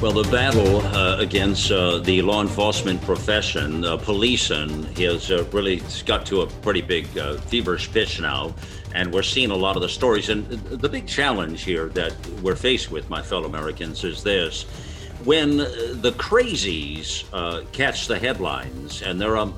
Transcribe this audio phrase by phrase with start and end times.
[0.00, 5.82] Well, the battle uh, against uh, the law enforcement profession, uh, policing, has uh, really
[6.06, 8.54] got to a pretty big uh, feverish pitch now.
[8.94, 10.28] And we're seeing a lot of the stories.
[10.28, 14.62] And the big challenge here that we're faced with, my fellow Americans, is this.
[15.24, 19.52] When the crazies uh, catch the headlines, and there are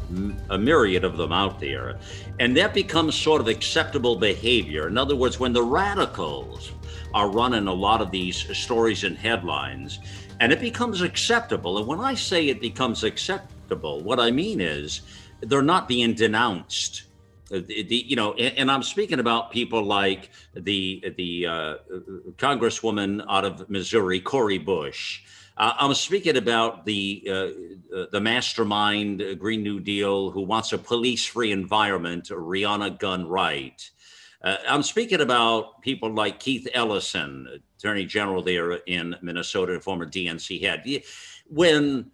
[0.49, 1.99] a myriad of them out there,
[2.39, 4.89] and that becomes sort of acceptable behavior.
[4.89, 6.73] In other words, when the radicals
[7.13, 9.99] are running a lot of these stories and headlines,
[10.41, 11.79] and it becomes acceptable.
[11.79, 15.03] And when I say it becomes acceptable, what I mean is
[15.43, 17.05] they're not being denounced.
[17.53, 21.75] Uh, the, the, you know, and, and, I'm speaking about people like the the uh,
[22.37, 25.23] Congresswoman out of Missouri, Cori Bush.
[25.57, 30.73] Uh, I'm speaking about the uh, uh the mastermind uh, Green New Deal who wants
[30.73, 32.97] a police-free environment, Rihanna.
[34.43, 40.61] Uh, I'm speaking about people like Keith Ellison, Attorney General there in Minnesota, former DNC
[40.61, 40.85] head.
[41.49, 42.11] When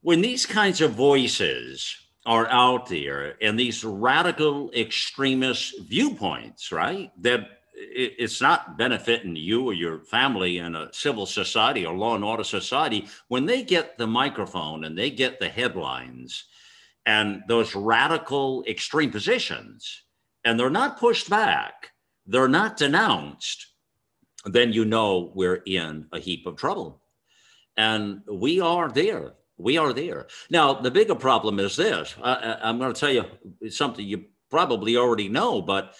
[0.00, 7.10] when these kinds of voices are out there and these radical extremist viewpoints, right?
[7.20, 12.24] That it's not benefiting you or your family in a civil society or law and
[12.24, 13.06] order society.
[13.28, 16.44] When they get the microphone and they get the headlines
[17.04, 20.02] and those radical extreme positions,
[20.44, 21.90] and they're not pushed back,
[22.26, 23.66] they're not denounced,
[24.46, 27.02] then you know we're in a heap of trouble.
[27.76, 29.34] And we are there.
[29.58, 30.26] We are there.
[30.50, 34.96] Now, the bigger problem is this I, am going to tell you something you probably
[34.96, 35.94] already know, but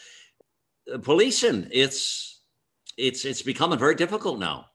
[1.02, 2.40] policing, it's,
[2.96, 4.66] it's, it's becoming very difficult now.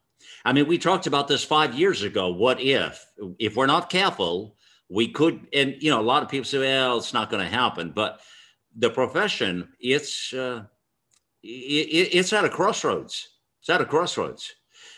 [0.43, 2.29] I mean, we talked about this five years ago.
[2.31, 3.05] What if,
[3.39, 4.55] if we're not careful,
[4.89, 7.49] we could, and you know, a lot of people say, well, it's not going to
[7.49, 7.91] happen.
[7.91, 8.19] But
[8.75, 10.63] the profession, it's uh,
[11.43, 13.29] it, it's at a crossroads.
[13.61, 14.55] It's at a crossroads.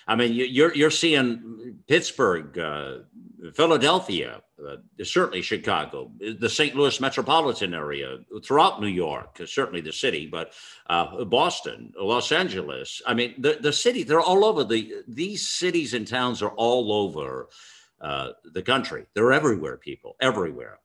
[0.07, 2.99] I mean, you're you're seeing Pittsburgh, uh,
[3.53, 6.75] Philadelphia, uh, certainly Chicago, the St.
[6.75, 10.53] Louis metropolitan area, throughout New York, certainly the city, but
[10.89, 13.01] uh, Boston, Los Angeles.
[13.05, 14.03] I mean, the the city.
[14.03, 14.63] They're all over.
[14.63, 17.49] The these cities and towns are all over
[18.01, 19.05] uh, the country.
[19.13, 19.77] They're everywhere.
[19.77, 20.79] People everywhere,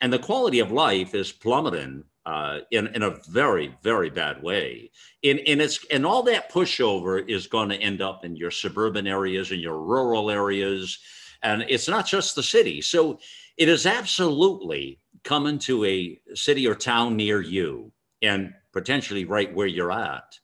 [0.00, 4.90] and the quality of life is plummeting uh, in in a very very bad way.
[5.22, 9.06] In in it's and all that pushover is going to end up in your suburban
[9.06, 10.98] areas and your rural areas,
[11.42, 12.80] and it's not just the city.
[12.80, 13.18] So
[13.56, 17.92] it is absolutely coming to a city or town near you,
[18.22, 20.38] and potentially right where you're at.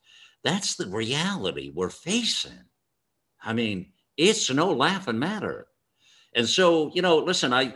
[0.45, 2.53] That's the reality we're facing.
[3.43, 5.67] I mean, it's no laughing matter.
[6.35, 7.75] And so, you know, listen, I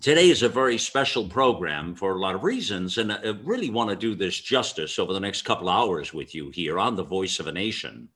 [0.00, 3.90] Today is a very special program for a lot of reasons, and I really want
[3.90, 7.38] to do this justice over the next couple hours with you here on The Voice
[7.38, 8.08] of a Nation.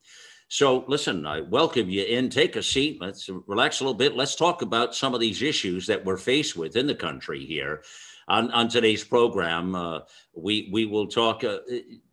[0.48, 2.30] So, listen, I welcome you in.
[2.30, 2.98] Take a seat.
[2.98, 4.16] Let's relax a little bit.
[4.16, 7.82] Let's talk about some of these issues that we're faced with in the country here.
[8.26, 10.00] On, on today's program, uh,
[10.34, 11.58] we, we will talk uh,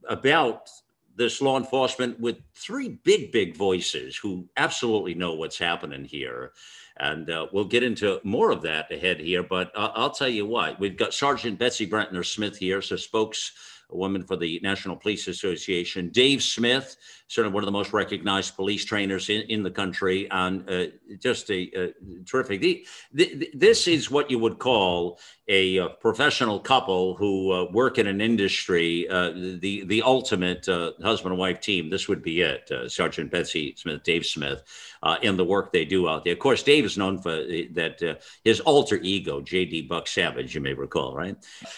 [0.10, 0.70] about
[1.16, 6.52] this law enforcement with three big, big voices who absolutely know what's happening here.
[6.98, 9.44] And uh, we'll get into more of that ahead here.
[9.44, 14.24] But uh, I'll tell you what, we've got Sergeant Betsy Brantner Smith here, so spokeswoman
[14.24, 16.10] for the National Police Association.
[16.10, 16.96] Dave Smith,
[17.34, 20.86] certainly one of the most recognized police trainers in, in the country, and uh,
[21.18, 21.94] just a, a
[22.26, 22.62] terrific.
[22.62, 27.98] The, the, this is what you would call a, a professional couple who uh, work
[27.98, 31.90] in an industry, uh, the the ultimate uh, husband and wife team.
[31.90, 32.72] This would be it.
[32.72, 34.64] Uh, Sergeant Betsy Smith, Dave Smith,
[35.02, 36.34] uh, in the work they do out there.
[36.34, 39.84] Of course, Dave is known for that his alter ego, J.D.
[39.84, 41.36] Buck Savage, you may recall, right?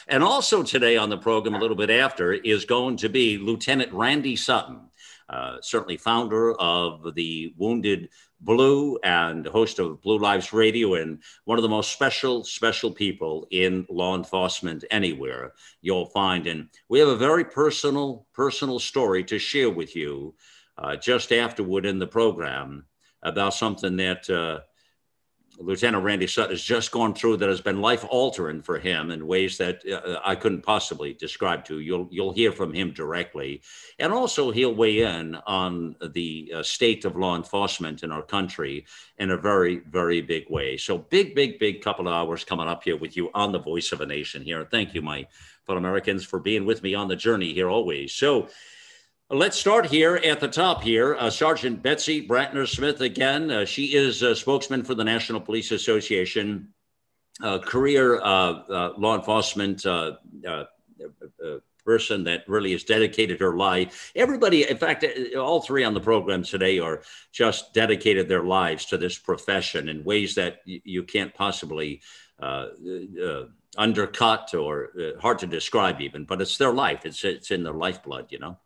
[0.09, 3.93] And also today on the program, a little bit after, is going to be Lieutenant
[3.93, 4.81] Randy Sutton.
[5.27, 8.09] Uh, certainly founder of the Wounded
[8.41, 13.47] Blue and host of Blue Lives Radio, and one of the most special, special people
[13.49, 16.45] in law enforcement anywhere you'll find.
[16.45, 20.35] And we have a very personal, personal story to share with you
[20.77, 22.85] uh, just afterward in the program
[23.23, 24.59] about something that uh,
[25.57, 29.25] Lieutenant Randy Sutton has just gone through that has been life altering for him in
[29.27, 31.79] ways that uh, I couldn't possibly describe to you.
[31.79, 33.61] You'll you'll hear from him directly,
[33.99, 38.85] and also he'll weigh in on the uh, state of law enforcement in our country
[39.17, 40.77] in a very very big way.
[40.77, 43.91] So big big big couple of hours coming up here with you on the Voice
[43.91, 44.67] of a Nation here.
[44.69, 45.27] Thank you, my
[45.65, 48.13] fellow Americans, for being with me on the journey here always.
[48.13, 48.49] So.
[49.31, 51.15] Let's start here at the top here.
[51.15, 53.49] Uh, Sergeant Betsy Brantner Smith again.
[53.49, 56.71] Uh, she is a spokesman for the National Police Association,
[57.41, 60.17] a career uh, uh, law enforcement uh,
[61.83, 64.11] person that really has dedicated her life.
[64.15, 65.03] Everybody, in fact,
[65.35, 67.01] all three on the program today are
[67.31, 71.99] just dedicated their lives to this profession in ways that you can't possibly
[73.75, 77.07] undercut or hard to describe even, but it's their life.
[77.07, 78.59] It's, it's in their lifeblood, you know.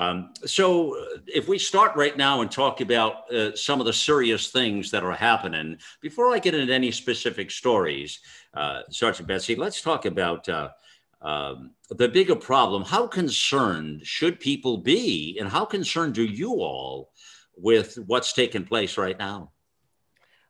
[0.00, 3.92] Um, so, uh, if we start right now and talk about uh, some of the
[3.92, 8.18] serious things that are happening, before I get into any specific stories,
[8.54, 10.70] uh, Sergeant Betsy, let's talk about uh,
[11.20, 12.82] um, the bigger problem.
[12.82, 17.10] How concerned should people be, and how concerned are you all
[17.54, 19.52] with what's taking place right now?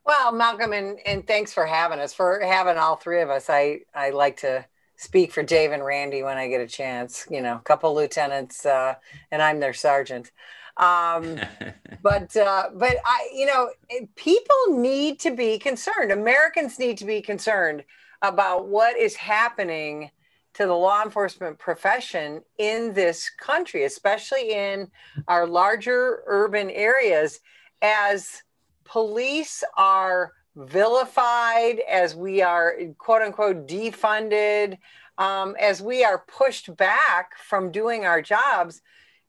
[0.05, 3.51] Well, Malcolm, and, and thanks for having us, for having all three of us.
[3.51, 4.65] I, I like to
[5.01, 7.27] speak for Dave and Randy when I get a chance.
[7.31, 8.95] You know, a couple lieutenants, uh,
[9.31, 10.31] and I'm their sergeant.
[10.77, 11.41] Um,
[12.03, 13.71] but uh, but I, you know,
[14.15, 16.13] people need to be concerned.
[16.13, 17.83] Americans need to be concerned
[18.23, 20.11] about what is happening
[20.53, 24.91] to the law enforcement profession in this country, especially in
[25.29, 27.41] our larger urban areas,
[27.81, 28.43] as
[28.85, 30.33] police are
[30.69, 34.79] vilified, as we are quote unquote defunded,
[35.19, 38.81] um, as we are pushed back from doing our jobs,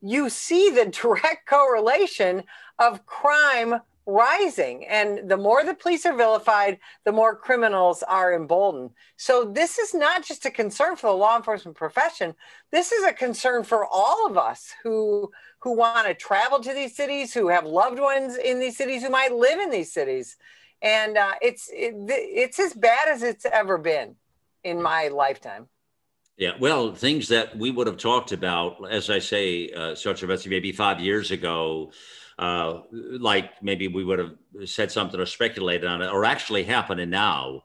[0.02, 2.44] you see the direct correlation
[2.80, 4.86] of crime rising.
[4.88, 8.92] And the more the police are vilified, the more criminals are emboldened.
[9.16, 12.34] So this is not just a concern for the law enforcement profession.
[12.72, 16.96] This is a concern for all of us who who want to travel to these
[16.96, 20.38] cities, who have loved ones in these cities, who might live in these cities
[20.82, 24.16] and uh, it's it, it's as bad as it's ever been
[24.64, 25.68] in my lifetime.
[26.38, 30.72] Yeah, well, things that we would have talked about, as I say, Sergeant Betsy, maybe
[30.72, 31.92] five years ago,
[32.40, 34.36] uh, like maybe we would have
[34.66, 37.64] said something or speculated on it, or actually happening now.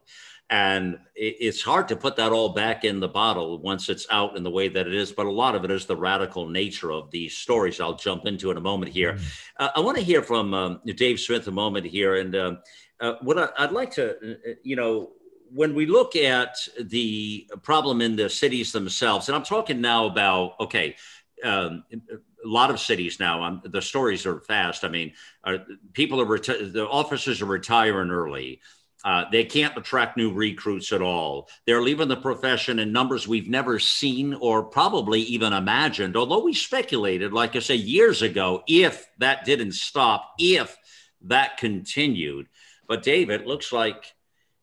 [0.49, 4.45] And it's hard to put that all back in the bottle once it's out in
[4.45, 5.11] the way that it is.
[5.11, 7.81] But a lot of it is the radical nature of these stories.
[7.81, 9.15] I'll jump into in a moment here.
[9.15, 9.25] Mm-hmm.
[9.59, 12.59] Uh, I want to hear from um, Dave Smith a moment here, and um,
[13.01, 15.11] uh, what I, would like to, uh, you know,
[15.53, 20.55] when we look at the problem in the cities themselves, and I'm talking now about,
[20.61, 20.97] okay,
[21.43, 24.85] um, a lot of cities now, um, the stories are fast.
[24.85, 25.13] I mean,
[25.45, 25.59] uh,
[25.93, 28.61] people are, reti- the officers are retiring early.
[29.07, 31.49] Uh, they can't attract new recruits at all.
[31.65, 36.17] They're leaving the profession in numbers we've never seen or probably even imagined.
[36.17, 40.77] Although we speculated, like I say, years ago, if that didn't stop, if
[41.23, 42.49] that continued,
[42.89, 44.13] but David, looks like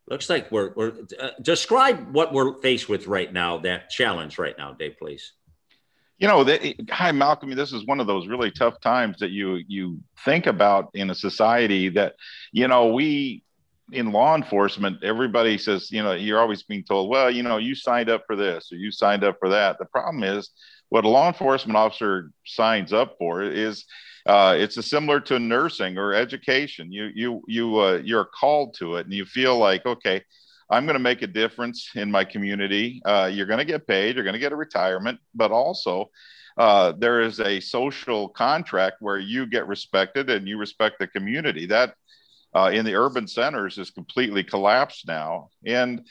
[0.09, 3.59] looks like we're, we're uh, describe what we're faced with right now.
[3.59, 5.31] That challenge right now, Dave, please.
[6.17, 6.45] You know,
[6.89, 7.55] hi Malcolm.
[7.55, 11.15] This is one of those really tough times that you you think about in a
[11.15, 12.15] society that,
[12.51, 13.43] you know, we
[13.93, 17.75] in law enforcement, everybody says, you know, you're always being told, well, you know, you
[17.75, 19.77] signed up for this or you signed up for that.
[19.77, 20.49] The problem is,
[20.89, 23.85] what a law enforcement officer signs up for is
[24.27, 26.91] uh, it's similar to nursing or education.
[26.91, 30.21] You you you uh, you're called to it, and you feel like okay,
[30.69, 33.01] I'm going to make a difference in my community.
[33.05, 34.15] Uh, you're going to get paid.
[34.15, 36.09] You're going to get a retirement, but also
[36.57, 41.65] uh, there is a social contract where you get respected and you respect the community.
[41.65, 41.95] That
[42.55, 46.01] uh, in the urban centers is completely collapsed now, and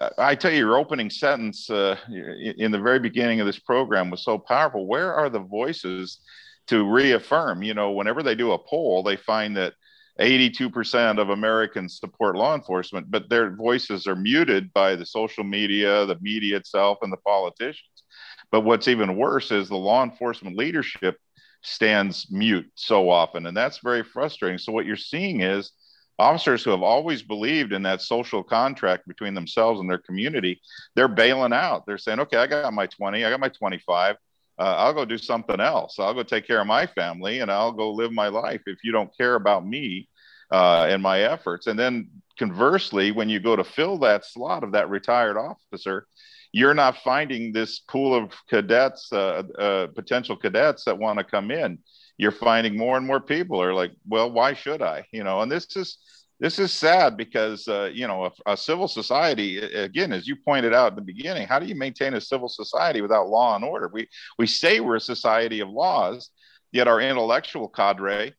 [0.00, 4.10] uh, I tell you, your opening sentence uh, in the very beginning of this program
[4.10, 4.86] was so powerful.
[4.86, 6.20] Where are the voices
[6.68, 9.74] to reaffirm, you know, whenever they do a poll, they find that
[10.20, 16.04] 82% of Americans support law enforcement, but their voices are muted by the social media,
[16.06, 18.02] the media itself, and the politicians.
[18.50, 21.18] But what's even worse is the law enforcement leadership
[21.62, 24.58] stands mute so often, and that's very frustrating.
[24.58, 25.72] So, what you're seeing is
[26.18, 30.60] officers who have always believed in that social contract between themselves and their community,
[30.94, 31.84] they're bailing out.
[31.86, 34.16] They're saying, okay, I got my 20, I got my 25
[34.58, 35.98] uh, I'll go do something else.
[35.98, 38.90] I'll go take care of my family and I'll go live my life if you
[38.90, 40.08] don't care about me
[40.50, 41.68] uh, and my efforts.
[41.68, 42.08] And then
[42.38, 46.08] conversely, when you go to fill that slot of that retired officer,
[46.50, 51.50] you're not finding this pool of cadets, uh, uh potential cadets that want to come
[51.50, 51.78] in.
[52.18, 55.06] You're finding more and more people are like, well, why should I?
[55.12, 55.98] You know, and this is
[56.40, 60.72] this is sad because uh, you know a, a, civil society again as you pointed
[60.72, 63.88] out at the beginning how do you maintain a civil society without law and order?
[63.92, 64.08] We
[64.38, 66.30] we say we're a society of laws
[66.72, 68.34] yet our intellectual cadre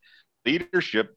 [0.46, 1.14] leadership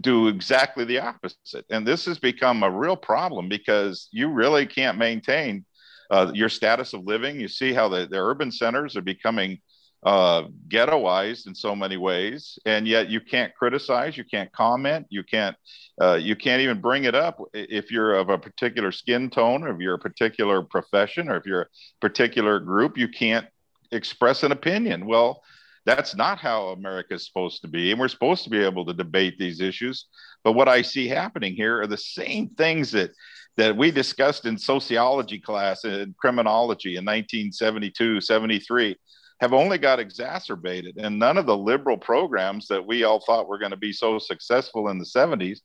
[0.00, 1.64] do exactly the opposite.
[1.70, 5.64] And this has become a real problem because you really can't maintain
[6.10, 7.40] uh, your status of living.
[7.40, 9.58] You see how the, the urban centers are becoming
[10.04, 15.22] uh, ghettoized in so many ways, and yet you can't criticize, you can't comment, you
[15.22, 15.56] can't
[16.00, 19.72] uh, you can't even bring it up if you're of a particular skin tone, or
[19.72, 21.68] if you're a particular profession, or if you're a
[22.00, 23.46] particular group, you can't
[23.92, 25.06] express an opinion.
[25.06, 25.42] Well,
[25.86, 28.92] that's not how America is supposed to be, and we're supposed to be able to
[28.92, 30.06] debate these issues.
[30.42, 33.10] But what I see happening here are the same things that
[33.56, 38.96] that we discussed in sociology class and criminology in 1972, 73
[39.44, 40.96] have only got exacerbated.
[40.96, 44.18] And none of the liberal programs that we all thought were going to be so
[44.18, 45.58] successful in the 70s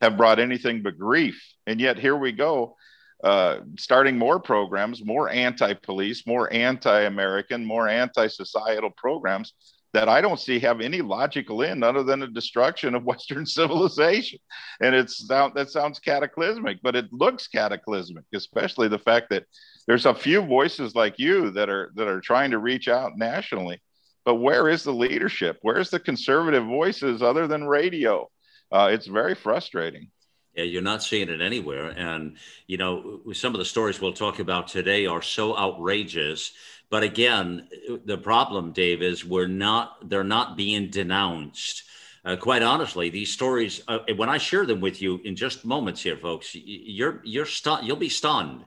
[0.00, 1.38] have brought anything but grief.
[1.66, 2.76] And yet here we go,
[3.22, 9.52] uh, starting more programs, more anti police, more anti American, more anti societal programs
[9.96, 14.38] that I don't see have any logical end other than the destruction of Western civilization.
[14.82, 19.46] And it's that sounds cataclysmic, but it looks cataclysmic, especially the fact that
[19.86, 23.80] there's a few voices like you that are that are trying to reach out nationally
[24.24, 28.28] but where is the leadership where's the conservative voices other than radio
[28.72, 30.10] uh, it's very frustrating
[30.56, 31.90] yeah, you're not seeing it anywhere.
[31.90, 36.52] And, you know, some of the stories we'll talk about today are so outrageous.
[36.90, 37.68] But again,
[38.04, 41.82] the problem, Dave, is we're not, they're not being denounced.
[42.24, 46.02] Uh, quite honestly, these stories, uh, when I share them with you in just moments
[46.02, 48.64] here, folks, you're, you're stunned, you'll be stunned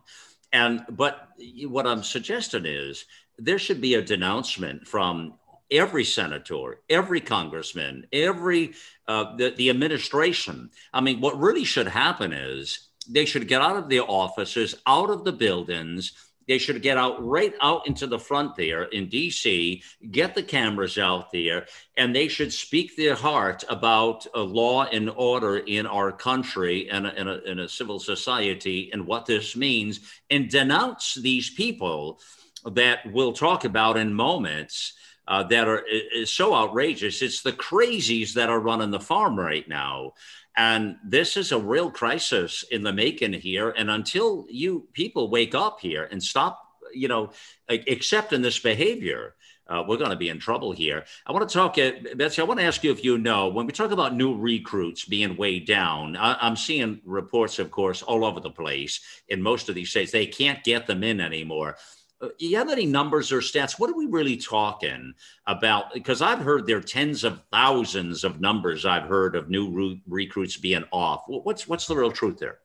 [0.52, 1.30] and but
[1.68, 3.06] what I'm suggesting is
[3.38, 5.36] there should be a denouncement from
[5.72, 8.74] every senator, every congressman, every
[9.08, 10.72] uh, the, the administration.
[10.94, 15.10] I mean, what really should happen is they should get out of their offices, out
[15.10, 16.14] of the buildings
[16.50, 20.98] they should get out right out into the front there in DC, get the cameras
[20.98, 26.12] out there, and they should speak their heart about a law and order in our
[26.12, 30.00] country and in a, in a civil society and what this means,
[30.32, 32.20] and denounce these people
[32.66, 34.94] that we'll talk about in moments.
[35.28, 35.84] Uh, that are
[36.26, 37.22] so outrageous.
[37.22, 40.14] It's the crazies that are running the farm right now.
[40.60, 43.70] And this is a real crisis in the making here.
[43.70, 46.62] And until you people wake up here and stop,
[46.94, 47.32] you know,
[47.70, 49.36] accepting this behavior,
[49.68, 51.06] uh, we're going to be in trouble here.
[51.26, 52.42] I want to talk, uh, Betsy.
[52.42, 55.38] I want to ask you if you know when we talk about new recruits being
[55.38, 56.18] way down.
[56.18, 59.00] I, am seeing reports, of course, all over the place
[59.30, 60.12] in most of these states.
[60.12, 61.78] They can't get them in anymore.
[62.38, 63.80] You have any numbers or stats?
[63.80, 65.14] What are we really talking
[65.48, 65.94] about?
[65.94, 70.02] Because I've heard there are tens of thousands of numbers I've heard of new re-
[70.08, 71.24] recruits being off.
[71.28, 72.60] What's what's the real truth there?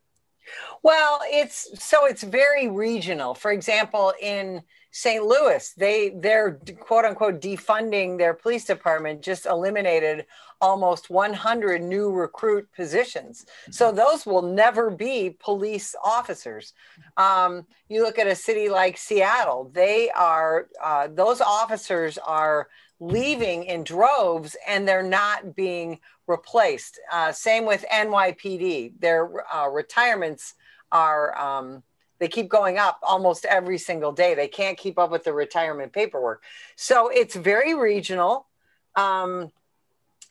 [0.82, 3.34] Well, it's so it's very regional.
[3.34, 4.62] For example, in
[4.96, 5.24] St.
[5.24, 10.24] Louis, they they're quote unquote defunding their police department, just eliminated
[10.60, 13.44] almost 100 new recruit positions.
[13.72, 13.96] So mm-hmm.
[13.96, 16.74] those will never be police officers.
[17.16, 22.68] Um, you look at a city like Seattle; they are uh, those officers are
[23.00, 25.98] leaving in droves, and they're not being
[26.28, 27.00] replaced.
[27.12, 30.54] Uh, same with NYPD; their uh, retirements
[30.92, 31.36] are.
[31.36, 31.82] Um,
[32.18, 34.35] they keep going up almost every single day.
[34.35, 36.42] They can't keep up with the retirement paperwork.
[36.76, 38.47] So it's very regional.
[38.94, 39.50] Um,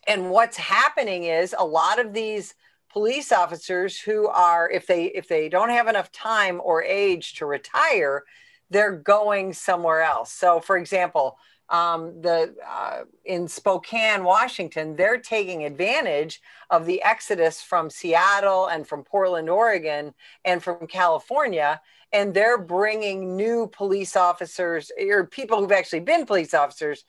[0.07, 2.55] and what's happening is a lot of these
[2.93, 7.45] police officers who are if they if they don't have enough time or age to
[7.45, 8.23] retire
[8.69, 11.37] they're going somewhere else so for example
[11.73, 18.87] um, the uh, in spokane washington they're taking advantage of the exodus from seattle and
[18.87, 20.13] from portland oregon
[20.45, 21.81] and from california
[22.13, 27.05] and they're bringing new police officers or people who've actually been police officers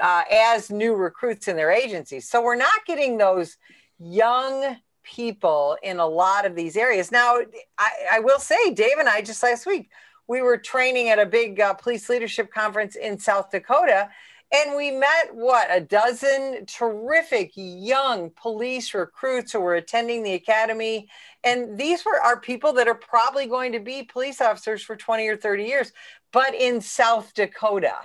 [0.00, 2.28] uh, as new recruits in their agencies.
[2.28, 3.56] So we're not getting those
[3.98, 7.10] young people in a lot of these areas.
[7.10, 7.38] Now,
[7.78, 9.90] I, I will say, Dave and I just last week,
[10.28, 14.10] we were training at a big uh, police leadership conference in South Dakota.
[14.50, 21.08] And we met what a dozen terrific young police recruits who were attending the academy.
[21.44, 25.28] And these were our people that are probably going to be police officers for 20
[25.28, 25.92] or 30 years,
[26.32, 27.96] but in South Dakota.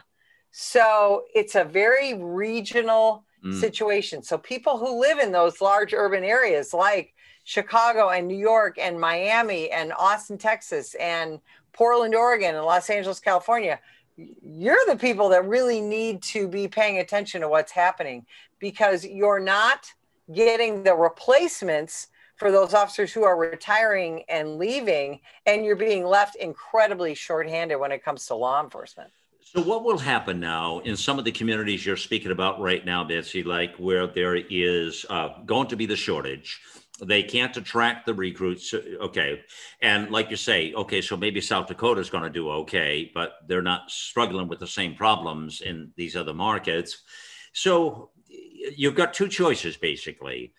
[0.51, 3.57] So it's a very regional mm.
[3.59, 4.21] situation.
[4.21, 7.13] So people who live in those large urban areas like
[7.45, 11.39] Chicago and New York and Miami and Austin, Texas and
[11.73, 13.79] Portland, Oregon and Los Angeles, California,
[14.15, 18.25] you're the people that really need to be paying attention to what's happening
[18.59, 19.91] because you're not
[20.31, 26.35] getting the replacements for those officers who are retiring and leaving, and you're being left
[26.35, 29.09] incredibly shorthanded when it comes to law enforcement.
[29.41, 33.03] So, what will happen now in some of the communities you're speaking about right now,
[33.03, 36.59] Betsy, like where there is uh, going to be the shortage?
[37.01, 38.73] They can't attract the recruits.
[38.73, 39.41] Okay.
[39.81, 43.37] And like you say, okay, so maybe South Dakota is going to do okay, but
[43.47, 47.01] they're not struggling with the same problems in these other markets.
[47.53, 48.11] So,
[48.75, 50.53] you've got two choices basically.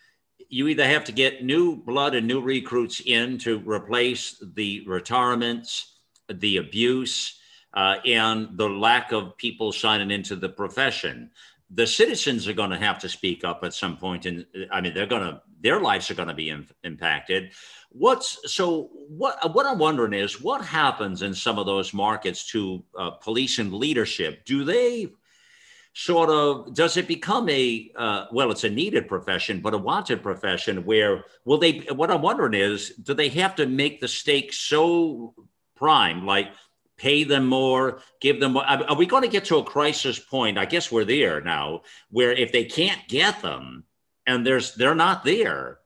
[0.48, 5.98] You either have to get new blood and new recruits in to replace the retirements,
[6.28, 7.38] the abuse,
[7.72, 11.30] uh, and the lack of people signing into the profession.
[11.74, 14.94] The citizens are going to have to speak up at some point, and I mean,
[14.94, 17.52] they're going to their lives are going to be in, impacted.
[17.90, 18.90] What's so?
[19.08, 23.58] What what I'm wondering is what happens in some of those markets to uh, police
[23.58, 24.44] and leadership?
[24.44, 25.12] Do they
[25.94, 30.22] sort of does it become a uh, well it's a needed profession but a wanted
[30.22, 34.58] profession where will they what i'm wondering is do they have to make the stakes
[34.58, 35.32] so
[35.76, 36.48] prime like
[36.96, 40.58] pay them more give them more are we going to get to a crisis point
[40.58, 43.84] i guess we're there now where if they can't get them
[44.26, 45.78] and there's they're not there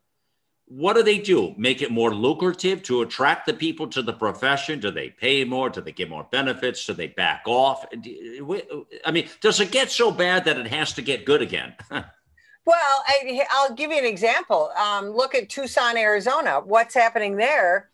[0.68, 1.54] what do they do?
[1.56, 4.80] Make it more lucrative to attract the people to the profession?
[4.80, 5.70] Do they pay more?
[5.70, 6.84] Do they give more benefits?
[6.84, 7.86] Do they back off?
[7.90, 11.74] I mean, does it get so bad that it has to get good again?
[11.90, 12.04] well,
[12.66, 14.70] I, will give you an example.
[14.78, 16.60] Um, look at Tucson, Arizona.
[16.60, 17.88] What's happening there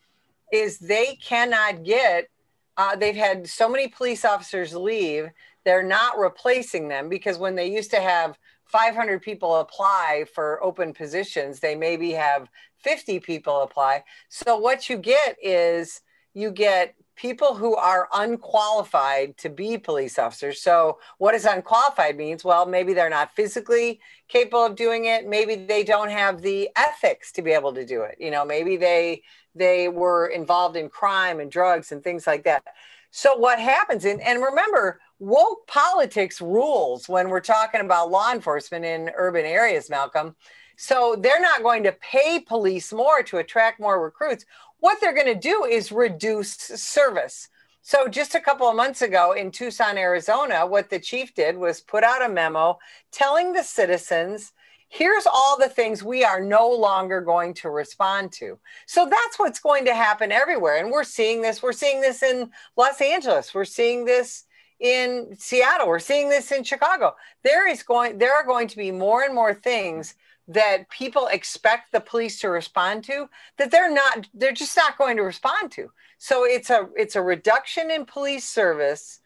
[0.51, 2.29] is they cannot get,
[2.77, 5.29] uh, they've had so many police officers leave,
[5.63, 10.93] they're not replacing them because when they used to have 500 people apply for open
[10.93, 14.03] positions, they maybe have 50 people apply.
[14.29, 16.01] So what you get is
[16.35, 20.61] you get people who are unqualified to be police officers.
[20.61, 22.43] So what does unqualified means?
[22.43, 25.25] Well, maybe they're not physically capable of doing it.
[25.25, 28.17] Maybe they don't have the ethics to be able to do it.
[28.19, 29.23] You know, maybe they
[29.55, 32.63] they were involved in crime and drugs and things like that.
[33.11, 38.83] So what happens and, and remember woke politics rules when we're talking about law enforcement
[38.83, 40.35] in urban areas, Malcolm.
[40.77, 44.45] So they're not going to pay police more to attract more recruits.
[44.79, 47.49] What they're going to do is reduce service.
[47.81, 51.81] So just a couple of months ago in Tucson, Arizona, what the chief did was
[51.81, 52.79] put out a memo
[53.11, 54.53] telling the citizens
[54.89, 58.57] here's all the things we are no longer going to respond to.
[58.85, 60.77] So that's what's going to happen everywhere.
[60.77, 61.61] And we're seeing this.
[61.61, 63.53] We're seeing this in Los Angeles.
[63.53, 64.45] We're seeing this
[64.79, 65.87] in Seattle.
[65.87, 67.15] We're seeing this in Chicago.
[67.43, 70.15] There is going there are going to be more and more things
[70.47, 73.27] that people expect the police to respond to
[73.57, 75.89] that they're not they're just not going to respond to.
[76.17, 79.19] So it's a it's a reduction in police service.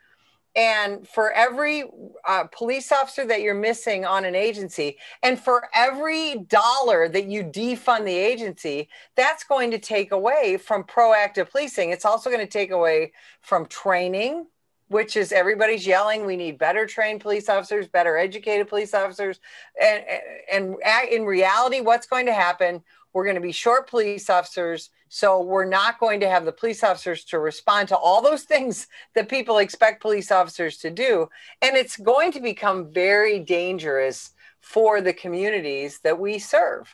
[0.56, 1.84] And for every
[2.28, 7.44] uh, police officer that you're missing on an agency and for every dollar that you
[7.44, 11.92] defund the agency that's going to take away from proactive policing.
[11.92, 14.48] It's also going to take away from training
[14.90, 19.40] which is everybody's yelling we need better trained police officers better educated police officers
[19.82, 20.04] and
[20.52, 20.76] and
[21.12, 25.66] in reality what's going to happen we're going to be short police officers so we're
[25.66, 29.58] not going to have the police officers to respond to all those things that people
[29.60, 31.30] expect police officers to do
[31.62, 36.94] and it's going to become very dangerous for the communities that we serve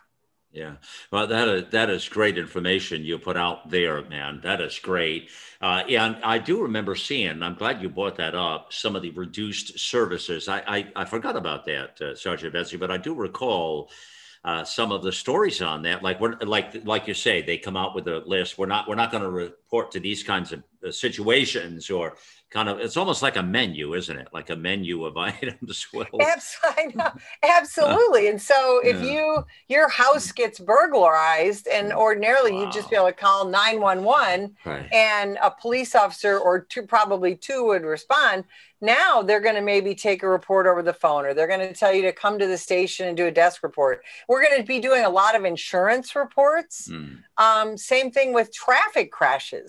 [0.56, 0.76] yeah,
[1.12, 4.40] well, that is that is great information you put out there, man.
[4.42, 5.30] That is great.
[5.62, 7.44] Uh, and I do remember seeing.
[7.44, 8.72] I'm glad you brought that up.
[8.72, 10.48] Some of the reduced services.
[10.48, 13.92] I I, I forgot about that, uh, Sergeant Betsy, but I do recall.
[14.46, 17.76] Uh, some of the stories on that, like we're, like like you say, they come
[17.76, 18.60] out with a list.
[18.60, 22.16] We're not we're not going to report to these kinds of uh, situations, or
[22.56, 26.08] kind of it's almost like a menu isn't it like a menu of items well
[27.44, 29.12] absolutely and so if yeah.
[29.12, 32.62] you your house gets burglarized and ordinarily wow.
[32.62, 34.88] you'd just be able to call 911 right.
[34.94, 38.46] and a police officer or two probably two would respond
[38.82, 41.74] now they're going to maybe take a report over the phone or they're going to
[41.74, 44.66] tell you to come to the station and do a desk report we're going to
[44.66, 47.18] be doing a lot of insurance reports mm.
[47.38, 49.65] um, same thing with traffic crashes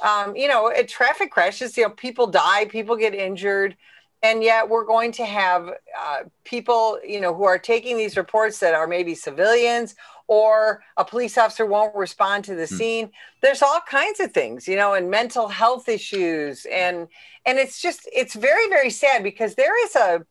[0.00, 3.76] um, you know, at traffic crashes, you know, people die, people get injured,
[4.22, 8.58] and yet we're going to have uh, people, you know, who are taking these reports
[8.60, 9.94] that are maybe civilians
[10.30, 12.76] or a police officer won't respond to the hmm.
[12.76, 13.10] scene.
[13.42, 17.08] There's all kinds of things, you know, and mental health issues, and
[17.44, 20.24] and it's just it's very very sad because there is a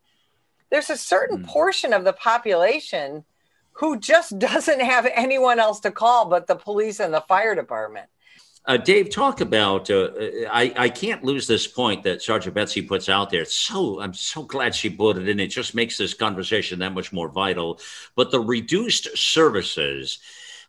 [0.70, 1.46] there's a certain hmm.
[1.46, 3.26] portion of the population
[3.74, 8.08] who just doesn't have anyone else to call but the police and the fire department.
[8.66, 9.90] Uh, Dave, talk about.
[9.90, 10.10] Uh,
[10.52, 13.46] I I can't lose this point that Sergeant Betsy puts out there.
[13.46, 15.40] So I'm so glad she put it in.
[15.40, 17.80] It just makes this conversation that much more vital.
[18.16, 20.20] But the reduced services.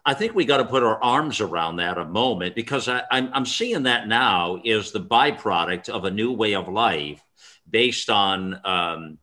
[0.03, 3.29] I think we got to put our arms around that a moment because I, I'm,
[3.35, 7.22] I'm seeing that now is the byproduct of a new way of life
[7.68, 9.18] based on um,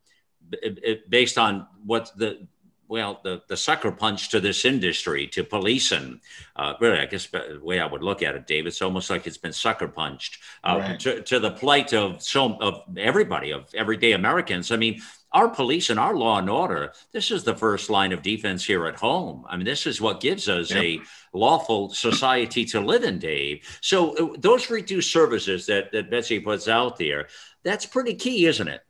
[1.09, 2.47] based on what the
[2.87, 6.21] well, the, the sucker punch to this industry, to policing.
[6.55, 9.27] Uh, really, I guess the way I would look at it, Dave, it's almost like
[9.27, 10.99] it's been sucker punched uh, right.
[11.01, 14.71] to, to the plight of so of everybody, of everyday Americans.
[14.71, 15.01] I mean,
[15.33, 18.87] our police and our law and order, this is the first line of defense here
[18.87, 19.45] at home.
[19.49, 20.83] I mean, this is what gives us yep.
[20.83, 21.01] a
[21.33, 23.77] lawful society to live in, Dave.
[23.81, 27.27] So uh, those reduced services that, that Betsy puts out there,
[27.63, 28.81] that's pretty key, isn't it?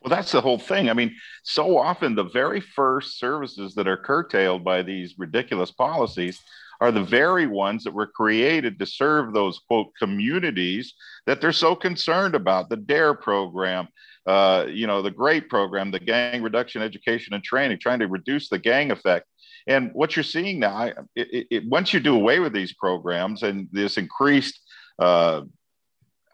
[0.00, 0.88] Well, that's the whole thing.
[0.88, 6.40] I mean, so often the very first services that are curtailed by these ridiculous policies
[6.80, 10.94] are the very ones that were created to serve those quote communities
[11.26, 13.88] that they're so concerned about the dare program
[14.26, 18.48] uh, you know the great program the gang reduction education and training trying to reduce
[18.48, 19.26] the gang effect
[19.66, 23.68] and what you're seeing now it, it, once you do away with these programs and
[23.72, 24.60] this increased
[24.98, 25.42] uh,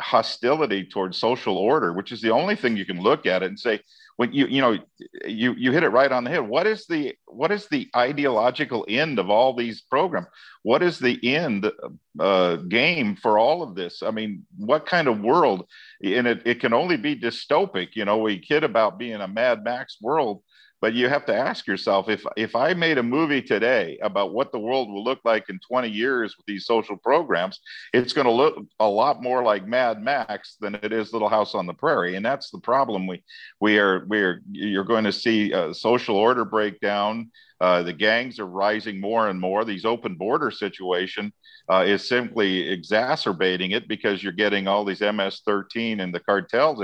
[0.01, 3.59] hostility towards social order, which is the only thing you can look at it and
[3.59, 3.81] say,
[4.17, 4.79] when you you know
[5.27, 6.47] you you hit it right on the head.
[6.47, 10.29] What is the what is the ideological end of all these programs?
[10.63, 11.71] What is the end
[12.19, 14.03] uh, game for all of this?
[14.03, 15.67] I mean, what kind of world?
[16.03, 17.91] And it, it can only be dystopic.
[17.95, 20.43] You know, we kid about being a Mad Max world,
[20.85, 24.53] but you have to ask yourself if if i made a movie today about what
[24.53, 27.61] the world will look like in 20 years with these social programs
[27.95, 31.55] it's going to look a lot more like mad max than it is little house
[31.55, 33.25] on the prairie and that's the problem we
[33.63, 37.31] we are we are you're going to see social order breakdown
[37.63, 39.65] uh, the gangs are rising more and more.
[39.65, 41.33] These open border situation
[41.73, 46.83] uh, is simply exacerbating it because you're getting all these MS-13 and the cartels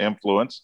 [0.00, 0.62] influence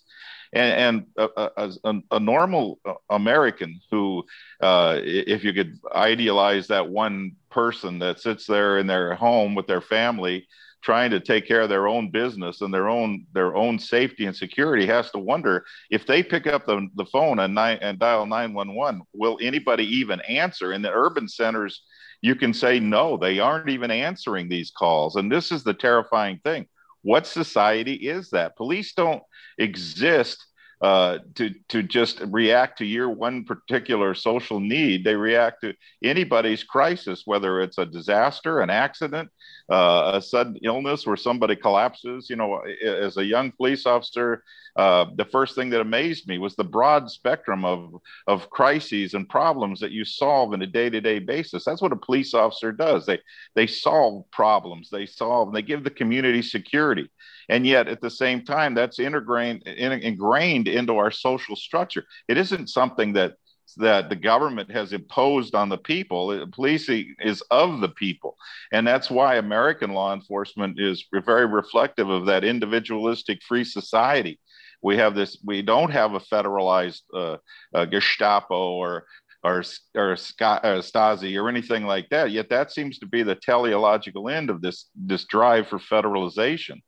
[0.52, 1.50] and, and a,
[1.84, 2.78] a, a, normal
[3.10, 4.24] American who,
[4.60, 9.66] uh, if you could idealize that one person that sits there in their home with
[9.66, 10.46] their family,
[10.82, 14.36] trying to take care of their own business and their own their own safety and
[14.36, 18.26] security has to wonder if they pick up the, the phone and, nine, and dial
[18.26, 20.72] 911 will anybody even answer?
[20.72, 21.82] In the urban centers
[22.20, 25.16] you can say no they aren't even answering these calls.
[25.16, 26.66] And this is the terrifying thing
[27.02, 28.56] what society is that?
[28.56, 29.22] Police don't
[29.58, 30.44] exist
[30.80, 35.04] uh, to to just react to your one particular social need.
[35.04, 39.28] They react to anybody's crisis, whether it's a disaster, an accident,
[39.70, 42.30] uh, a sudden illness where somebody collapses.
[42.30, 44.44] You know, as a young police officer,
[44.76, 47.94] uh, the first thing that amazed me was the broad spectrum of
[48.28, 51.64] of crises and problems that you solve in a day to day basis.
[51.64, 53.04] That's what a police officer does.
[53.04, 53.18] They
[53.56, 54.90] they solve problems.
[54.90, 55.48] They solve.
[55.48, 57.10] And they give the community security
[57.48, 62.68] and yet at the same time that's ingrained ingrained into our social structure it isn't
[62.68, 63.34] something that
[63.76, 66.46] that the government has imposed on the people.
[66.52, 68.36] Policing is of the people.
[68.72, 74.40] And that's why American law enforcement is very reflective of that individualistic free society.
[74.82, 77.36] We have this, we don't have a federalized uh,
[77.74, 79.06] uh, Gestapo or
[79.44, 79.62] or,
[79.94, 82.32] or, Stasi or anything like that.
[82.32, 86.80] Yet that seems to be the teleological end of this, this drive for federalization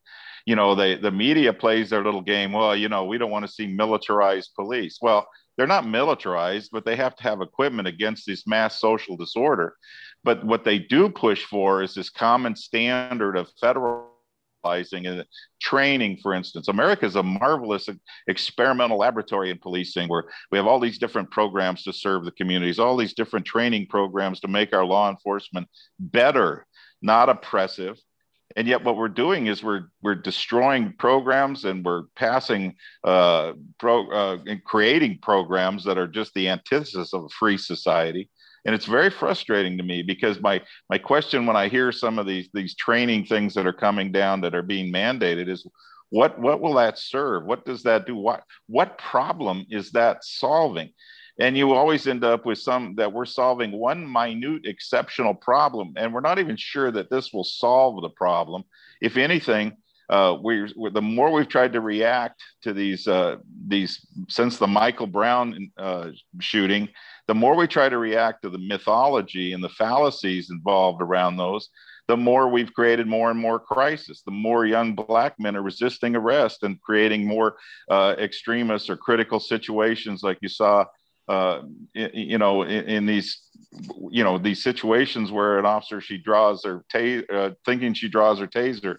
[0.46, 2.52] you know, they, the media plays their little game.
[2.52, 4.98] Well, you know, we don't want to see militarized police.
[5.00, 9.74] Well, they're not militarized, but they have to have equipment against this mass social disorder.
[10.24, 14.10] But what they do push for is this common standard of federal
[14.64, 15.24] and
[15.60, 16.68] training, for instance.
[16.68, 17.88] America is a marvelous
[18.28, 22.78] experimental laboratory in policing where we have all these different programs to serve the communities,
[22.78, 25.66] all these different training programs to make our law enforcement
[25.98, 26.66] better,
[27.00, 27.98] not oppressive,
[28.56, 34.10] and yet what we're doing is we're we're destroying programs and we're passing uh, pro
[34.10, 38.28] uh, and creating programs that are just the antithesis of a free society.
[38.66, 40.60] And it's very frustrating to me because my
[40.90, 44.40] my question when i hear some of these these training things that are coming down
[44.42, 45.66] that are being mandated is
[46.10, 47.44] what what will that serve?
[47.44, 48.16] What does that do?
[48.16, 50.90] What what problem is that solving
[51.38, 56.12] and you always end up with some that we're solving one minute exceptional problem and
[56.12, 58.64] we're not even sure that this will solve the problem
[59.00, 59.76] if anything
[60.10, 63.36] uh, we the more we've tried to react to these uh,
[63.68, 66.08] these since the Michael Brown uh,
[66.40, 66.88] shooting,
[67.28, 71.68] the more we try to react to the mythology and the fallacies involved around those,
[72.08, 74.22] the more we've created more and more crisis.
[74.22, 77.54] The more young black men are resisting arrest and creating more
[77.88, 80.86] uh, extremist or critical situations, like you saw
[81.30, 81.62] uh,
[81.94, 83.40] you know, in, in, these,
[84.10, 88.40] you know, these situations where an officer she draws her ta- uh, thinking she draws
[88.40, 88.96] her taser,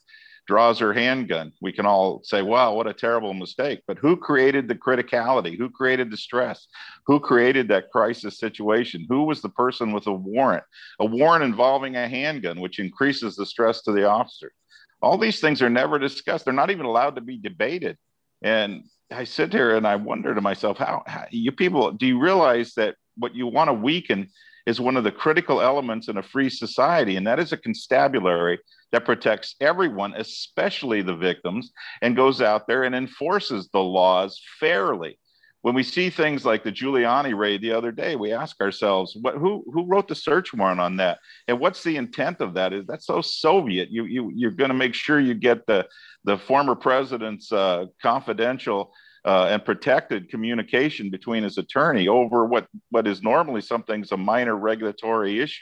[0.48, 1.52] draws her handgun.
[1.62, 3.82] We can all say, wow, what a terrible mistake.
[3.86, 5.58] But who created the criticality?
[5.58, 6.68] Who created the stress?
[7.06, 9.06] Who created that crisis situation?
[9.10, 10.64] Who was the person with a warrant?
[11.02, 14.54] A warrant involving a handgun, which increases the stress to the officer.
[15.02, 16.46] All these things are never discussed.
[16.46, 17.98] They're not even allowed to be debated.
[18.42, 22.20] And I sit here and I wonder to myself, how, how you people, do you
[22.20, 24.30] realize that what you want to weaken
[24.66, 28.60] is one of the critical elements in a free society, and that is a constabulary
[28.92, 31.72] that protects everyone, especially the victims,
[32.02, 35.18] and goes out there and enforces the laws fairly.
[35.64, 39.36] When we see things like the Giuliani raid the other day, we ask ourselves, what,
[39.36, 41.20] who, who wrote the search warrant on that?
[41.48, 42.74] And what's the intent of that?
[42.74, 43.92] Is that so Soviet?
[43.92, 45.88] You, you, you're going to make sure you get the,
[46.24, 48.94] the former president's uh, confidential
[49.26, 54.56] uh, and protected communication between his attorney over what what is normally something's a minor
[54.56, 55.62] regulatory issue.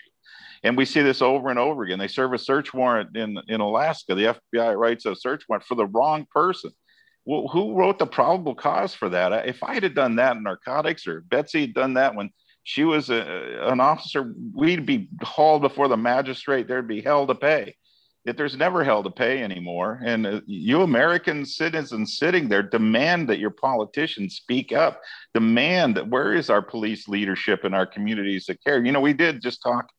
[0.64, 2.00] And we see this over and over again.
[2.00, 4.14] They serve a search warrant in, in Alaska.
[4.14, 6.72] The FBI writes a search warrant for the wrong person.
[7.26, 9.48] Well, who wrote the probable cause for that?
[9.48, 12.32] If I had done that in narcotics or Betsy had done that when
[12.64, 16.68] she was a, an officer, we'd be hauled before the magistrate.
[16.68, 17.76] There'd be hell to pay
[18.26, 20.02] that there's never hell to pay anymore.
[20.04, 25.02] And uh, you American citizens sitting there demand that your politicians speak up,
[25.34, 28.84] demand that where is our police leadership in our communities that care?
[28.84, 29.90] You know, we did just talk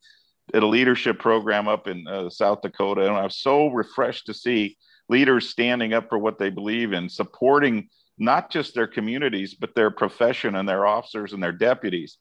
[0.53, 4.35] at a leadership program up in uh, South Dakota, and I was so refreshed to
[4.35, 4.77] see
[5.09, 9.91] leaders standing up for what they believe in, supporting not just their communities, but their
[9.91, 12.19] profession and their officers and their deputies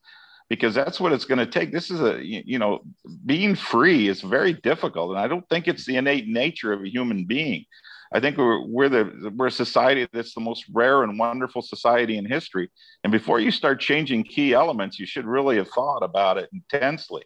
[0.49, 1.71] because that's what it's going to take.
[1.71, 2.79] This is a, you know,
[3.25, 5.11] being free is very difficult.
[5.11, 7.65] And I don't think it's the innate nature of a human being.
[8.11, 12.17] I think we're, we're the we're a society that's the most rare and wonderful society
[12.17, 12.69] in history.
[13.03, 17.23] And before you start changing key elements, you should really have thought about it intensely.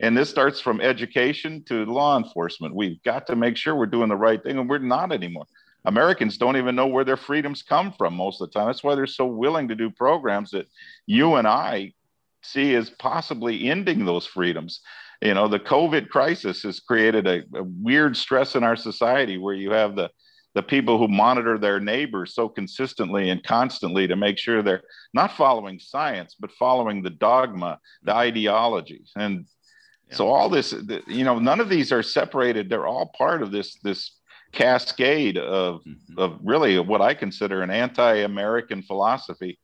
[0.00, 2.74] And this starts from education to law enforcement.
[2.74, 5.44] We've got to make sure we're doing the right thing, and we're not anymore.
[5.84, 8.68] Americans don't even know where their freedoms come from most of the time.
[8.68, 10.66] That's why they're so willing to do programs that
[11.06, 11.92] you and I
[12.42, 14.80] see as possibly ending those freedoms.
[15.20, 19.54] You know, the COVID crisis has created a, a weird stress in our society where
[19.54, 20.10] you have the
[20.54, 24.82] the people who monitor their neighbors so consistently and constantly to make sure they're
[25.14, 29.46] not following science but following the dogma the ideologies and
[30.08, 30.16] yeah.
[30.16, 30.74] so all this
[31.06, 34.18] you know none of these are separated they're all part of this this
[34.52, 36.18] cascade of mm-hmm.
[36.18, 39.58] of really what i consider an anti-american philosophy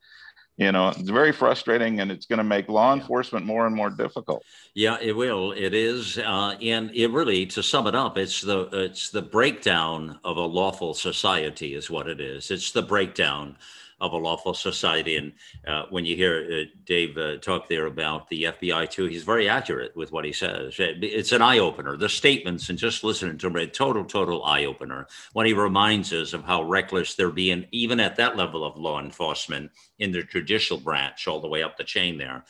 [0.58, 3.90] you know it's very frustrating and it's going to make law enforcement more and more
[3.90, 4.44] difficult.
[4.74, 5.52] Yeah it will.
[5.52, 10.18] It is uh, and it really to sum it up it's the it's the breakdown
[10.24, 12.50] of a lawful society is what it is.
[12.50, 13.56] It's the breakdown
[14.00, 15.16] of a lawful society.
[15.16, 15.32] And
[15.66, 19.48] uh, when you hear uh, Dave uh, talk there about the FBI too, he's very
[19.48, 20.74] accurate with what he says.
[20.78, 21.96] It's an eye opener.
[21.96, 25.08] The statements and just listening to him, a total, total eye opener.
[25.32, 29.00] When he reminds us of how reckless they're being, even at that level of law
[29.00, 32.44] enforcement in the judicial branch, all the way up the chain there.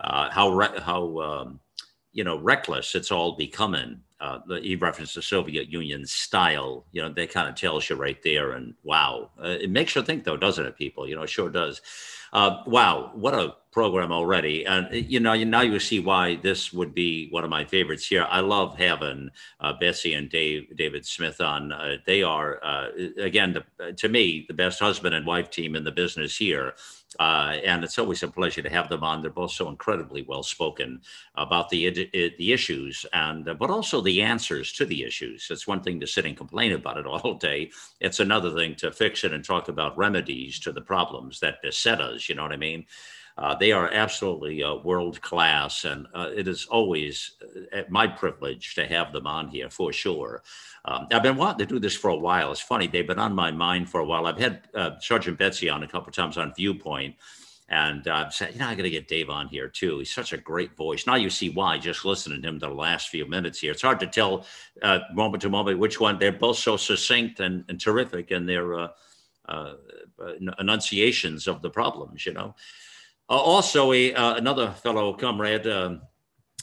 [0.00, 1.60] Uh, how re- how um,
[2.12, 6.86] you know reckless it's all becoming uh, he referenced the Soviet Union style.
[6.92, 8.52] You know, that kind of tells you right there.
[8.52, 11.06] And wow, uh, it makes you think, though, doesn't it, people?
[11.06, 11.82] You know, it sure does.
[12.32, 14.64] Uh, wow, what a program already.
[14.64, 18.06] And uh, you know, now you see why this would be one of my favorites
[18.06, 18.26] here.
[18.28, 21.70] I love having uh, Betsy and Dave, David Smith on.
[21.70, 22.60] Uh, they are,
[23.18, 26.74] again, the, to me, the best husband and wife team in the business here.
[27.20, 29.22] Uh, and it's always a pleasure to have them on.
[29.22, 31.00] They're both so incredibly well spoken
[31.34, 35.48] about the the issues and uh, but also the answers to the issues.
[35.50, 37.70] It's one thing to sit and complain about it all day.
[38.00, 42.00] It's another thing to fix it and talk about remedies to the problems that beset
[42.00, 42.28] us.
[42.28, 42.86] You know what I mean?
[43.36, 47.32] Uh, they are absolutely uh, world class, and uh, it is always
[47.72, 50.42] uh, my privilege to have them on here for sure.
[50.84, 52.52] Um, I've been wanting to do this for a while.
[52.52, 54.26] It's funny; they've been on my mind for a while.
[54.26, 57.16] I've had uh, Sergeant Betsy on a couple times on Viewpoint,
[57.68, 59.98] and I've said, you know, I got to get Dave on here too.
[59.98, 61.04] He's such a great voice.
[61.04, 63.72] Now you see why just listening to him the last few minutes here.
[63.72, 64.46] It's hard to tell
[65.12, 66.20] moment to moment which one.
[66.20, 68.90] They're both so succinct and, and terrific in their
[70.60, 72.54] enunciations of the problems, you know.
[73.28, 76.02] Uh, also, a, uh, another fellow comrade, um,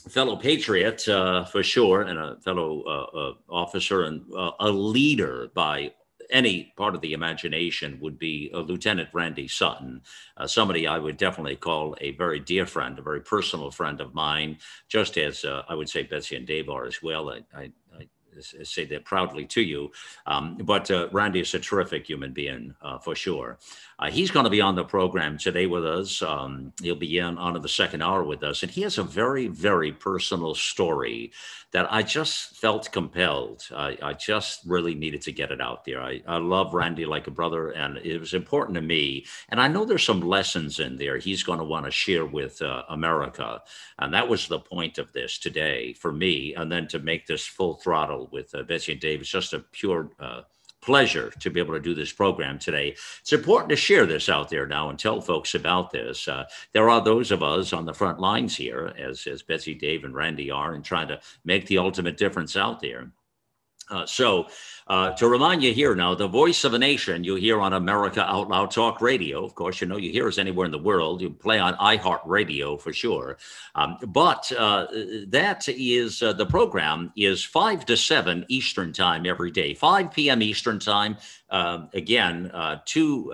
[0.10, 5.50] fellow patriot uh, for sure, and a fellow uh, uh, officer and uh, a leader
[5.56, 5.92] by
[6.30, 10.02] any part of the imagination would be Lieutenant Randy Sutton,
[10.46, 14.58] somebody I would definitely call a very dear friend, a very personal friend of mine,
[14.88, 17.32] just as I would say Betsy and Dave are as well.
[17.32, 18.06] I, I, I
[18.64, 19.92] say that proudly to you.
[20.26, 23.60] Um, but uh, Randy is a terrific human being uh, for sure.
[24.02, 26.24] Uh, he's going to be on the program today with us.
[26.24, 29.46] Um, he'll be in on the second hour with us, and he has a very,
[29.48, 31.32] very personal story
[31.72, 33.68] that I just felt compelled.
[33.72, 36.02] I, I just really needed to get it out there.
[36.02, 39.28] I, I love Randy like a brother, and it was important to me.
[39.50, 42.60] And I know there's some lessons in there he's going to want to share with
[42.64, 43.62] uh, America,
[44.00, 46.56] and that was the point of this today for me.
[46.56, 49.60] And then to make this full throttle with uh, Betsy and Dave is just a
[49.60, 50.42] pure uh,
[50.82, 52.96] pleasure to be able to do this program today.
[53.22, 56.28] It's important to share this out there now and tell folks about this.
[56.28, 60.04] Uh, there are those of us on the front lines here, as, as Betsy, Dave,
[60.04, 63.12] and Randy are, and trying to make the ultimate difference out there.
[63.92, 64.48] Uh, so,
[64.88, 68.26] uh, to remind you here now, the voice of a nation you hear on America
[68.26, 69.46] Out Loud Talk Radio.
[69.46, 71.22] Of course, you know you hear us anywhere in the world.
[71.22, 73.38] You play on iHeartRadio for sure.
[73.76, 74.88] Um, but uh,
[75.28, 80.42] that is uh, the program is five to seven Eastern time every day, 5 p.m.
[80.42, 81.18] Eastern time.
[81.50, 83.32] Um, again, uh, two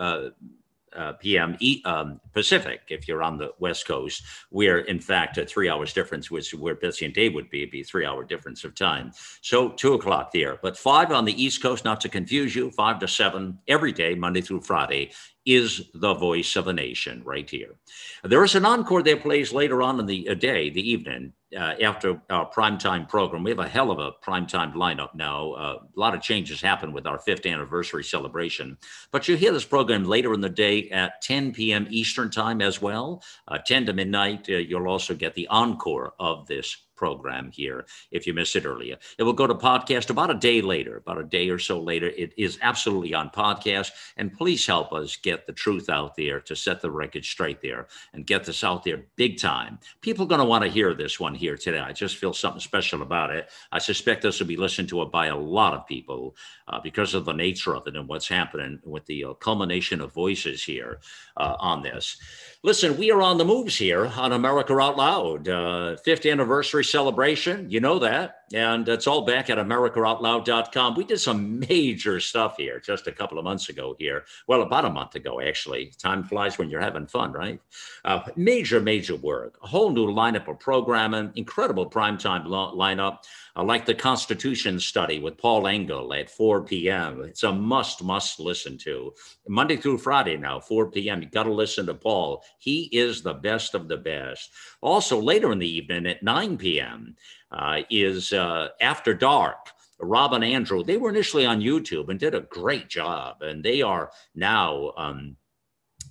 [0.97, 1.55] uh, p.m.
[1.59, 2.81] E, um, Pacific.
[2.89, 6.75] If you're on the West Coast, we're in fact a three hours difference, which where
[6.75, 9.11] Betsy and Dave would be, be three hour difference of time.
[9.41, 11.85] So two o'clock there, but five on the East Coast.
[11.85, 15.11] Not to confuse you, five to seven every day, Monday through Friday,
[15.47, 17.75] is the voice of a nation right here.
[18.23, 21.75] There is an encore that plays later on in the uh, day, the evening, uh,
[21.81, 23.43] after our primetime program.
[23.43, 25.53] We have a hell of a primetime lineup now.
[25.53, 28.77] Uh, a lot of changes happen with our fifth anniversary celebration.
[29.11, 31.87] But you hear this program later in the day at 10 p.m.
[31.89, 33.23] Eastern Time as well.
[33.47, 38.27] Uh, 10 to midnight, uh, you'll also get the encore of this program here if
[38.27, 38.97] you missed it earlier.
[39.17, 42.07] It will go to podcast about a day later, about a day or so later.
[42.07, 43.91] It is absolutely on podcast.
[44.17, 47.87] And please help us get the truth out there to set the record straight there
[48.13, 49.79] and get this out there big time.
[50.01, 51.79] People are going to want to hear this one here today.
[51.79, 53.49] I just feel something special about it.
[53.71, 56.35] I suspect this will be listened to by a lot of people
[56.67, 60.13] uh, because of the nature of it and what's happening with the uh, culmination of
[60.13, 60.99] voices here
[61.37, 62.17] uh, on this.
[62.63, 65.47] Listen, we are on the moves here on America Out Loud.
[65.47, 67.69] Uh, fifth anniversary celebration.
[67.69, 68.36] You know that.
[68.53, 70.95] And it's all back at AmericaOutloud.com.
[70.95, 74.23] We did some major stuff here just a couple of months ago here.
[74.47, 75.91] Well, about a month ago, actually.
[75.97, 77.59] Time flies when you're having fun, right?
[78.05, 79.59] Uh, major, major work.
[79.63, 83.19] A whole new lineup of programming, incredible primetime lo- lineup.
[83.55, 87.23] I like the Constitution study with Paul Engel at 4 p.m.
[87.23, 89.13] It's a must, must listen to.
[89.47, 91.21] Monday through Friday now, 4 p.m.
[91.21, 92.43] You got to listen to Paul.
[92.59, 94.51] He is the best of the best.
[94.81, 97.15] Also, later in the evening at 9 p.m.
[97.51, 99.57] Uh, is uh, After Dark.
[99.99, 103.41] Rob and Andrew, they were initially on YouTube and did a great job.
[103.41, 105.37] And they are now um,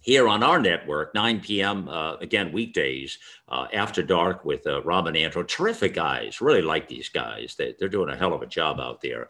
[0.01, 1.89] here on our network, 9 p.m.
[1.89, 3.19] Uh, again weekdays
[3.49, 5.45] uh, after dark with uh, Rob and Andrew.
[5.45, 7.55] Terrific guys, really like these guys.
[7.57, 9.29] They, they're doing a hell of a job out there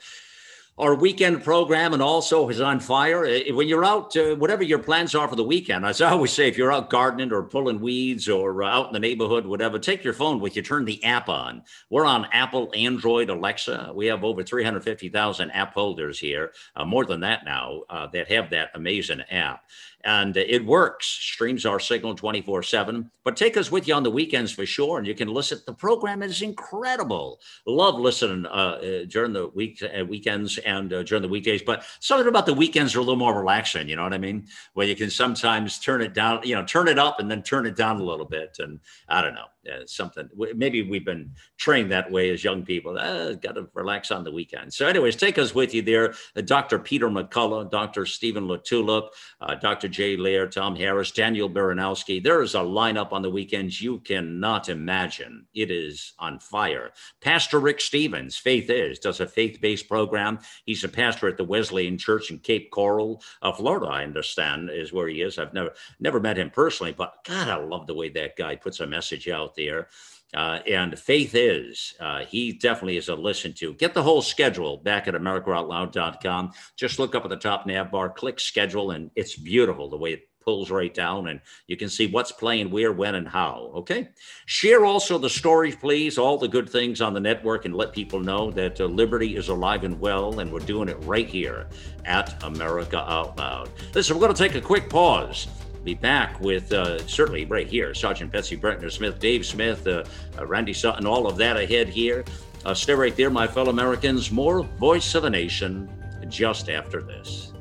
[0.78, 3.22] our weekend program and also is on fire.
[3.54, 6.48] When you're out, uh, whatever your plans are for the weekend, as I always say,
[6.48, 10.04] if you're out gardening or pulling weeds or uh, out in the neighborhood, whatever, take
[10.04, 11.62] your phone with you, turn the app on.
[11.88, 13.92] We're on Apple, Android, Alexa.
[13.94, 18.50] We have over 350,000 app holders here, uh, more than that now, uh, that have
[18.50, 19.62] that amazing app
[20.06, 21.06] and it works.
[21.06, 23.10] Streams our signal 24 7.
[23.24, 24.98] But take us with you on the weekends for sure.
[24.98, 25.58] And you can listen.
[25.66, 27.40] The program is incredible.
[27.66, 31.62] Love listening uh, uh, during the week uh, weekends and uh, during the weekdays.
[31.62, 33.88] But something about the weekends are a little more relaxing.
[33.88, 34.46] You know what I mean?
[34.74, 37.66] Where you can sometimes turn it down, you know, turn it up and then turn
[37.66, 38.56] it down a little bit.
[38.60, 40.28] And I don't know uh, something.
[40.54, 42.98] Maybe we've been trained that way as young people.
[42.98, 44.72] Uh, Got to relax on the weekend.
[44.72, 46.14] So, anyways, take us with you there.
[46.36, 46.78] Uh, Dr.
[46.78, 48.06] Peter McCullough, Dr.
[48.06, 49.08] Stephen LaTulippe,
[49.40, 49.88] uh, Dr.
[49.88, 52.22] Jay Lehr, Tom Harris, Daniel Baranowski.
[52.22, 55.46] There is a lineup on the weekends you cannot imagine.
[55.54, 56.92] It is on fire.
[57.20, 60.38] Pastor Rick Stevens, Faith Is, does a faith based program.
[60.64, 64.92] He's a pastor at the Wesleyan Church in Cape Coral, uh, Florida, I understand, is
[64.92, 65.38] where he is.
[65.38, 68.80] I've never never met him personally, but God, I love the way that guy puts
[68.80, 69.88] a message out there.
[70.34, 73.74] Uh, and Faith is, uh, he definitely is a listen to.
[73.74, 76.52] Get the whole schedule back at AmericaOutloud.com.
[76.76, 80.12] Just look up at the top nav bar, click schedule, and it's beautiful the way
[80.12, 83.72] it pulls right down and you can see what's playing where, when, and how.
[83.74, 84.08] Okay.
[84.46, 88.20] Share also the stories, please, all the good things on the network and let people
[88.20, 91.66] know that uh, liberty is alive and well, and we're doing it right here
[92.04, 93.70] at America Out Loud.
[93.92, 95.48] Listen, we're going to take a quick pause
[95.86, 100.02] be back with uh, certainly right here Sergeant Betsy Brantner Smith, Dave Smith, uh,
[100.36, 102.24] uh, Randy Sutton, all of that ahead here.
[102.64, 104.32] Uh, stay right there, my fellow Americans.
[104.32, 105.88] More Voice of the Nation
[106.28, 107.52] just after this.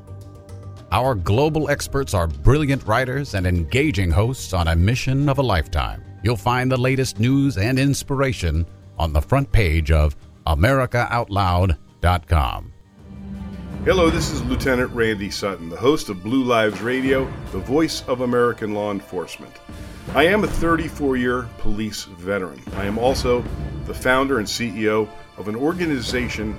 [0.91, 6.03] Our global experts are brilliant writers and engaging hosts on a mission of a lifetime.
[6.23, 8.65] You'll find the latest news and inspiration
[8.97, 10.15] on the front page of
[10.47, 12.73] AmericaOutloud.com.
[13.83, 18.21] Hello, this is Lieutenant Randy Sutton, the host of Blue Lives Radio, the voice of
[18.21, 19.53] American law enforcement.
[20.13, 22.61] I am a 34 year police veteran.
[22.75, 23.43] I am also
[23.85, 25.07] the founder and CEO
[25.37, 26.57] of an organization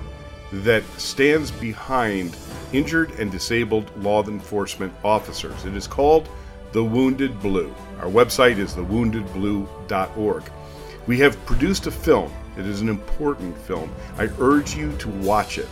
[0.51, 2.37] that stands behind
[2.71, 5.65] injured and disabled law enforcement officers.
[5.65, 6.29] It is called
[6.71, 7.73] The Wounded Blue.
[7.99, 10.43] Our website is thewoundedblue.org.
[11.07, 12.31] We have produced a film.
[12.57, 13.93] It is an important film.
[14.17, 15.69] I urge you to watch it.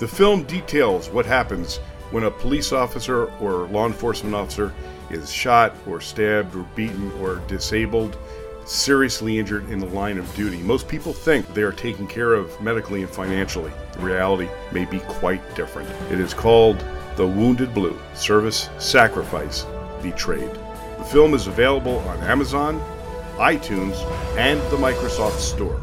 [0.00, 1.76] The film details what happens
[2.10, 4.72] when a police officer or law enforcement officer
[5.10, 8.16] is shot or stabbed or beaten or disabled,
[8.64, 10.56] seriously injured in the line of duty.
[10.62, 13.72] Most people think they are taken care of medically and financially.
[13.92, 15.90] The reality may be quite different.
[16.10, 16.82] It is called
[17.16, 19.66] The Wounded Blue Service, Sacrifice,
[20.00, 20.54] Betrayed.
[20.96, 22.80] The film is available on Amazon,
[23.36, 23.96] iTunes,
[24.38, 25.82] and the Microsoft Store.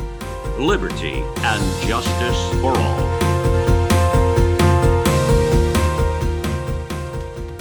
[0.61, 3.11] Liberty and justice for all.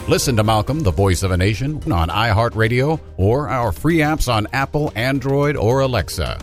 [0.07, 4.48] Listen to Malcolm, the voice of a nation, on iHeartRadio or our free apps on
[4.53, 6.38] Apple, Android, or Alexa.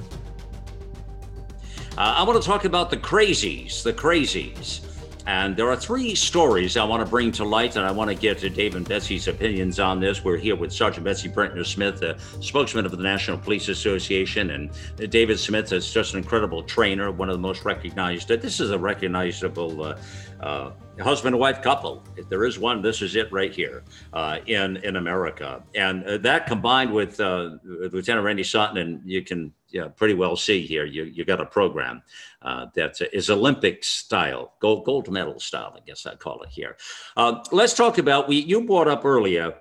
[1.95, 4.86] Uh, I want to talk about the crazies, the crazies.
[5.28, 8.15] And there are three stories I want to bring to light, and I want to
[8.15, 10.23] get to Dave and Betsy's opinions on this.
[10.23, 14.71] We're here with Sergeant Betsy Brantner Smith, the spokesman of the National Police Association, and
[15.11, 18.30] David Smith is just an incredible trainer, one of the most recognized.
[18.30, 19.97] This is a recognizable uh,
[20.39, 20.71] uh,
[21.01, 22.05] husband and wife couple.
[22.15, 26.19] If there is one, this is it right here uh, in in America, and uh,
[26.19, 30.86] that combined with uh, Lieutenant Randy Sutton, and you can yeah, pretty well see here.
[30.86, 32.01] You you got a program
[32.41, 35.73] uh, that is Olympic style, gold gold medal style.
[35.75, 36.77] I guess I call it here.
[37.15, 38.38] Uh, let's talk about we.
[38.38, 39.55] You brought up earlier,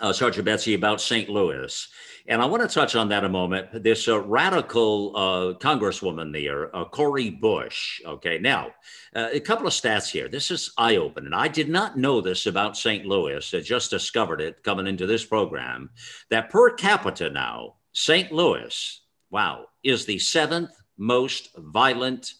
[0.00, 1.28] uh, Sergeant Betsy, about St.
[1.28, 1.88] Louis.
[2.26, 3.82] And I want to touch on that a moment.
[3.82, 8.00] This uh, radical uh, congresswoman there, uh, Cori Bush.
[8.06, 8.68] Okay, now
[9.14, 10.28] uh, a couple of stats here.
[10.28, 11.34] This is eye opening.
[11.34, 13.04] I did not know this about St.
[13.04, 13.52] Louis.
[13.52, 15.90] I just discovered it coming into this program.
[16.30, 18.32] That per capita now, St.
[18.32, 19.02] Louis
[19.34, 22.34] wow, is the seventh most violent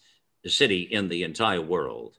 [0.45, 2.17] city in the entire world.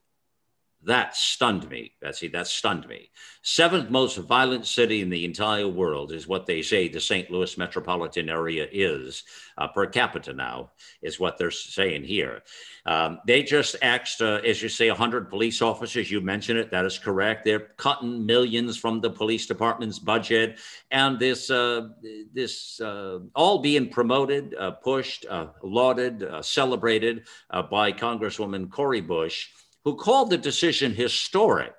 [0.86, 2.28] That stunned me, Betsy.
[2.28, 3.10] That stunned me.
[3.42, 7.28] Seventh most violent city in the entire world is what they say the St.
[7.28, 9.24] Louis metropolitan area is
[9.58, 10.70] uh, per capita now,
[11.02, 12.44] is what they're saying here.
[12.86, 16.08] Um, they just asked, uh, as you say, 100 police officers.
[16.08, 16.70] You mentioned it.
[16.70, 17.44] That is correct.
[17.44, 20.60] They're cutting millions from the police department's budget,
[20.92, 21.88] and this, uh,
[22.32, 27.26] this uh, all being promoted, uh, pushed, uh, lauded, celebrated
[27.70, 29.48] by Congresswoman Cori Bush
[29.86, 31.72] who called the decision historic.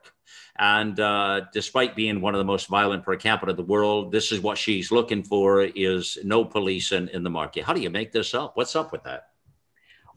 [0.57, 4.31] And uh, despite being one of the most violent per capita in the world, this
[4.31, 7.65] is what she's looking for: is no police in, in the market.
[7.65, 8.55] How do you make this up?
[8.55, 9.31] What's up with that?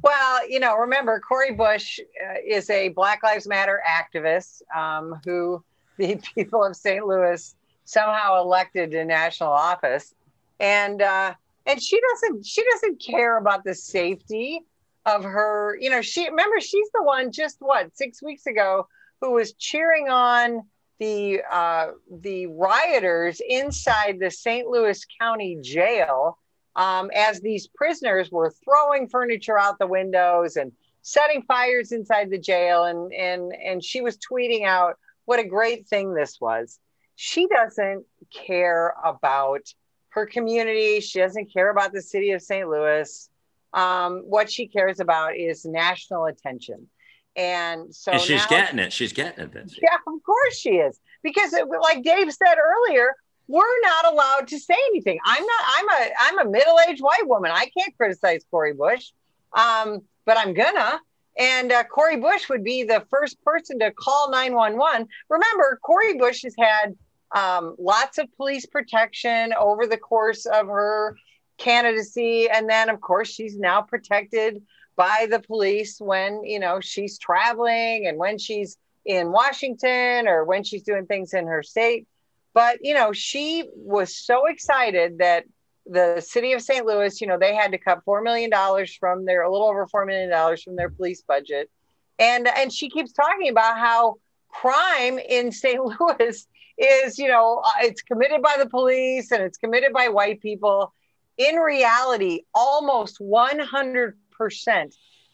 [0.02, 5.62] Well, you know, remember Cori Bush uh, is a Black Lives Matter activist um, who
[5.98, 7.04] the people of St.
[7.04, 10.14] Louis somehow elected to national office,
[10.60, 11.34] and uh,
[11.66, 14.64] and she doesn't she doesn't care about the safety
[15.06, 18.86] of her, you know, she remember she's the one just what six weeks ago
[19.20, 20.62] who was cheering on
[20.98, 21.88] the uh,
[22.20, 24.68] the rioters inside the St.
[24.68, 26.38] Louis County Jail
[26.76, 30.72] um, as these prisoners were throwing furniture out the windows and
[31.02, 35.86] setting fires inside the jail, and and and she was tweeting out what a great
[35.86, 36.78] thing this was.
[37.16, 39.62] She doesn't care about
[40.10, 41.00] her community.
[41.00, 42.68] She doesn't care about the city of St.
[42.68, 43.28] Louis
[43.72, 46.88] um, what she cares about is national attention.
[47.36, 48.92] And so and she's now, getting it.
[48.92, 49.54] She's getting it.
[49.54, 50.98] Yeah, of course she is.
[51.22, 53.14] Because it, like Dave said earlier,
[53.46, 55.18] we're not allowed to say anything.
[55.24, 57.50] I'm not, I'm a I'm a middle-aged white woman.
[57.52, 59.10] I can't criticize Cori Bush.
[59.52, 61.00] Um, but I'm gonna.
[61.38, 65.08] And uh, Cori Bush would be the first person to call 911.
[65.28, 66.96] Remember, Cori Bush has had
[67.32, 71.16] um, lots of police protection over the course of her
[71.60, 72.48] candidacy.
[72.50, 74.62] And then, of course, she's now protected
[74.96, 80.64] by the police when, you know, she's traveling and when she's in Washington or when
[80.64, 82.06] she's doing things in her state.
[82.52, 85.44] But, you know, she was so excited that
[85.86, 86.84] the city of St.
[86.84, 89.86] Louis, you know, they had to cut four million dollars from their a little over
[89.86, 91.70] four million dollars from their police budget,
[92.18, 94.16] and and she keeps talking about how
[94.48, 95.82] crime in St.
[95.82, 96.46] Louis
[96.78, 100.92] is, you know, it's committed by the police and it's committed by white people.
[101.40, 104.12] In reality, almost 100%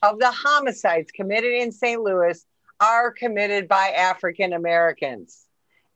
[0.02, 2.00] of the homicides committed in St.
[2.00, 2.46] Louis
[2.80, 5.46] are committed by African Americans.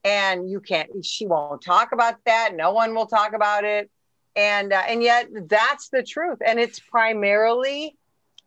[0.02, 2.56] And you can't, she won't talk about that.
[2.56, 3.88] No one will talk about it.
[4.34, 6.38] And, uh, and yet that's the truth.
[6.44, 7.96] And it's primarily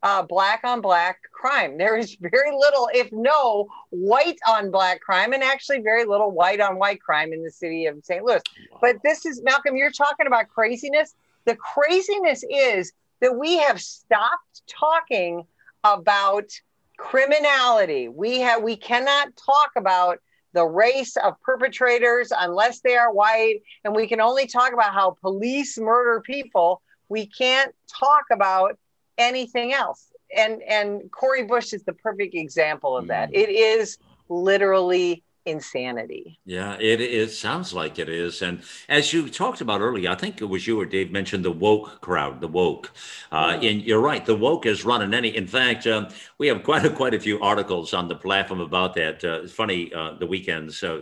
[0.01, 1.78] uh, black on black crime.
[1.78, 6.59] There is very little, if no, white on black crime, and actually very little white
[6.59, 8.22] on white crime in the city of St.
[8.22, 8.41] Louis.
[8.70, 8.80] Wow.
[8.82, 11.16] But this is, Malcolm, you're talking about craziness.
[11.46, 15.46] The craziness is that we have stopped talking
[15.84, 16.50] about
[16.98, 18.08] criminality.
[18.08, 20.20] We have we cannot talk about
[20.54, 25.18] the race of perpetrators unless they are white and we can only talk about how
[25.22, 26.82] police murder people.
[27.10, 28.78] We can't talk about
[29.18, 30.12] anything else.
[30.36, 33.32] And and Cori Bush is the perfect example of that.
[33.32, 33.36] Mm.
[33.36, 33.98] It is
[34.30, 36.39] literally insanity.
[36.46, 38.41] Yeah, it, it sounds like it is.
[38.41, 41.52] And as you talked about earlier, I think it was you or Dave mentioned the
[41.52, 42.91] woke crowd, the woke.
[43.32, 45.36] Uh, and you're right, the woke is running any.
[45.36, 48.94] In fact, um, we have quite a, quite a few articles on the platform about
[48.96, 49.24] that.
[49.24, 51.02] Uh, it's funny, uh, the weekends, uh,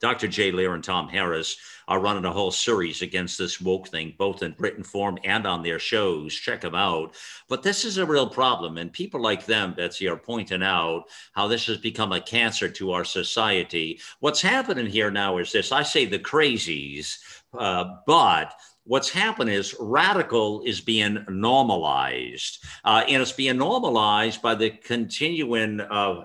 [0.00, 0.28] Dr.
[0.28, 1.56] Jay Lehr and Tom Harris
[1.92, 5.62] are running a whole series against this woke thing, both in written form and on
[5.62, 6.34] their shows.
[6.34, 7.14] Check them out.
[7.50, 8.78] But this is a real problem.
[8.78, 12.92] And people like them, Betsy, are pointing out how this has become a cancer to
[12.92, 14.00] our society.
[14.20, 17.18] What's happening here now is this I say the crazies,
[17.52, 18.54] uh, but
[18.84, 25.80] what's happened is radical is being normalized uh, and it's being normalized by the continuing
[25.80, 26.24] uh,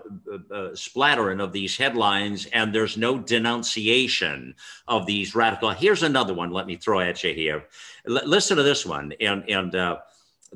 [0.51, 4.55] uh, splattering of these headlines and there's no denunciation
[4.87, 7.65] of these radical here's another one let me throw at you here
[8.07, 9.97] L- listen to this one and and uh,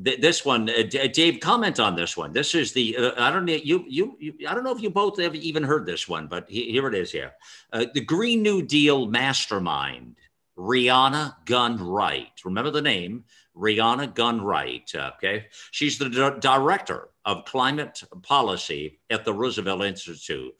[0.04, 2.32] th- this one, uh, D- Dave, comment on this one.
[2.32, 4.89] This is the uh, I don't know you, you, you I don't know if you
[4.89, 7.12] both have even heard this one, but he, here it is.
[7.12, 7.34] Here,
[7.72, 10.16] the Green New Deal mastermind
[10.62, 12.39] Rhiana Gunn Wright.
[12.45, 13.24] Remember the name,
[13.55, 14.89] Rhiana Gunn Wright.
[14.93, 15.47] Okay.
[15.72, 20.53] She's the director of climate policy at the Roosevelt Institute.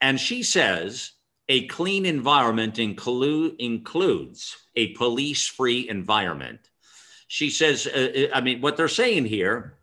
[0.00, 1.12] And she says
[1.48, 6.60] a clean environment inclu- includes a police free environment.
[7.26, 9.77] She says, uh, uh, I mean, what they're saying here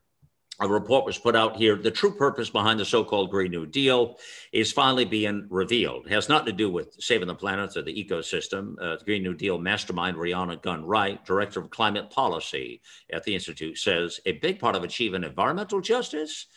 [0.62, 1.76] a report was put out here.
[1.76, 4.18] The true purpose behind the so called Green New Deal
[4.53, 6.06] is finally being revealed.
[6.06, 8.76] It has nothing to do with saving the planet or the ecosystem.
[8.80, 12.82] Uh, the Green New Deal mastermind, Rhiana Gunn Wright, director of climate policy
[13.12, 16.47] at the Institute, says a big part of achieving environmental justice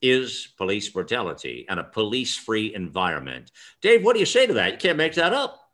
[0.00, 3.50] is police brutality and a police free environment.
[3.82, 4.72] Dave, what do you say to that?
[4.72, 5.67] You can't make that up.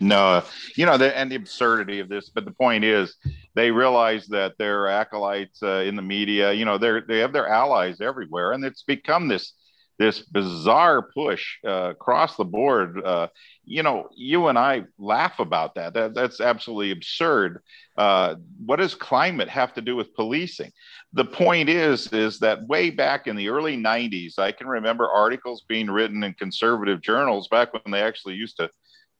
[0.00, 0.42] No,
[0.76, 2.30] you know, the, and the absurdity of this.
[2.30, 3.16] But the point is,
[3.54, 7.48] they realize that their acolytes uh, in the media, you know, they're they have their
[7.48, 9.52] allies everywhere, and it's become this
[9.98, 13.04] this bizarre push uh, across the board.
[13.04, 13.26] Uh,
[13.66, 15.92] you know, you and I laugh about that.
[15.92, 17.60] that that's absolutely absurd.
[17.98, 20.72] Uh, what does climate have to do with policing?
[21.12, 25.64] The point is, is that way back in the early '90s, I can remember articles
[25.68, 28.70] being written in conservative journals back when they actually used to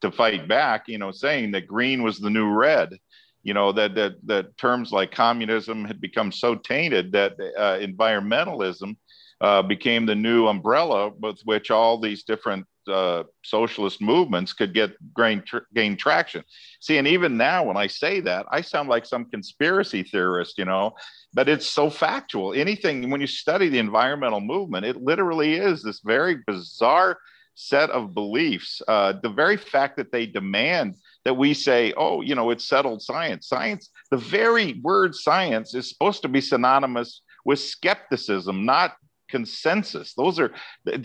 [0.01, 2.99] to fight back, you know, saying that green was the new red.
[3.43, 8.97] You know that that that terms like communism had become so tainted that uh, environmentalism
[9.41, 14.93] uh, became the new umbrella with which all these different uh, socialist movements could get
[15.17, 16.45] gain, tr- gain traction.
[16.81, 20.65] See, and even now, when I say that, I sound like some conspiracy theorist, you
[20.65, 20.95] know,
[21.33, 22.53] but it's so factual.
[22.53, 27.19] Anything, when you study the environmental movement, it literally is this very bizarre
[27.61, 28.81] set of beliefs.
[28.89, 33.03] Uh, the very fact that they demand that we say, oh, you know, it's settled
[33.03, 33.49] science.
[33.49, 38.97] Science, the very word science is supposed to be synonymous with skepticism, not
[39.29, 40.15] consensus.
[40.15, 40.53] Those are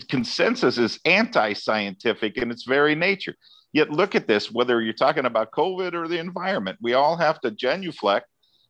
[0.08, 3.34] consensus is anti-scientific in its very nature.
[3.72, 7.40] Yet look at this, whether you're talking about COVID or the environment, we all have
[7.42, 8.26] to genuflect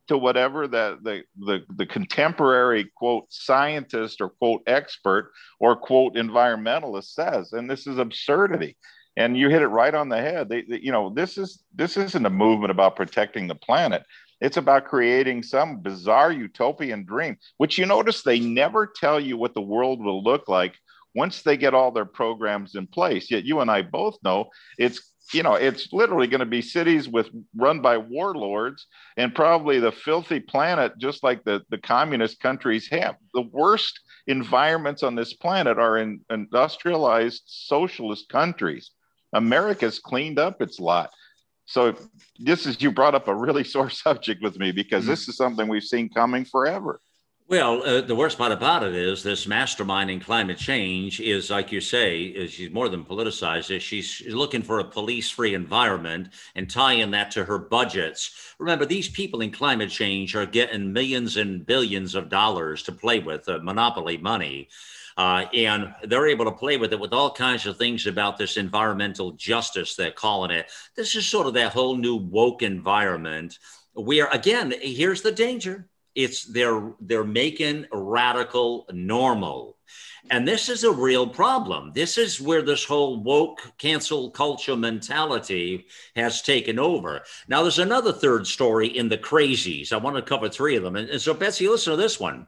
[0.07, 7.13] to whatever the, the, the, the, contemporary quote scientist or quote expert or quote environmentalist
[7.13, 7.53] says.
[7.53, 8.77] And this is absurdity.
[9.17, 10.49] And you hit it right on the head.
[10.49, 14.03] They, they, you know, this is this isn't a movement about protecting the planet.
[14.39, 19.55] It's about creating some bizarre utopian dream, which you notice they never tell you what
[19.55, 20.75] the world will look like
[21.15, 23.31] once they get all their programs in place.
[23.31, 27.07] Yet you and I both know it's you know, it's literally going to be cities
[27.09, 32.87] with run by warlords and probably the filthy planet, just like the, the communist countries
[32.89, 33.15] have.
[33.33, 38.91] The worst environments on this planet are in industrialized socialist countries.
[39.33, 41.09] America's cleaned up its lot.
[41.65, 41.95] so
[42.39, 45.11] this is you brought up a really sore subject with me because mm-hmm.
[45.11, 47.01] this is something we've seen coming forever.
[47.49, 51.71] Well, uh, the worst part about it is this mastermind in climate change is, like
[51.71, 53.73] you say, is she's more than politicized.
[53.73, 58.53] Is she's looking for a police-free environment and tying that to her budgets.
[58.59, 63.19] Remember, these people in climate change are getting millions and billions of dollars to play
[63.19, 64.67] with, uh, monopoly money.
[65.15, 68.57] Uh, and they're able to play with it with all kinds of things about this
[68.57, 70.69] environmental justice they're calling it.
[70.97, 73.57] This is sort of that whole new woke environment
[73.93, 75.87] where, again, here's the danger
[76.17, 79.77] it's they're they're making radical normal.
[80.29, 81.93] And this is a real problem.
[81.93, 85.85] This is where this whole woke cancel culture mentality
[86.17, 87.21] has taken over.
[87.47, 89.93] Now, there's another third story in the crazies.
[89.93, 90.97] I want to cover three of them.
[90.97, 92.45] And, and so, Betsy, listen to this one.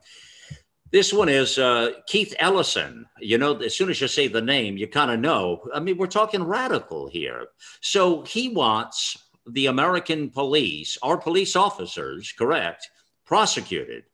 [0.91, 3.05] This one is uh, Keith Ellison.
[3.19, 5.61] You know, as soon as you say the name, you kind of know.
[5.73, 7.45] I mean, we're talking radical here.
[7.79, 9.17] So he wants
[9.47, 12.89] the American police, our police officers, correct,
[13.29, 14.05] prosecuted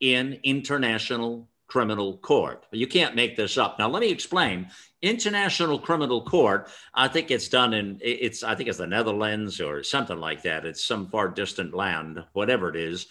[0.00, 2.66] in international criminal court.
[2.72, 3.78] You can't make this up.
[3.78, 4.68] Now, let me explain.
[5.00, 9.82] International Criminal Court, I think it's done in it's I think it's the Netherlands or
[9.82, 10.66] something like that.
[10.66, 13.06] It's some far distant land, whatever it is.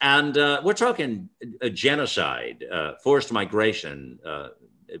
[0.00, 1.28] And uh, we're talking
[1.60, 4.48] a genocide, uh, forced migration, uh,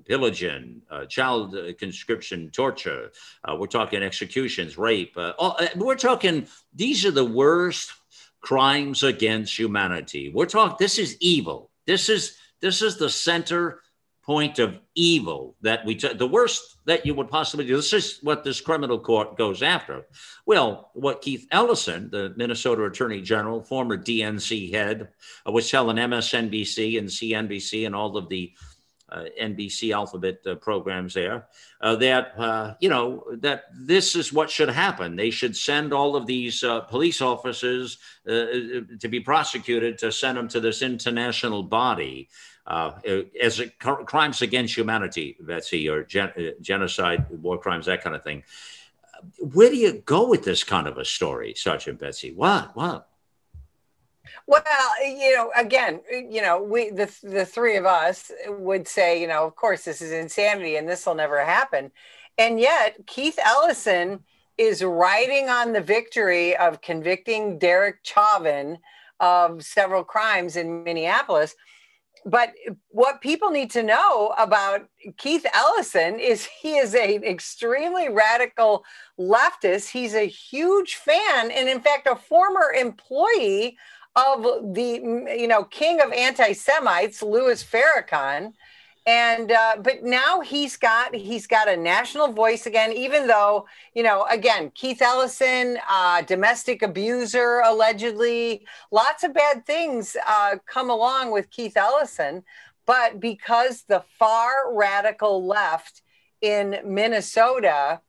[0.04, 3.12] pillaging, uh, child conscription, torture.
[3.44, 5.16] Uh, we're talking executions, rape.
[5.16, 7.92] Uh, all, we're talking, these are the worst
[8.46, 10.30] crimes against humanity.
[10.32, 11.72] We're talking, this is evil.
[11.84, 13.80] This is, this is the center
[14.24, 17.74] point of evil that we, t- the worst that you would possibly do.
[17.74, 20.06] This is what this criminal court goes after.
[20.46, 25.08] Well, what Keith Ellison, the Minnesota Attorney General, former DNC head,
[25.44, 28.52] uh, was telling MSNBC and CNBC and all of the
[29.12, 31.46] NBC alphabet uh, programs there,
[31.80, 35.14] uh, that, uh, you know, that this is what should happen.
[35.16, 38.30] They should send all of these uh, police officers uh,
[39.00, 42.28] to be prosecuted to send them to this international body
[42.68, 48.42] as a, crimes against humanity, Betsy, or gen- genocide, war crimes, that kind of thing.
[49.38, 52.32] Where do you go with this kind of a story, Sergeant Betsy?
[52.32, 52.74] What?
[52.74, 53.08] What?
[54.46, 54.62] Well,
[55.04, 59.44] you know, again, you know, we the the three of us would say, you know,
[59.44, 61.90] of course this is insanity and this will never happen.
[62.38, 64.20] And yet Keith Ellison
[64.56, 68.78] is riding on the victory of convicting Derek Chauvin
[69.18, 71.54] of several crimes in Minneapolis.
[72.24, 72.54] But
[72.88, 78.84] what people need to know about Keith Ellison is he is an extremely radical
[79.18, 79.90] leftist.
[79.90, 83.76] He's a huge fan and in fact a former employee
[84.16, 88.54] of the you know king of anti-Semites, Louis Farrakhan,
[89.06, 92.92] and uh, but now he's got he's got a national voice again.
[92.92, 100.16] Even though you know again Keith Ellison, uh, domestic abuser allegedly, lots of bad things
[100.26, 102.42] uh, come along with Keith Ellison,
[102.86, 106.02] but because the far radical left
[106.40, 108.00] in Minnesota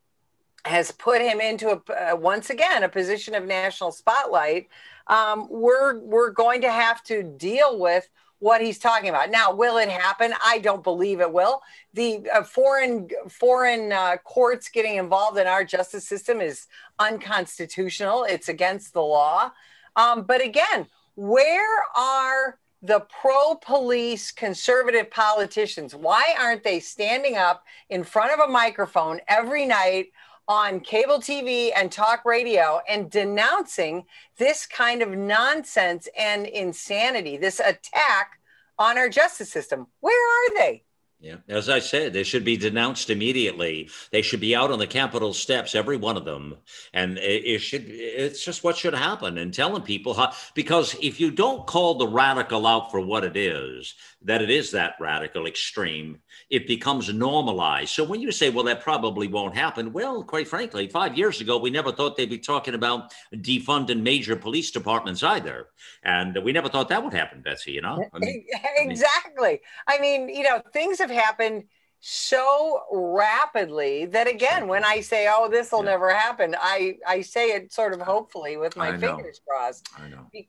[0.67, 4.67] has put him into a, uh, once again a position of national spotlight
[5.07, 8.07] um, we're we're going to have to deal with
[8.39, 9.31] what he's talking about.
[9.31, 10.33] Now, will it happen?
[10.45, 11.61] I don't believe it will.
[11.93, 16.67] The uh, foreign foreign uh, courts getting involved in our justice system is
[16.99, 18.25] unconstitutional.
[18.25, 19.51] It's against the law.
[19.95, 25.95] Um, but again, where are the pro police conservative politicians?
[25.95, 30.07] Why aren't they standing up in front of a microphone every night
[30.47, 34.05] on cable TV and talk radio and denouncing
[34.37, 38.39] this kind of nonsense and insanity, this attack
[38.79, 39.87] on our justice system.
[39.99, 40.83] Where are they?
[41.19, 43.89] Yeah, as I said, they should be denounced immediately.
[44.11, 46.57] They should be out on the Capitol steps, every one of them,
[46.93, 47.85] and it, it should.
[47.87, 50.33] It's just what should happen, and telling people how.
[50.53, 54.69] Because if you don't call the radical out for what it is, that it is
[54.71, 56.19] that radical extreme,
[56.51, 57.89] it becomes normalized.
[57.89, 61.57] So when you say, "Well, that probably won't happen," well, quite frankly, five years ago,
[61.57, 65.69] we never thought they'd be talking about defunding major police departments either,
[66.03, 67.71] and we never thought that would happen, Betsy.
[67.71, 68.45] You know, I mean,
[68.75, 69.61] exactly.
[69.87, 71.63] I mean, you know, things have have happened
[71.99, 75.91] so rapidly that again when i say oh this will yeah.
[75.91, 79.89] never happen i i say it sort of hopefully with my fingers crossed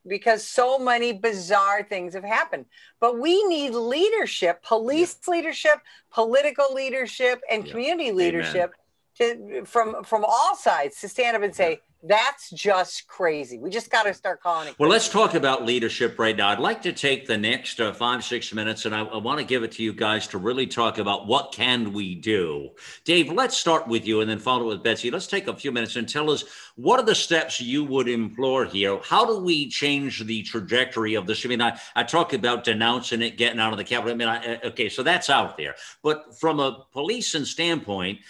[0.06, 2.66] because so many bizarre things have happened
[3.00, 5.34] but we need leadership police yeah.
[5.34, 5.80] leadership
[6.12, 7.72] political leadership and yeah.
[7.72, 8.72] community leadership
[9.16, 13.59] to from from all sides to stand up and say That's just crazy.
[13.59, 14.76] We just got to start calling it.
[14.78, 16.49] Well, let's talk about leadership right now.
[16.51, 19.44] I'd like to take the next uh, five, six minutes, and I, I want to
[19.44, 22.70] give it to you guys to really talk about what can we do.
[23.05, 25.11] Dave, let's start with you, and then follow with Betsy.
[25.11, 26.44] Let's take a few minutes and tell us
[26.76, 29.01] what are the steps you would implore here.
[29.03, 31.44] How do we change the trajectory of this?
[31.44, 34.12] I mean, I, I talked about denouncing it, getting out of the Capitol.
[34.12, 35.74] I mean, I, uh, okay, so that's out there.
[36.05, 38.20] But from a policing standpoint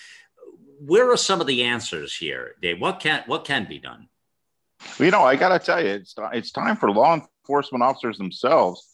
[0.81, 2.81] where are some of the answers here, Dave?
[2.81, 4.09] What can what can be done?
[4.99, 8.87] You know, I got to tell you, it's it's time for law enforcement officers themselves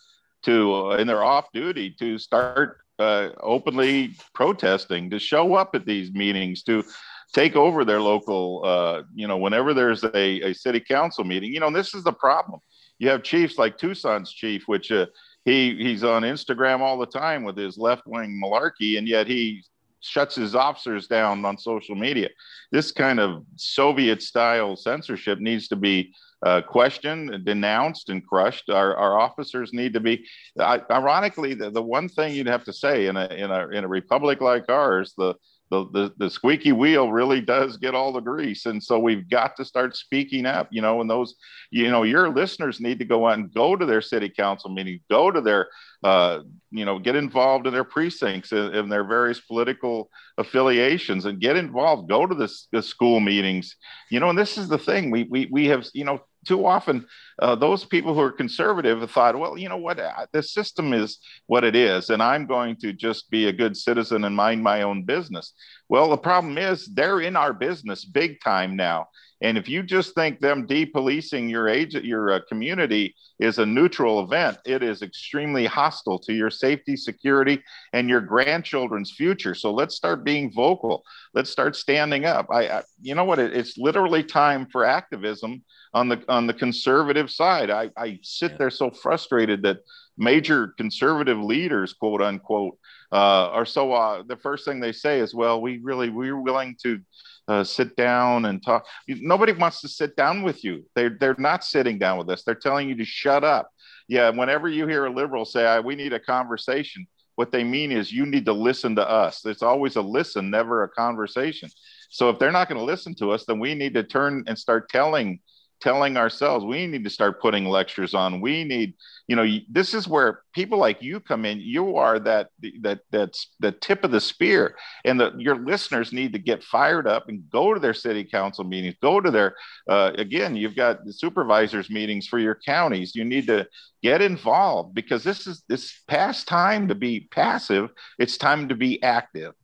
[0.44, 5.84] to, uh, in their off duty, to start uh, openly protesting, to show up at
[5.84, 6.84] these meetings, to
[7.32, 8.62] take over their local.
[8.64, 12.12] Uh, you know, whenever there's a, a city council meeting, you know, this is the
[12.12, 12.60] problem.
[12.98, 15.06] You have chiefs like Tucson's chief, which uh,
[15.44, 19.64] he he's on Instagram all the time with his left wing malarkey, and yet he
[20.04, 22.28] shuts his officers down on social media.
[22.70, 26.12] This kind of Soviet style censorship needs to be
[26.44, 28.68] uh, questioned, denounced, and crushed.
[28.68, 30.26] Our, our officers need to be.
[30.58, 33.84] Uh, ironically, the, the one thing you'd have to say in a in a in
[33.84, 35.34] a republic like ours, the
[35.70, 38.66] the, the, the squeaky wheel really does get all the grease.
[38.66, 41.34] And so we've got to start speaking up, you know, and those,
[41.70, 45.00] you know, your listeners need to go out and go to their city council meeting,
[45.10, 45.68] go to their,
[46.02, 46.40] uh,
[46.70, 51.56] you know, get involved in their precincts and, and their various political affiliations and get
[51.56, 53.76] involved, go to the, the school meetings,
[54.10, 55.10] you know, and this is the thing.
[55.10, 57.06] We, we, we have, you know, too often
[57.40, 60.00] uh, those people who are conservative have thought, well, you know what,
[60.32, 64.24] the system is what it is, and I'm going to just be a good citizen
[64.24, 65.52] and mind my own business.
[65.88, 69.08] Well, the problem is they're in our business big time now.
[69.42, 74.24] And if you just think them depolicing your age, your uh, community is a neutral
[74.24, 79.54] event, it is extremely hostile to your safety, security, and your grandchildren's future.
[79.54, 81.02] So let's start being vocal.
[81.34, 82.46] Let's start standing up.
[82.50, 83.38] I, I you know what?
[83.38, 85.62] It, it's literally time for activism
[85.94, 87.70] on the on the conservative side.
[87.70, 88.58] I, I sit yeah.
[88.58, 89.78] there so frustrated that
[90.18, 92.76] major conservative leaders, quote unquote,
[93.12, 93.92] uh, are so.
[93.92, 97.00] Uh, the first thing they say is, "Well, we really we're willing to."
[97.46, 98.86] Uh, sit down and talk.
[99.06, 100.82] Nobody wants to sit down with you.
[100.94, 102.42] They're they're not sitting down with us.
[102.42, 103.70] They're telling you to shut up.
[104.08, 104.30] Yeah.
[104.30, 108.24] Whenever you hear a liberal say, "We need a conversation," what they mean is you
[108.24, 109.44] need to listen to us.
[109.44, 111.68] It's always a listen, never a conversation.
[112.08, 114.58] So if they're not going to listen to us, then we need to turn and
[114.58, 115.40] start telling
[115.80, 118.40] telling ourselves we need to start putting lectures on.
[118.40, 118.94] We need
[119.26, 121.60] you know this is where people like you come in.
[121.60, 122.50] You are that
[122.80, 124.76] that that's the tip of the spear.
[125.04, 128.64] And the, your listeners need to get fired up and go to their city council
[128.64, 129.54] meetings go to their
[129.88, 133.14] uh, again you've got the supervisors meetings for your counties.
[133.14, 133.66] You need to
[134.02, 139.02] get involved because this is this past time to be passive it's time to be
[139.02, 139.54] active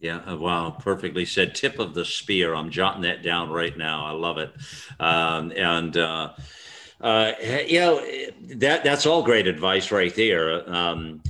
[0.00, 1.54] yeah, uh, wow, perfectly said.
[1.54, 2.54] Tip of the spear.
[2.54, 4.06] I'm jotting that down right now.
[4.06, 4.52] I love it.
[4.98, 6.32] Um, and uh,
[7.00, 7.32] uh,
[7.66, 8.06] you know
[8.56, 10.68] that that's all great advice right there.
[10.72, 11.22] Um,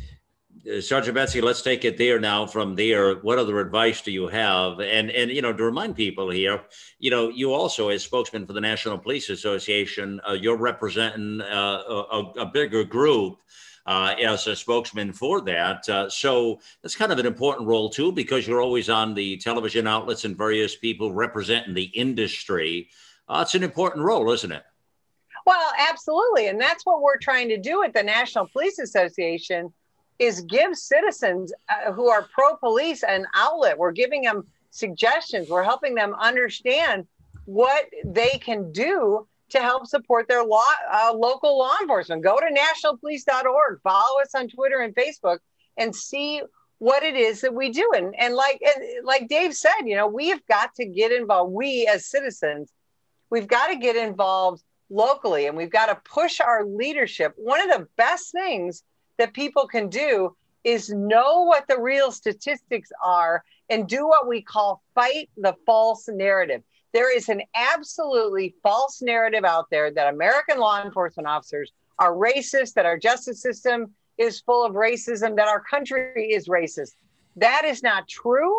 [0.81, 2.47] Sergeant Betsy, let's take it there now.
[2.47, 4.79] From there, what other advice do you have?
[4.79, 6.63] And and you know, to remind people here,
[6.99, 11.83] you know, you also as spokesman for the National Police Association, uh, you're representing uh,
[11.89, 13.39] a, a, bigger group
[13.87, 15.89] uh, as a spokesman for that.
[15.89, 19.87] Uh, so that's kind of an important role too, because you're always on the television
[19.87, 22.89] outlets and various people representing the industry.
[23.29, 24.63] Uh, it's an important role, isn't it?
[25.47, 29.73] Well, absolutely, and that's what we're trying to do at the National Police Association
[30.19, 33.79] is give citizens uh, who are pro police an outlet.
[33.79, 35.49] We're giving them suggestions.
[35.49, 37.07] We're helping them understand
[37.47, 42.23] what they can do to help support their law, uh, local law enforcement.
[42.23, 45.39] Go to nationalpolice.org, follow us on Twitter and Facebook,
[45.77, 46.43] and see
[46.79, 47.91] what it is that we do.
[47.95, 51.53] And, and like and like Dave said, you know, we have got to get involved.
[51.53, 52.73] We as citizens,
[53.31, 57.35] we've got to get involved locally, and we've got to push our leadership.
[57.37, 58.83] One of the best things
[59.19, 64.43] that people can do is know what the real statistics are and do what we
[64.43, 66.63] call fight the false narrative.
[66.93, 72.75] There is an absolutely false narrative out there that American law enforcement officers are racist,
[72.75, 76.95] that our justice system is full of racism, that our country is racist.
[77.37, 78.55] That is not true.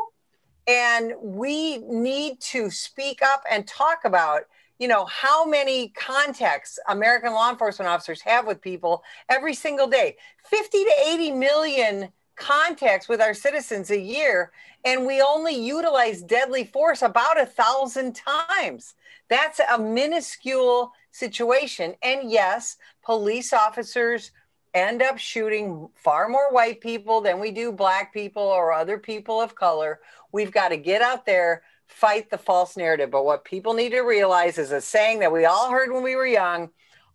[0.68, 4.44] And we need to speak up and talk about,
[4.80, 10.18] you know, how many contacts American law enforcement officers have with people every single day.
[10.46, 14.52] 50 to 80 million contacts with our citizens a year
[14.84, 18.96] and we only utilize deadly force about a thousand times
[19.30, 24.32] that's a minuscule situation and yes police officers
[24.74, 29.42] end up shooting far more white people than we do black people or other people
[29.42, 30.00] of color
[30.32, 31.62] we've got to get out there
[31.92, 33.12] fight the false narrative.
[33.12, 36.16] But what people need to realize is a saying that we all heard when we
[36.16, 36.70] were young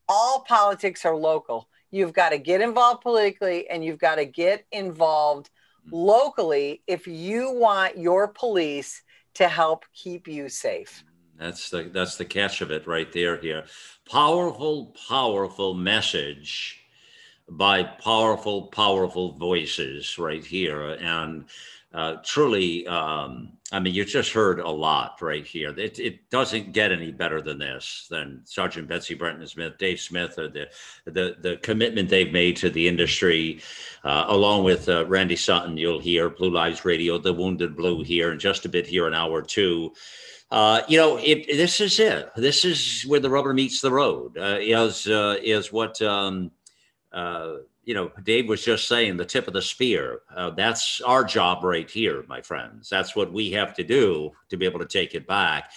[0.08, 1.68] all politics are local.
[1.96, 5.48] You've got to get involved politically and you've got to get involved
[5.90, 9.02] locally if you want your police
[9.34, 11.02] to help keep you safe.
[11.38, 13.64] That's the that's the catch of it right there here.
[14.10, 16.80] Powerful, powerful message
[17.48, 20.82] by powerful, powerful voices right here.
[20.90, 21.46] And
[21.96, 25.70] uh, truly, um, I mean, you just heard a lot right here.
[25.70, 30.38] It, it doesn't get any better than this, than Sergeant Betsy Brantner Smith, Dave Smith,
[30.38, 30.66] or the,
[31.06, 33.62] the, the commitment they've made to the industry,
[34.04, 38.30] uh, along with uh, Randy Sutton, you'll hear Blue Lives Radio, The Wounded Blue here
[38.30, 39.94] in just a bit here, an hour two.
[40.50, 42.30] Uh, you know, it, this is it.
[42.36, 44.36] This is where the rubber meets the road.
[44.36, 46.52] Uh, is uh, is what um,
[47.10, 47.54] uh,
[47.86, 50.20] you know, Dave was just saying the tip of the spear.
[50.36, 52.90] Uh, that's our job right here, my friends.
[52.90, 55.70] That's what we have to do to be able to take it back.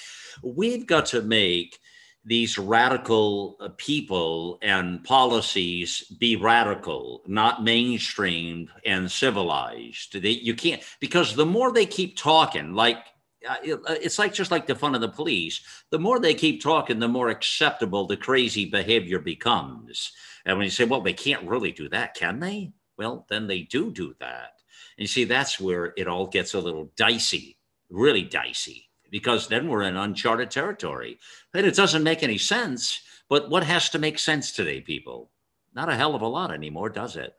[0.44, 1.80] We've got to make
[2.26, 10.20] these radical uh, people and policies be radical, not mainstreamed and civilized.
[10.20, 13.06] They, you can't, because the more they keep talking, like
[13.48, 15.62] Uh, uh, it's like just like the fun of the police.
[15.92, 20.12] The more they keep talking, the more acceptable the crazy behavior becomes.
[20.46, 22.72] And when you say, well, they can't really do that, can they?
[22.98, 24.54] Well, then they do do that.
[24.98, 27.58] And you see, that's where it all gets a little dicey,
[27.90, 31.18] really dicey, because then we're in uncharted territory.
[31.54, 33.02] And it doesn't make any sense.
[33.30, 35.32] But what has to make sense today, people?
[35.74, 37.34] Not a hell of a lot anymore, does it?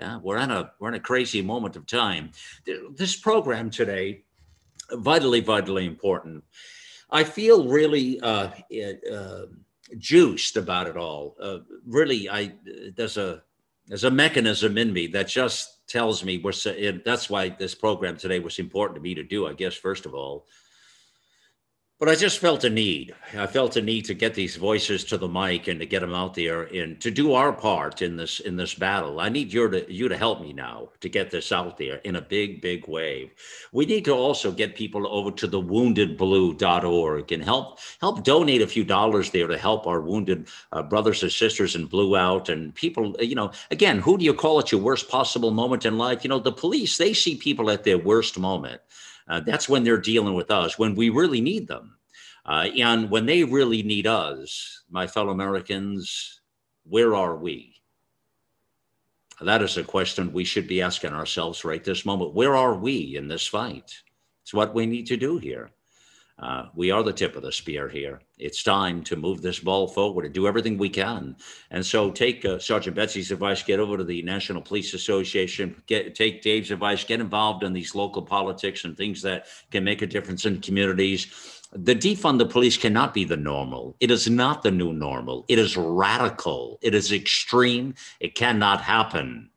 [0.00, 2.32] Yeah, we're in a we're in a crazy moment of time.
[2.96, 4.24] This program today,
[4.92, 6.44] vitally, vitally important.
[7.10, 8.50] I feel really uh,
[9.12, 9.46] uh,
[9.98, 11.36] juiced about it all.
[11.40, 12.52] Uh, really, I
[12.96, 13.42] there's a
[13.86, 16.52] there's a mechanism in me that just tells me we're.
[17.04, 19.46] That's why this program today was important to me to do.
[19.46, 20.46] I guess first of all,
[21.98, 23.14] but I just felt a need.
[23.34, 26.12] I felt a need to get these voices to the mic and to get them
[26.12, 29.18] out there and to do our part in this in this battle.
[29.18, 32.16] I need you to you to help me now to get this out there in
[32.16, 33.30] a big big way.
[33.72, 38.66] We need to also get people over to the woundedblue.org and help help donate a
[38.66, 42.74] few dollars there to help our wounded uh, brothers and sisters in blue out and
[42.74, 43.16] people.
[43.20, 46.24] You know, again, who do you call at your worst possible moment in life?
[46.24, 48.82] You know, the police they see people at their worst moment.
[49.28, 51.96] Uh, that's when they're dealing with us, when we really need them.
[52.44, 56.40] Uh, and when they really need us, my fellow Americans,
[56.84, 57.74] where are we?
[59.40, 62.34] That is a question we should be asking ourselves right this moment.
[62.34, 63.92] Where are we in this fight?
[64.42, 65.70] It's what we need to do here.
[66.38, 68.20] Uh, we are the tip of the spear here.
[68.36, 71.34] It's time to move this ball forward and do everything we can.
[71.70, 76.14] And so, take uh, Sergeant Betsy's advice, get over to the National Police Association, get
[76.14, 80.06] take Dave's advice, get involved in these local politics and things that can make a
[80.06, 81.62] difference in communities.
[81.72, 83.96] The defund the police cannot be the normal.
[84.00, 85.46] It is not the new normal.
[85.48, 86.78] It is radical.
[86.82, 87.94] It is extreme.
[88.20, 89.50] It cannot happen.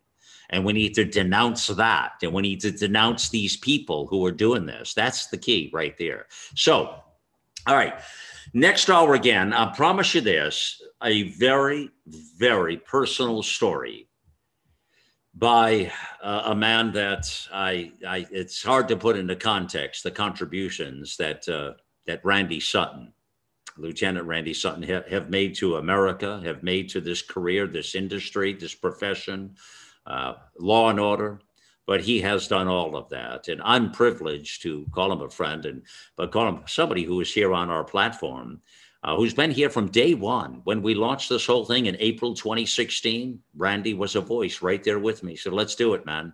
[0.50, 2.14] And we need to denounce that.
[2.24, 4.93] And we need to denounce these people who are doing this.
[4.93, 6.26] That's the key right there.
[6.56, 6.95] So,
[7.68, 7.93] all right.
[8.54, 11.91] Next hour again, I promise you this a very,
[12.38, 14.08] very personal story
[15.36, 15.91] by
[16.22, 21.47] uh, a man that I, I, it's hard to put into context the contributions that,
[21.47, 21.74] uh,
[22.08, 23.14] that Randy Sutton,
[23.78, 28.54] Lieutenant Randy Sutton, have, have made to America, have made to this career, this industry,
[28.54, 29.56] this profession,
[30.10, 31.39] uh, law and order,
[31.86, 33.47] but he has done all of that.
[33.47, 35.84] And I'm privileged to call him a friend and
[36.16, 38.62] but call him somebody who is here on our platform,
[39.03, 40.62] uh, who's been here from day one.
[40.66, 44.99] When we launched this whole thing in April 2016, Randy was a voice right there
[44.99, 45.36] with me.
[45.36, 46.34] So let's do it, man.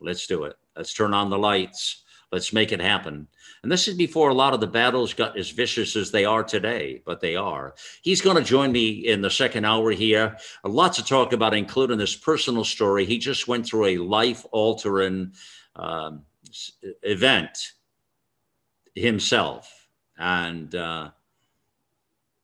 [0.00, 0.56] Let's do it.
[0.76, 2.03] Let's turn on the lights.
[2.34, 3.28] Let's make it happen.
[3.62, 6.42] And this is before a lot of the battles got as vicious as they are
[6.42, 7.76] today, but they are.
[8.02, 10.36] He's going to join me in the second hour here.
[10.64, 13.04] A lot to talk about, including this personal story.
[13.04, 15.34] He just went through a life altering
[15.76, 16.24] um,
[17.04, 17.56] event
[18.96, 19.86] himself.
[20.18, 21.10] And uh,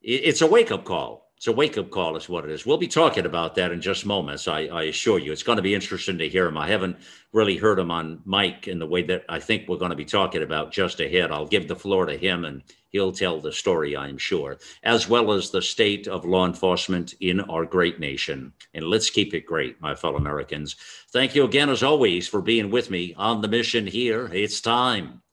[0.01, 1.30] it's a wake up call.
[1.41, 2.67] It's a wake up call, is what it is.
[2.67, 4.47] We'll be talking about that in just moments.
[4.47, 6.55] I, I assure you, it's going to be interesting to hear him.
[6.55, 6.97] I haven't
[7.33, 10.05] really heard him on mic in the way that I think we're going to be
[10.05, 11.31] talking about just ahead.
[11.31, 15.31] I'll give the floor to him, and he'll tell the story, I'm sure, as well
[15.31, 18.53] as the state of law enforcement in our great nation.
[18.75, 20.75] And let's keep it great, my fellow Americans.
[21.09, 24.29] Thank you again, as always, for being with me on the mission here.
[24.31, 25.23] It's time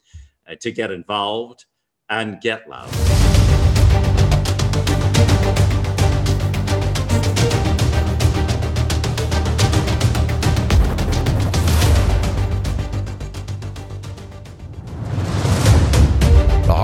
[0.50, 1.66] uh, to get involved
[2.09, 3.28] and get loud.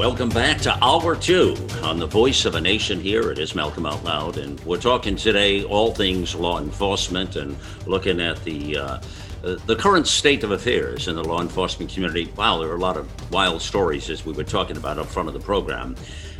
[0.00, 2.98] Welcome back to Hour Two on the Voice of a Nation.
[3.02, 7.54] Here it is Malcolm Out Loud, and we're talking today all things law enforcement and
[7.84, 8.82] looking at the uh,
[9.44, 12.32] uh, the current state of affairs in the law enforcement community.
[12.34, 15.28] Wow, there are a lot of wild stories as we were talking about up front
[15.28, 15.94] of the program.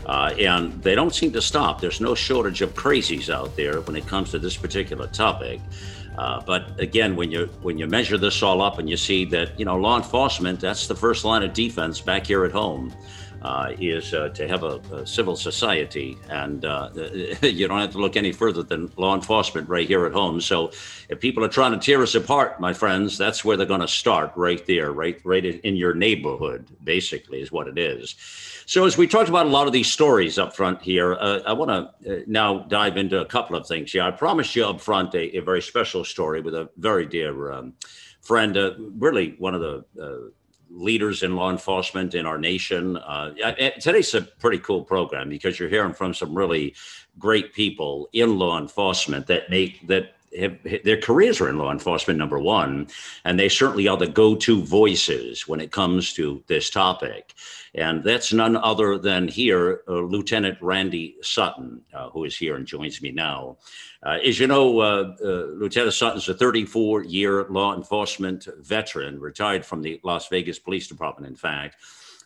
[0.06, 1.82] Uh, and they don't seem to stop.
[1.82, 5.60] There's no shortage of crazies out there when it comes to this particular topic.
[6.16, 9.58] Uh, but again, when you when you measure this all up and you see that
[9.60, 12.90] you know law enforcement, that's the first line of defense back here at home
[13.42, 16.18] uh, is uh, to have a, a, civil society.
[16.28, 16.90] And uh,
[17.42, 20.40] you don't have to look any further than law enforcement right here at home.
[20.40, 20.72] So
[21.08, 23.88] if people are trying to tear us apart, my friends, that's where they're going to
[23.88, 28.14] start right there, right, right in your neighborhood, basically, is what it is.
[28.66, 31.52] So as we talked about a lot of these stories up front here, uh, I
[31.54, 31.70] want
[32.04, 34.02] to uh, now dive into a couple of things here.
[34.02, 37.72] I promised you up front a, a very special story with a very dear um,
[38.20, 40.32] friend, uh, really one of the
[40.70, 42.96] leaders in law enforcement in our nation.
[42.96, 43.32] Uh,
[43.80, 46.74] today's a pretty cool program because you're hearing from some really
[47.18, 52.18] great people in law enforcement that make that have, their careers are in law enforcement
[52.18, 52.86] number one
[53.24, 57.34] and they certainly are the go-to voices when it comes to this topic
[57.74, 62.66] and that's none other than here uh, lieutenant randy sutton uh, who is here and
[62.66, 63.56] joins me now
[64.04, 69.64] uh, as you know uh, uh, lieutenant sutton's a 34 year law enforcement veteran retired
[69.64, 71.76] from the las vegas police department in fact.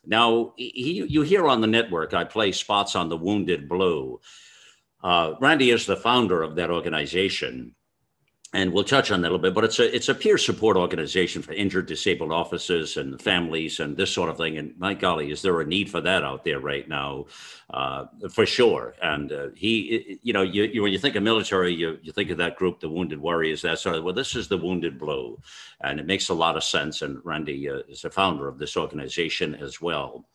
[0.07, 4.21] Now he, you hear on the network i play spots on the wounded blue
[5.03, 7.75] uh, Randy is the founder of that organization
[8.55, 10.77] and we'll touch on that a little bit, but it's a it's a peer support
[10.77, 14.57] organization for injured, disabled officers and families and this sort of thing.
[14.57, 17.27] And my golly, is there a need for that out there right now?
[17.69, 18.95] Uh, for sure.
[19.03, 22.31] And uh, he, you know, you, you, when you think of military, you you think
[22.31, 24.05] of that group, the Wounded Warriors, that sort of.
[24.05, 25.37] Well, this is the Wounded Blue,
[25.81, 27.03] and it makes a lot of sense.
[27.03, 30.27] And Randy uh, is the founder of this organization as well.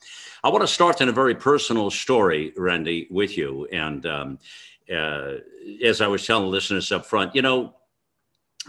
[0.43, 3.65] I want to start in a very personal story, Randy, with you.
[3.71, 4.39] And um,
[4.93, 5.35] uh,
[5.85, 7.75] as I was telling listeners up front, you know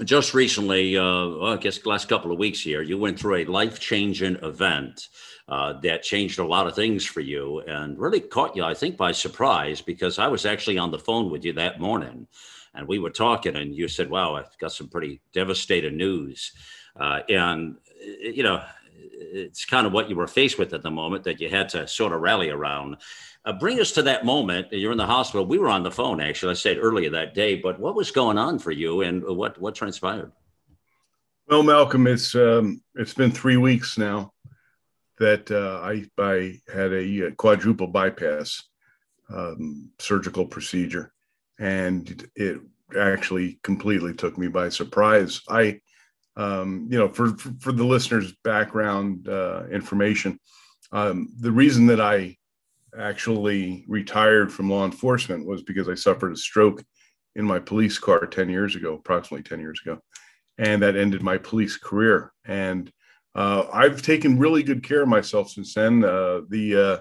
[0.05, 3.45] just recently, uh, well, I guess last couple of weeks here, you went through a
[3.45, 5.09] life changing event
[5.49, 8.97] uh, that changed a lot of things for you and really caught you, I think,
[8.97, 12.29] by surprise because I was actually on the phone with you that morning
[12.75, 16.53] and we were talking, and you said, Wow, I've got some pretty devastating news.
[16.99, 17.77] Uh, and,
[18.21, 18.63] you know,
[18.93, 21.87] it's kind of what you were faced with at the moment that you had to
[21.87, 22.97] sort of rally around.
[23.45, 24.71] Uh, bring us to that moment.
[24.71, 25.47] You're in the hospital.
[25.47, 26.51] We were on the phone, actually.
[26.51, 29.75] I said earlier that day, but what was going on for you and what, what
[29.75, 30.33] transpired?
[31.49, 34.33] Well, Malcolm, it's, um, it's been three weeks now
[35.19, 38.63] that uh, I, I had a uh, quadruple bypass
[39.29, 41.13] um, surgical procedure,
[41.59, 42.61] and it
[42.99, 45.41] actually completely took me by surprise.
[45.49, 45.81] I,
[46.37, 50.39] um, you know, for, for, for the listeners' background uh, information,
[50.93, 52.37] um, the reason that I
[52.99, 56.83] actually retired from law enforcement was because I suffered a stroke
[57.37, 60.01] in my police car 10 years ago, approximately 10 years ago.
[60.59, 62.33] And that ended my police career.
[62.45, 62.91] And
[63.35, 66.05] uh, I've taken really good care of myself since then.
[66.05, 66.99] Uh, the, uh,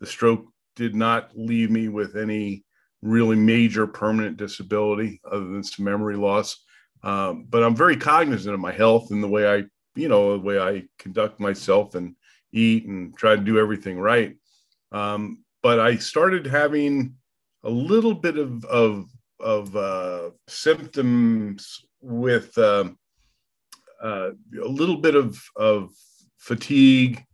[0.00, 2.64] the stroke did not leave me with any
[3.02, 6.62] really major permanent disability other than some memory loss.
[7.02, 9.64] Um, but I'm very cognizant of my health and the way I,
[9.96, 12.14] you know, the way I conduct myself and
[12.52, 14.36] eat and try to do everything right.
[14.92, 17.14] Um, but I started having
[17.64, 19.06] a little bit of of,
[19.40, 22.90] of uh, symptoms with uh,
[24.02, 24.30] uh,
[24.62, 25.90] a little bit of of
[26.38, 27.24] fatigue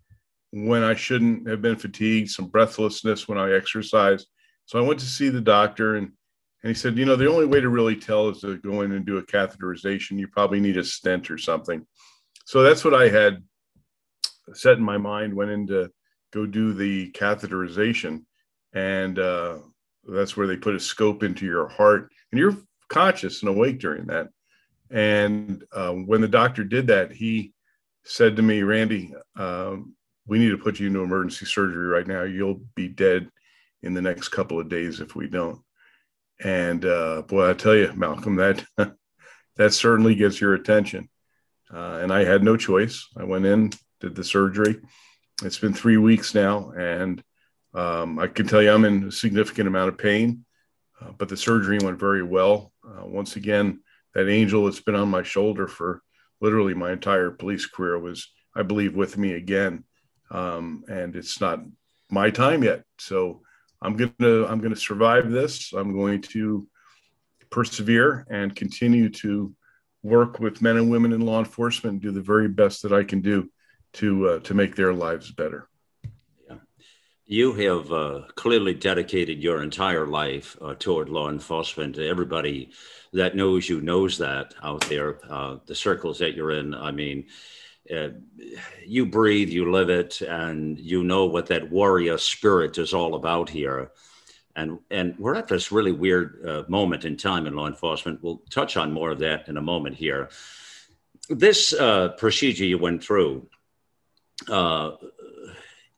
[0.51, 4.27] when I shouldn't have been fatigued, some breathlessness when I exercise.
[4.67, 6.13] So I went to see the doctor and
[6.63, 8.93] and he said, you know, the only way to really tell is to go in
[8.93, 10.19] and do a catheterization.
[10.19, 11.87] You probably need a stent or something.
[12.47, 13.45] So that's what I had
[14.55, 15.35] set in my mind.
[15.35, 15.89] Went into
[16.33, 18.25] go do the catheterization,
[18.73, 19.59] and uh,
[20.07, 22.57] that's where they put a scope into your heart, and you're
[22.89, 24.29] conscious and awake during that.
[24.91, 27.53] And uh, when the doctor did that, he
[28.05, 29.95] said to me, Randy, um,
[30.27, 32.23] we need to put you into emergency surgery right now.
[32.23, 33.29] You'll be dead
[33.83, 35.61] in the next couple of days if we don't.
[36.41, 38.65] And uh, boy, I tell you, Malcolm, that
[39.57, 41.09] that certainly gets your attention.
[41.73, 43.07] Uh, and I had no choice.
[43.17, 44.81] I went in, did the surgery,
[45.43, 47.23] it's been three weeks now, and
[47.75, 50.45] um, I can tell you I'm in a significant amount of pain,
[51.01, 52.73] uh, but the surgery went very well.
[52.85, 53.81] Uh, once again,
[54.15, 56.03] that angel that's been on my shoulder for
[56.41, 59.85] literally my entire police career was, I believe, with me again.
[60.31, 61.61] Um, and it's not
[62.11, 62.85] my time yet.
[62.99, 63.43] So
[63.81, 65.73] I'm gonna I'm gonna survive this.
[65.73, 66.67] I'm going to
[67.51, 69.55] persevere and continue to
[70.03, 73.05] work with men and women in law enforcement and do the very best that I
[73.05, 73.49] can do
[73.95, 75.69] to uh, to make their lives better.
[76.49, 76.57] Yeah,
[77.27, 81.99] you have uh, clearly dedicated your entire life uh, toward law enforcement.
[81.99, 82.71] Everybody
[83.13, 85.19] that knows you knows that out there.
[85.31, 86.75] Uh, the circles that you're in.
[86.75, 87.27] I mean.
[87.91, 88.11] Uh,
[88.85, 93.49] you breathe, you live it, and you know what that warrior spirit is all about
[93.49, 93.91] here
[94.57, 98.23] and and we're at this really weird uh, moment in time in law enforcement.
[98.23, 100.29] We'll touch on more of that in a moment here.
[101.31, 101.73] This
[102.19, 103.49] procedure you went through,
[104.49, 104.93] uh,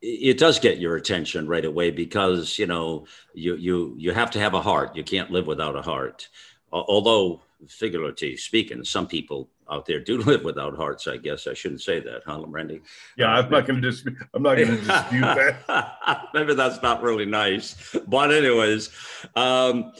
[0.02, 4.38] it does get your attention right away because you know you you you have to
[4.38, 4.96] have a heart.
[4.96, 6.28] You can't live without a heart.
[6.72, 11.06] Although figuratively speaking, some people out there do live without hearts.
[11.06, 12.80] I guess I shouldn't say that, huh, Randy?
[13.16, 14.16] Yeah, I'm not going to dispute.
[14.34, 16.28] I'm not going to dispute that.
[16.34, 18.90] Maybe that's not really nice, but anyways,
[19.36, 19.92] um,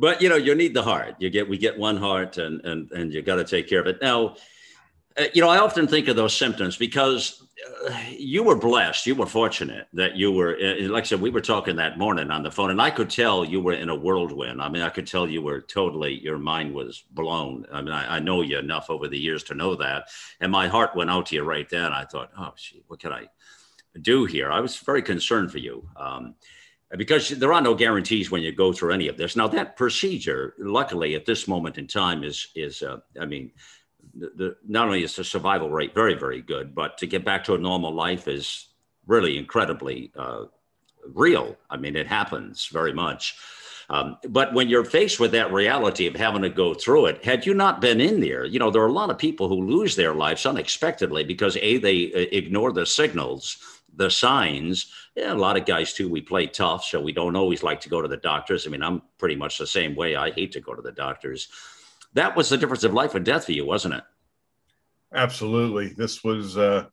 [0.00, 1.16] but you know, you need the heart.
[1.18, 3.86] You get we get one heart, and and and you got to take care of
[3.86, 3.98] it.
[4.02, 4.36] Now,
[5.16, 7.46] uh, you know, I often think of those symptoms because
[8.10, 9.06] you were blessed.
[9.06, 12.30] You were fortunate that you were, uh, like I said, we were talking that morning
[12.30, 14.60] on the phone, and I could tell you were in a whirlwind.
[14.60, 17.66] I mean, I could tell you were totally, your mind was blown.
[17.72, 20.08] I mean, I, I know you enough over the years to know that.
[20.40, 21.92] And my heart went out to you right then.
[21.92, 23.28] I thought, oh, gee, what can I
[24.00, 24.50] do here?
[24.50, 25.88] I was very concerned for you.
[25.96, 26.34] Um,
[26.96, 29.34] because there are no guarantees when you go through any of this.
[29.34, 33.50] Now, that procedure, luckily, at this moment in time, is is uh, I mean,
[34.16, 37.54] the, not only is the survival rate very, very good, but to get back to
[37.54, 38.68] a normal life is
[39.06, 40.44] really incredibly uh,
[41.12, 41.56] real.
[41.70, 43.36] I mean, it happens very much.
[43.90, 47.44] Um, but when you're faced with that reality of having to go through it, had
[47.44, 49.94] you not been in there, you know, there are a lot of people who lose
[49.94, 53.58] their lives unexpectedly because A, they uh, ignore the signals,
[53.94, 54.90] the signs.
[55.14, 57.90] Yeah, a lot of guys too, we play tough, so we don't always like to
[57.90, 58.66] go to the doctors.
[58.66, 60.16] I mean, I'm pretty much the same way.
[60.16, 61.48] I hate to go to the doctors
[62.14, 64.04] that was the difference of life and death for you, wasn't it?
[65.12, 65.88] Absolutely.
[65.88, 66.86] This was uh,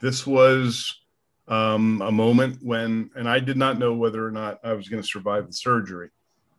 [0.00, 1.00] this was
[1.48, 5.02] um, a moment when, and I did not know whether or not I was going
[5.02, 6.10] to survive the surgery.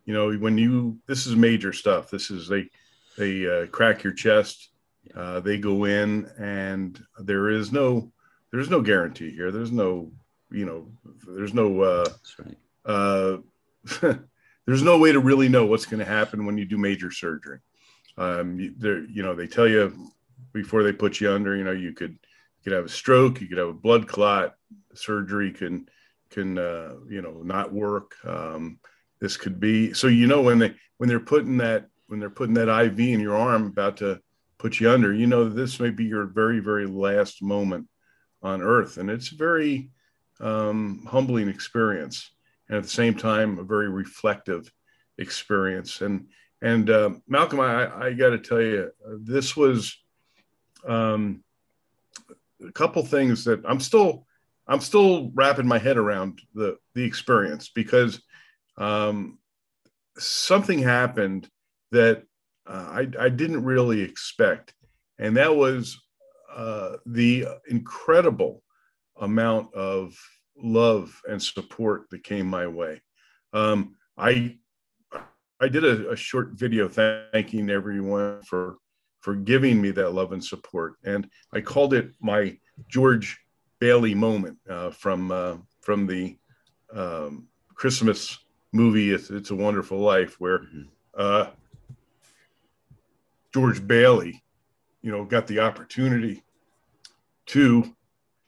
[0.04, 2.10] You know, when you this is major stuff.
[2.10, 2.68] This is they
[3.16, 4.70] they uh, crack your chest.
[5.14, 8.12] Uh, they go in, and there is no
[8.50, 9.50] there's no guarantee here.
[9.50, 10.12] There's no
[10.50, 10.88] you know
[11.26, 12.08] there's no uh,
[12.38, 12.58] right.
[12.84, 13.38] uh,
[14.66, 17.60] there's no way to really know what's going to happen when you do major surgery.
[18.16, 20.10] Um, you know, they tell you
[20.52, 23.48] before they put you under, you know, you could you could have a stroke, you
[23.48, 24.54] could have a blood clot,
[24.94, 25.88] surgery can
[26.30, 28.14] can uh, you know not work.
[28.24, 28.78] Um,
[29.20, 32.54] this could be so you know when they when they're putting that when they're putting
[32.54, 34.20] that IV in your arm about to
[34.58, 37.88] put you under, you know this may be your very very last moment
[38.42, 39.90] on Earth, and it's a very
[40.40, 42.30] um, humbling experience,
[42.68, 44.70] and at the same time a very reflective
[45.18, 46.00] experience.
[46.00, 46.26] And
[46.64, 48.90] and uh, Malcolm, I, I got to tell you,
[49.20, 49.98] this was
[50.88, 51.44] um,
[52.66, 54.26] a couple things that I'm still
[54.66, 58.22] I'm still wrapping my head around the the experience because
[58.78, 59.38] um,
[60.16, 61.50] something happened
[61.92, 62.22] that
[62.66, 64.72] uh, I, I didn't really expect,
[65.18, 66.00] and that was
[66.50, 68.62] uh, the incredible
[69.20, 70.16] amount of
[70.56, 73.02] love and support that came my way.
[73.52, 74.56] Um, I
[75.60, 78.76] I did a, a short video thanking everyone for
[79.20, 83.38] for giving me that love and support, and I called it my George
[83.78, 86.36] Bailey moment uh, from uh, from the
[86.92, 88.38] um, Christmas
[88.72, 90.82] movie it's, it's, a Wonderful Life, where mm-hmm.
[91.16, 91.46] uh,
[93.52, 94.42] George Bailey,
[95.00, 96.42] you know, got the opportunity
[97.46, 97.94] to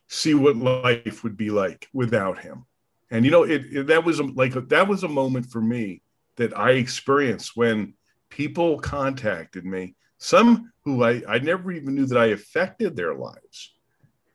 [0.08, 2.66] see what life would be like without him,
[3.10, 5.60] and you know, it, it that was a, like a, that was a moment for
[5.60, 6.02] me
[6.36, 7.94] that I experienced when
[8.30, 13.74] people contacted me, some who I, I never even knew that I affected their lives,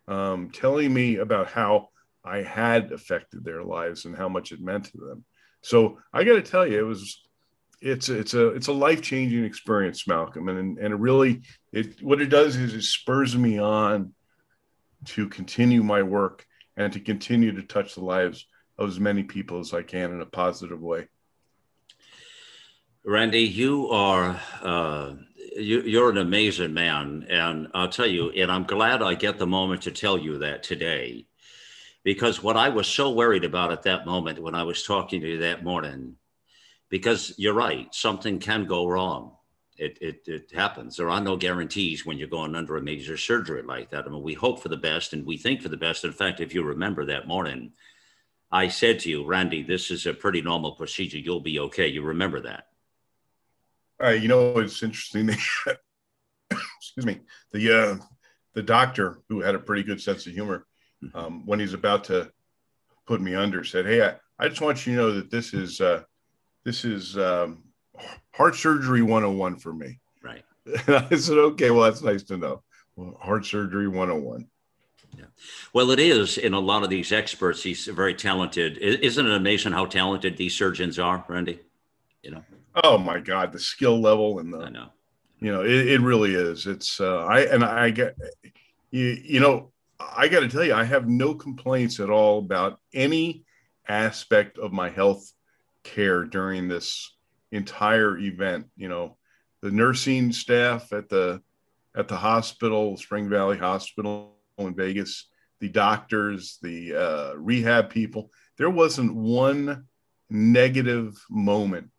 [0.08, 1.90] um, telling me about how
[2.24, 5.26] I had affected their lives and how much it meant to them.
[5.62, 7.22] So I got to tell you, it was
[7.82, 11.42] it's it's a it's a life changing experience, Malcolm, and and it really
[11.72, 14.14] it what it does is it spurs me on
[15.06, 16.46] to continue my work
[16.78, 18.46] and to continue to touch the lives
[18.78, 21.08] of as many people as I can in a positive way.
[23.04, 25.14] Randy, you are uh,
[25.58, 29.48] you, are an amazing man, and I'll tell you, and I'm glad I get the
[29.48, 31.26] moment to tell you that today.
[32.04, 35.28] because what I was so worried about at that moment when I was talking to
[35.28, 36.16] you that morning,
[36.90, 39.36] because you're right, something can go wrong.
[39.78, 40.98] It, it, it happens.
[40.98, 44.06] There are no guarantees when you're going under a major surgery like that.
[44.06, 46.06] I mean, we hope for the best and we think for the best.
[46.06, 47.74] In fact, if you remember that morning,
[48.52, 51.18] I said to you, Randy, this is a pretty normal procedure.
[51.18, 51.88] You'll be okay.
[51.88, 52.68] You remember that.
[54.04, 55.30] Uh, you know, it's interesting.
[56.50, 57.20] excuse me.
[57.52, 57.98] The uh,
[58.54, 60.66] the doctor who had a pretty good sense of humor
[61.04, 61.18] Mm-hmm.
[61.18, 62.32] um, when he's about to
[63.08, 65.82] put me under, said, "Hey, I, I just want you to know that this is
[65.82, 66.04] uh,
[66.64, 67.64] this is um,
[68.32, 70.44] heart surgery 101 for me." Right.
[70.88, 72.62] And I said, "Okay, well, that's nice to know.
[72.96, 74.48] Well, heart surgery 101."
[75.18, 75.26] Yeah.
[75.74, 77.64] Well, it is in a lot of these experts.
[77.64, 78.78] He's very talented.
[78.78, 81.60] Isn't it amazing how talented these surgeons are, Randy?
[82.22, 82.44] You know.
[82.84, 84.60] Oh my God, the skill level and the.
[84.60, 84.90] I know.
[85.40, 86.68] You know, it, it really is.
[86.68, 88.16] It's uh, I and I get
[88.92, 89.18] you.
[89.24, 93.44] You know, I got to tell you, I have no complaints at all about any
[93.88, 95.32] aspect of my health
[95.84, 97.16] care during this
[97.52, 98.68] entire event.
[98.78, 99.18] You know,
[99.62, 101.42] the nursing staff at the
[101.96, 105.28] at the hospital, Spring Valley Hospital in Vegas,
[105.60, 108.32] the doctors, the uh, rehab people.
[108.58, 109.86] There wasn't one
[110.30, 111.90] negative moment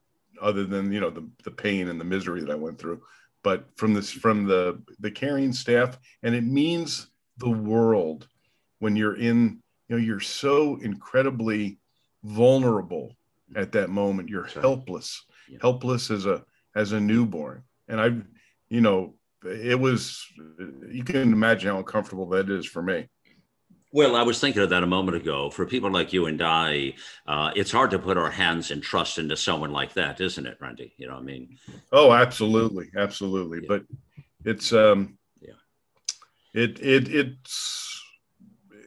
[0.43, 3.02] other than you know the the pain and the misery that I went through.
[3.43, 7.09] But from this from the the caring staff, and it means
[7.39, 8.28] the world
[8.78, 11.78] when you're in you know you're so incredibly
[12.24, 13.16] vulnerable
[13.56, 14.28] at that moment.
[14.28, 15.24] You're helpless.
[15.48, 15.59] Yeah.
[15.60, 16.44] helpless as a
[16.74, 17.62] as a newborn.
[17.89, 18.10] And i
[18.69, 19.14] you know
[19.44, 20.24] it was
[20.89, 23.09] you can imagine how uncomfortable that is for me
[23.93, 25.51] well, I was thinking of that a moment ago.
[25.51, 26.94] For people like you and I,
[27.27, 30.59] uh, it's hard to put our hands and trust into someone like that, isn't it,
[30.60, 30.94] Randy?
[30.97, 31.59] You know, I mean.
[31.93, 33.60] Oh, absolutely, absolutely.
[33.62, 33.69] Yeah.
[33.69, 33.85] But
[34.44, 35.19] it's um,
[36.55, 38.02] it it it's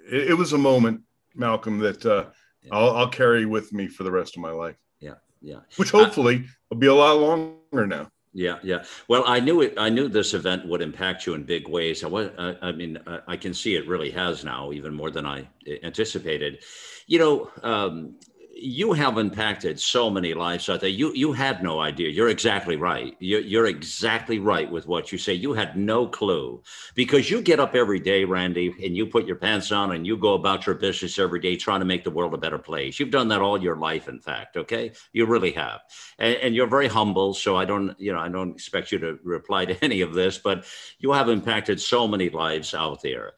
[0.10, 1.02] it, it was a moment,
[1.34, 2.26] Malcolm, that uh,
[2.62, 2.70] yeah.
[2.74, 4.76] I'll, I'll carry with me for the rest of my life.
[5.00, 5.60] Yeah, yeah.
[5.78, 8.10] Which hopefully I, will be a lot longer now.
[8.38, 8.84] Yeah, yeah.
[9.08, 9.76] Well, I knew it.
[9.78, 12.04] I knew this event would impact you in big ways.
[12.04, 12.30] I was.
[12.38, 12.98] I, I mean,
[13.28, 15.48] I can see it really has now, even more than I
[15.84, 16.62] anticipated.
[17.08, 18.16] You know, um,
[18.58, 20.90] you have impacted so many lives out there.
[20.90, 22.10] You you had no idea.
[22.10, 23.14] You're exactly right.
[23.20, 25.34] You're, you're exactly right with what you say.
[25.34, 26.64] You had no clue
[26.94, 30.16] because you get up every day, Randy, and you put your pants on and you
[30.16, 32.98] go about your business every day trying to make the world a better place.
[32.98, 34.56] You've done that all your life, in fact.
[34.56, 35.82] Okay, you really have,
[36.18, 37.34] and, and you're very humble.
[37.34, 40.38] So I don't, you know, I don't expect you to reply to any of this,
[40.38, 40.66] but
[41.00, 43.34] you have impacted so many lives out there.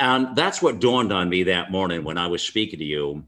[0.00, 3.24] And that's what dawned on me that morning when I was speaking to you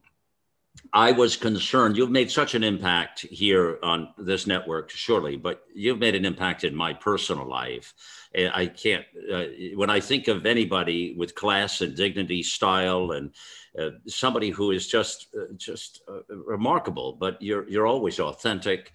[0.92, 1.96] I was concerned.
[1.96, 6.64] You've made such an impact here on this network, surely, but you've made an impact
[6.64, 7.94] in my personal life.
[8.34, 9.44] I can't, uh,
[9.74, 13.34] when I think of anybody with class and dignity, style, and
[13.78, 18.92] uh, somebody who is just, uh, just uh, remarkable, but you're, you're always authentic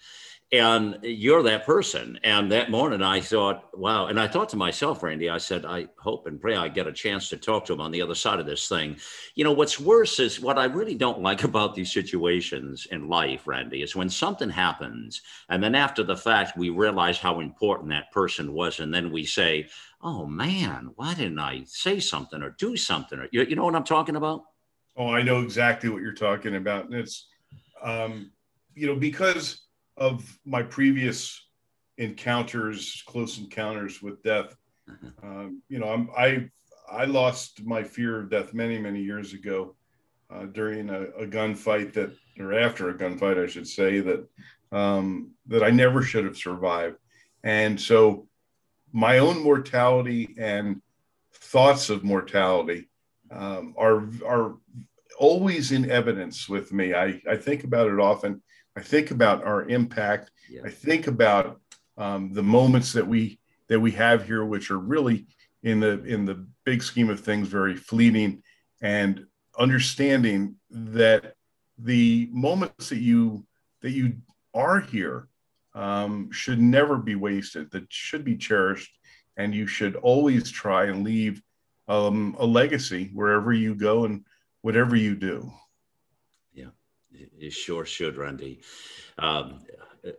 [0.52, 2.20] and you're that person.
[2.24, 4.08] And that morning I thought, wow.
[4.08, 6.94] And I thought to myself, Randy, I said, I hope and pray I get a
[6.94, 8.98] chance to talk to him on the other side of this thing.
[9.34, 13.48] You know, what's worse is what I really don't like about these situations in life,
[13.48, 18.12] Randy, is when something happens and then after the fact, we realize how important that
[18.12, 18.80] person was.
[18.80, 19.68] And then we say,
[20.02, 23.20] oh man, why didn't I say something or do something?
[23.20, 24.44] Or, you, you know what I'm talking about?
[24.96, 26.86] Oh, I know exactly what you're talking about.
[26.86, 27.28] And it's,
[27.82, 28.32] um,
[28.76, 29.65] you know, because
[29.98, 31.42] of my previous
[31.98, 34.56] encounters, close encounters with death.
[34.90, 35.28] Mm-hmm.
[35.28, 36.50] Um, you know, I'm, I
[36.90, 39.76] I lost my fear of death many many years ago
[40.30, 44.28] uh, during a, a gunfight that, or after a gunfight, I should say that
[44.72, 46.98] um, that I never should have survived,
[47.44, 48.28] and so
[48.92, 50.82] my own mortality and
[51.34, 52.90] thoughts of mortality
[53.32, 54.56] um, are are
[55.18, 56.94] always in evidence with me.
[56.94, 58.42] I, I think about it often
[58.76, 60.32] I think about our impact.
[60.50, 60.62] Yeah.
[60.66, 61.60] I think about
[61.98, 63.40] um, the moments that we
[63.70, 65.28] that we have here, which are really
[65.64, 68.44] in the in the big scheme of things very fleeting,
[68.82, 69.26] and
[69.58, 71.34] understanding that
[71.78, 73.46] the moments that you
[73.82, 74.18] that you
[74.54, 75.28] are here
[75.74, 77.72] um, should never be wasted.
[77.72, 78.92] That should be cherished,
[79.38, 81.42] and you should always try and leave
[81.88, 84.26] um, a legacy wherever you go and
[84.62, 85.52] whatever you do.
[87.38, 88.62] You sure should, Randy.
[89.18, 89.62] Um,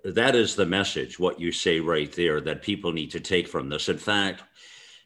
[0.05, 3.69] that is the message, what you say right there, that people need to take from
[3.69, 3.89] this.
[3.89, 4.43] In fact,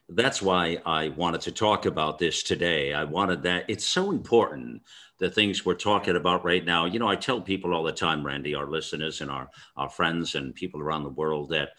[0.09, 2.93] that's why I wanted to talk about this today.
[2.93, 3.65] I wanted that.
[3.67, 4.81] It's so important,
[5.19, 6.85] the things we're talking about right now.
[6.85, 10.35] You know, I tell people all the time, Randy, our listeners and our, our friends
[10.35, 11.69] and people around the world, that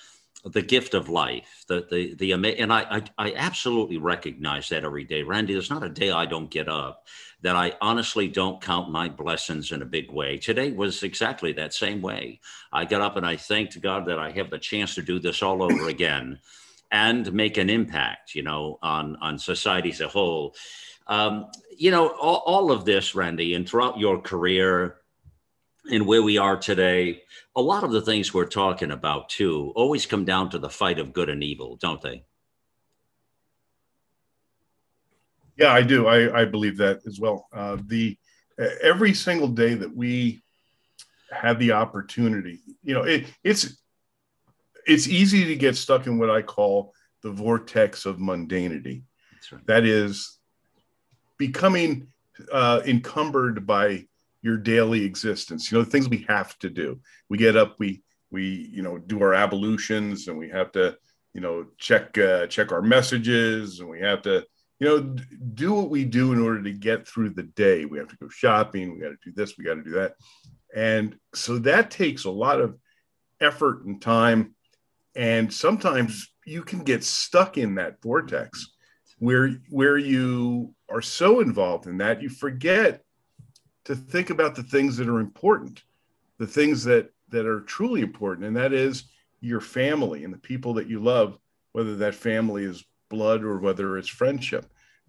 [0.45, 5.05] the gift of life, the the the and I, I I absolutely recognize that every
[5.05, 5.53] day, Randy.
[5.53, 7.07] There's not a day I don't get up
[7.43, 10.39] that I honestly don't count my blessings in a big way.
[10.39, 12.41] Today was exactly that same way.
[12.73, 15.43] I got up and I thanked God that I have the chance to do this
[15.43, 16.39] all over again
[16.93, 20.55] and make an impact, you know, on, on society as a whole.
[21.09, 25.02] Um, you know, all, all of this, Randy, and throughout your career
[25.91, 27.23] and where we are today,
[27.57, 30.99] a lot of the things we're talking about too always come down to the fight
[30.99, 32.25] of good and evil, don't they?
[35.57, 36.07] Yeah, I do.
[36.07, 37.49] I, I believe that as well.
[37.53, 38.17] Uh, the
[38.81, 40.43] every single day that we
[41.31, 43.83] have the opportunity, you know, it, it's
[44.87, 49.03] it's easy to get stuck in what I call the vortex of mundanity.
[49.51, 49.67] Right.
[49.67, 50.39] That is
[51.39, 52.09] becoming
[52.51, 54.07] uh, encumbered by
[54.43, 55.71] your daily existence.
[55.71, 57.01] You know, the things we have to do.
[57.29, 60.97] We get up, we we you know do our ablutions, and we have to
[61.35, 64.45] you know check uh, check our messages, and we have to
[64.83, 65.17] you know,
[65.55, 67.85] do what we do in order to get through the day.
[67.85, 68.93] We have to go shopping.
[68.93, 69.57] We got to do this.
[69.57, 70.15] We got to do that.
[70.75, 72.77] And so that takes a lot of
[73.41, 74.57] effort and time.
[75.15, 78.73] And sometimes you can get stuck in that vortex
[79.21, 83.05] where, where you are so involved in that you forget
[83.85, 85.83] to think about the things that are important,
[86.39, 88.47] the things that, that are truly important.
[88.47, 89.05] And that is
[89.41, 91.39] your family and the people that you love,
[91.73, 94.67] whether that family is blood or whether it's friendship.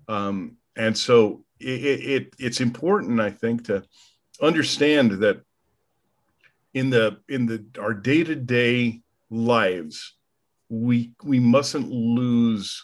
[0.08, 3.84] Um, and so it, it, it's important, I think, to
[4.42, 5.42] understand that
[6.74, 10.16] in the in the our day to day lives,
[10.70, 12.84] we we mustn't lose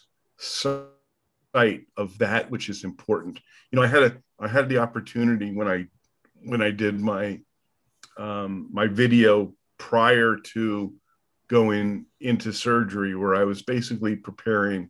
[1.55, 3.39] sight of that which is important.
[3.71, 5.87] You know, I had a I had the opportunity when I
[6.43, 7.39] when I did my
[8.17, 10.93] um, my video prior to
[11.49, 14.89] going into surgery, where I was basically preparing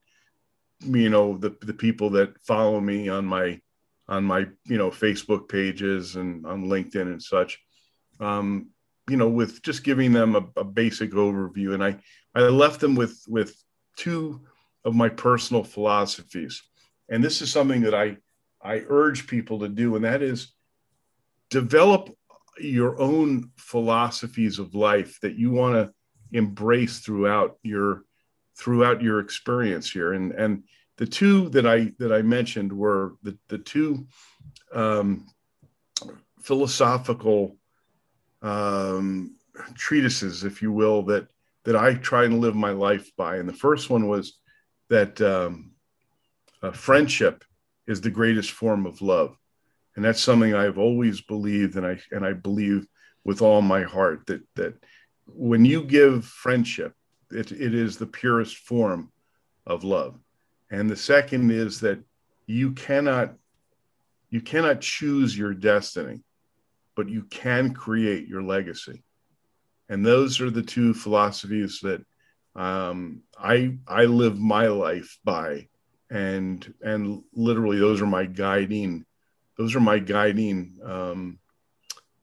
[0.81, 3.59] you know the the people that follow me on my
[4.07, 7.59] on my you know Facebook pages and on LinkedIn and such.
[8.19, 8.69] Um,
[9.09, 11.97] you know, with just giving them a, a, basic overview, and I
[12.35, 13.55] I left them with with
[13.95, 14.41] two
[14.89, 16.61] of my personal philosophies,
[17.07, 18.17] and this is something that I
[18.61, 20.53] I urge people to do, and that is
[21.49, 22.09] develop
[22.59, 25.93] your own philosophies of life that you want to
[26.37, 28.03] embrace throughout your
[28.57, 30.13] throughout your experience here.
[30.13, 30.63] And and
[30.97, 34.07] the two that I that I mentioned were the the two
[34.73, 35.27] um,
[36.41, 37.57] philosophical
[38.41, 39.35] um,
[39.75, 41.27] treatises, if you will, that
[41.65, 43.37] that I try and live my life by.
[43.37, 44.38] And the first one was
[44.89, 45.71] that um,
[46.61, 47.43] uh, friendship
[47.87, 49.37] is the greatest form of love,
[49.95, 52.87] and that's something I've always believed, and I and I believe
[53.23, 54.73] with all my heart that that
[55.27, 56.93] when you give friendship
[57.31, 59.11] it, it is the purest form
[59.65, 60.15] of love.
[60.71, 61.99] And the second is that
[62.47, 63.35] you cannot
[64.31, 66.21] you cannot choose your destiny,
[66.95, 69.03] but you can create your legacy.
[69.89, 72.05] And those are the two philosophies that
[72.55, 75.67] um, I I live my life by,
[76.09, 79.05] and and literally those are my guiding
[79.59, 81.37] those are my guiding um,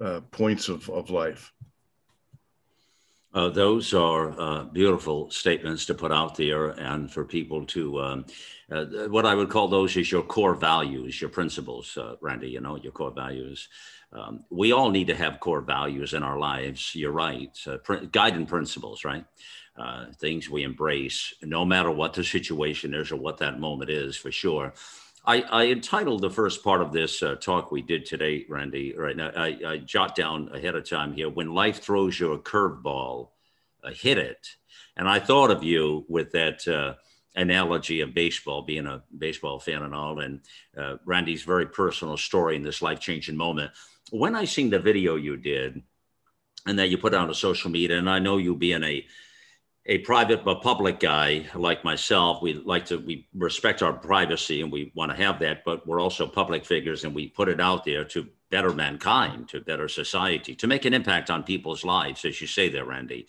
[0.00, 1.52] uh, points of, of life.
[3.34, 8.24] Uh, those are uh, beautiful statements to put out there and for people to, um,
[8.72, 12.62] uh, what I would call those is your core values, your principles, uh, Randy, you
[12.62, 13.68] know, your core values.
[14.10, 16.94] Um, we all need to have core values in our lives.
[16.94, 17.54] You're right.
[17.84, 19.26] Pr- guiding principles, right?
[19.78, 24.16] Uh, things we embrace, no matter what the situation is or what that moment is,
[24.16, 24.72] for sure.
[25.26, 28.94] I, I entitled the first part of this uh, talk we did today, Randy.
[28.96, 32.38] Right now, I, I, jot down ahead of time here: when life throws you a
[32.38, 33.28] curveball,
[33.84, 34.48] uh, hit it.
[34.96, 36.94] And I thought of you with that uh,
[37.34, 40.40] analogy of baseball, being a baseball fan and all, and
[40.74, 43.72] uh, Randy's very personal story in this life-changing moment.
[44.10, 45.82] When I seen the video you did,
[46.66, 49.04] and that you put out on social media, and I know you being a
[49.88, 54.70] a private but public guy like myself, we like to we respect our privacy and
[54.70, 57.84] we want to have that, but we're also public figures and we put it out
[57.84, 62.40] there to better mankind, to better society, to make an impact on people's lives, as
[62.40, 63.26] you say there, Randy.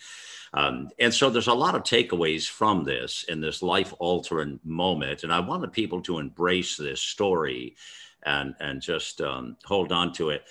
[0.54, 5.24] Um, and so there's a lot of takeaways from this in this life altering moment.
[5.24, 7.76] And I wanted people to embrace this story
[8.24, 10.44] and, and just um, hold on to it.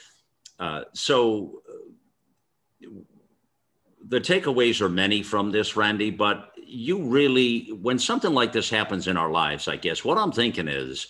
[0.58, 1.62] Uh, so
[4.08, 9.08] the takeaways are many from this, Randy, but you really, when something like this happens
[9.08, 11.06] in our lives, I guess what I'm thinking is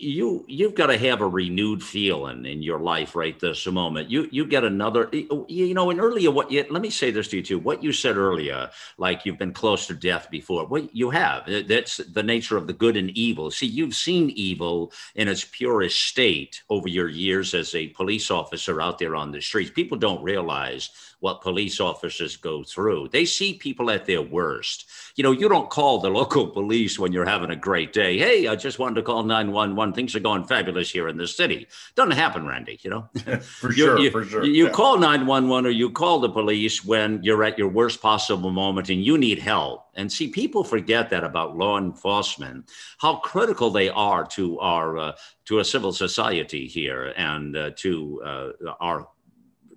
[0.00, 4.10] you you've got to have a renewed feeling in your life right this moment.
[4.10, 7.28] You you get another oh, you know in earlier what you let me say this
[7.28, 7.58] to you too.
[7.58, 11.98] What you said earlier like you've been close to death before what you have that's
[11.98, 13.50] the nature of the good and evil.
[13.50, 18.80] See you've seen evil in its purest state over your years as a police officer
[18.80, 19.70] out there on the streets.
[19.70, 20.88] People don't realize
[21.20, 23.08] what police officers go through.
[23.08, 24.88] They see people at their worst.
[25.16, 28.18] You know, you don't call the local police when you're having a great day.
[28.18, 29.94] Hey, I just wanted to call 911.
[29.94, 31.68] Things are going fabulous here in the city.
[31.94, 33.08] Doesn't happen, Randy, you know?
[33.40, 34.44] for sure, you, for sure.
[34.44, 34.72] You yeah.
[34.72, 39.04] call 911 or you call the police when you're at your worst possible moment and
[39.04, 39.86] you need help.
[39.94, 45.12] And see, people forget that about law enforcement, how critical they are to our uh,
[45.46, 49.08] to a civil society here and uh, to uh, our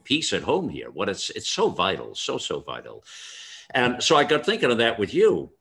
[0.03, 0.89] peace at home here.
[0.89, 3.03] What it's it's so vital, so so vital.
[3.71, 5.51] And so I got thinking of that with you,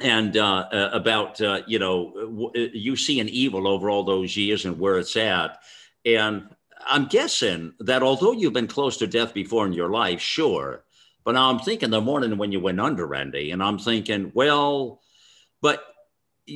[0.00, 4.04] and uh, uh, about uh, you know w- uh, you see an evil over all
[4.04, 5.58] those years and where it's at,
[6.04, 6.48] and
[6.86, 10.84] I'm guessing that although you've been close to death before in your life, sure,
[11.24, 15.00] but now I'm thinking the morning when you went under, Randy, and I'm thinking, well,
[15.60, 15.84] but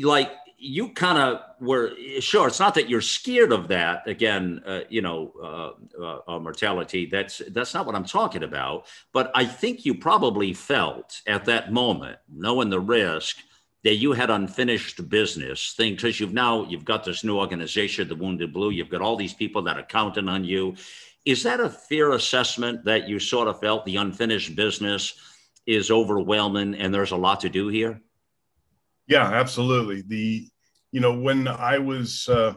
[0.03, 0.33] like
[0.65, 5.03] you kind of were sure it's not that you're scared of that again uh, you
[5.03, 9.85] know uh, uh, uh, mortality that's that's not what i'm talking about but i think
[9.85, 13.37] you probably felt at that moment knowing the risk
[13.83, 18.15] that you had unfinished business thing because you've now you've got this new organization the
[18.15, 20.75] wounded blue you've got all these people that are counting on you
[21.27, 25.15] is that a fair assessment that you sort of felt the unfinished business
[25.67, 28.01] is overwhelming and there's a lot to do here
[29.07, 30.03] yeah, absolutely.
[30.03, 30.49] The
[30.95, 32.55] you know when I was uh,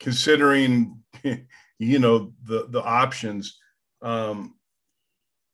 [0.00, 0.98] considering
[1.78, 3.60] you know the the options,
[4.02, 4.56] um,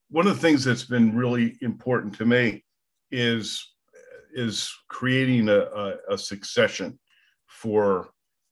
[0.09, 2.65] one of the things that's been really important to me
[3.11, 3.71] is
[4.33, 6.99] is creating a, a, a succession
[7.49, 8.09] for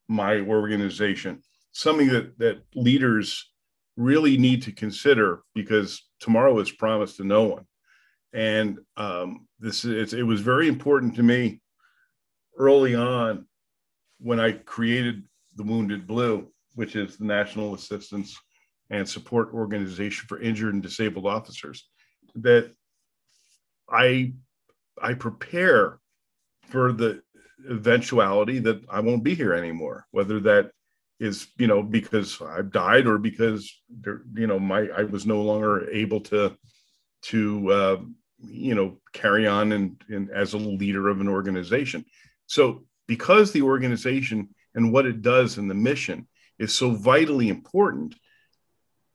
[0.09, 1.41] my organization.
[1.73, 3.51] Something that that leaders
[3.97, 7.65] really need to consider because tomorrow is promised to no one.
[8.35, 11.63] And um, this is, it was very important to me
[12.59, 13.47] early on
[14.25, 15.23] when I created
[15.55, 18.35] the Wounded Blue, which is the National Assistance
[18.89, 21.87] and Support Organization for Injured and Disabled Officers,
[22.37, 22.73] that
[23.89, 24.33] I
[25.01, 25.99] I prepare
[26.71, 27.21] for the
[27.69, 30.71] eventuality that I won't be here anymore, whether that
[31.21, 35.43] is you know because I've died or because there, you know my I was no
[35.43, 36.57] longer able to
[37.25, 37.97] to uh,
[38.39, 42.07] you know carry on and, and as a leader of an organization.
[42.47, 46.27] So, because the organization and what it does and the mission
[46.59, 48.15] is so vitally important,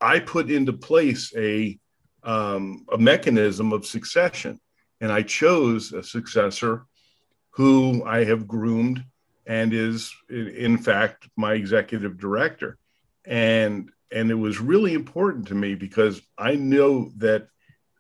[0.02, 1.78] I put into place a
[2.22, 4.60] um, a mechanism of succession,
[5.00, 6.86] and I chose a successor
[7.52, 9.04] who I have groomed
[9.46, 12.78] and is in fact my executive director,
[13.26, 17.48] and and it was really important to me because I know that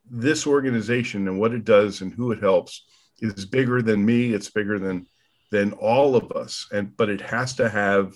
[0.10, 2.86] this organization and what it does and who it helps
[3.20, 4.34] is bigger than me.
[4.34, 5.06] It's bigger than
[5.52, 6.68] than all of us.
[6.72, 8.14] And but it has to have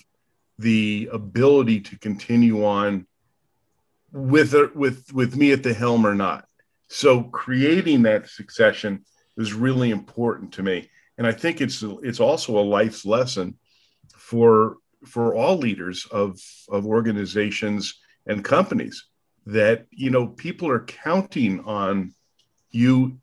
[0.58, 3.06] the ability to continue on
[4.12, 6.46] with with with me at the helm or not.
[6.88, 9.04] So creating that succession
[9.36, 10.88] is really important to me.
[11.18, 13.56] And i think it's it's also a life's lesson
[14.16, 17.94] for for all leaders of of organizations
[18.26, 19.04] and companies
[19.46, 22.14] that you know people are counting on
[22.70, 23.18] you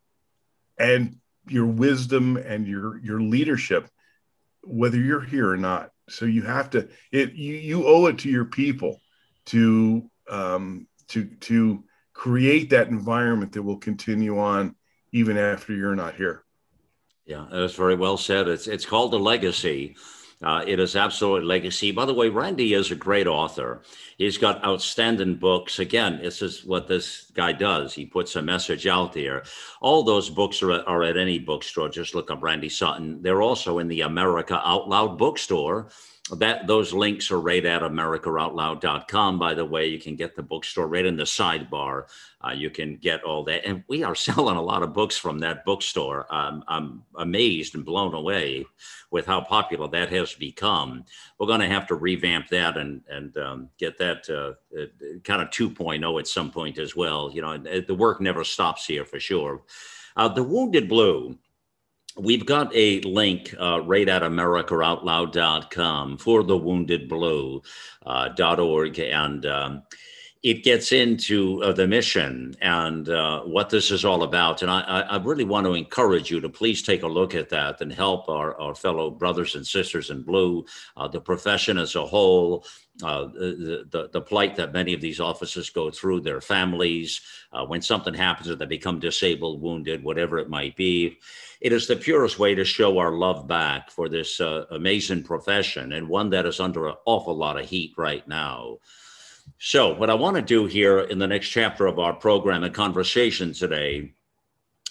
[0.78, 1.18] and
[1.48, 3.90] your wisdom and your your leadership
[4.64, 5.92] whether you're here or not.
[6.10, 9.02] So you have to it you, you owe it to your people
[9.48, 11.84] to um, to to
[12.14, 14.76] create that environment that will continue on
[15.12, 16.44] even after you're not here.
[17.26, 18.48] Yeah, that's very well said.
[18.48, 19.96] It's it's called a legacy.
[20.44, 21.92] Uh, it is absolute legacy.
[21.92, 23.82] By the way, Randy is a great author.
[24.18, 25.80] He's got outstanding books.
[25.80, 27.94] Again, this is what this guy does.
[27.94, 29.44] He puts a message out there.
[29.82, 31.90] All those books are, are at any bookstore.
[31.90, 33.22] Just look up Randy Sutton.
[33.22, 35.90] They're also in the America Out Loud bookstore
[36.36, 40.88] that those links are right at americaoutloud.com by the way you can get the bookstore
[40.88, 42.06] right in the sidebar.
[42.44, 43.66] Uh, you can get all that.
[43.66, 46.34] And we are selling a lot of books from that bookstore.
[46.34, 48.66] Um, i'm amazed and blown away
[49.12, 51.04] with how popular that has become.
[51.38, 54.86] We're going to have to revamp that and and um, get that uh, uh,
[55.24, 57.30] kind of 2.0 at some point as well.
[57.34, 59.64] You know the work never stops here for sure.
[60.16, 61.38] Uh, the wounded blue
[62.18, 67.62] We've got a link uh, right at AmericaOutloud.com for the wounded blue
[68.06, 69.00] uh, .org.
[69.00, 69.84] And um,
[70.44, 74.64] it gets into uh, the mission and uh, what this is all about.
[74.64, 77.80] And I, I, really want to encourage you to please take a look at that
[77.80, 80.66] and help our, our fellow brothers and sisters in blue,
[80.98, 82.66] uh, the profession as a whole,
[83.04, 87.22] uh, the, the, the, plight that many of these officers go through, their families,
[87.54, 91.20] uh, when something happens or they become disabled, wounded, whatever it might be.
[91.62, 95.92] It is the purest way to show our love back for this uh, amazing profession
[95.94, 98.78] and one that is under an awful lot of heat right now.
[99.60, 102.74] So, what I want to do here in the next chapter of our program and
[102.74, 104.12] conversation today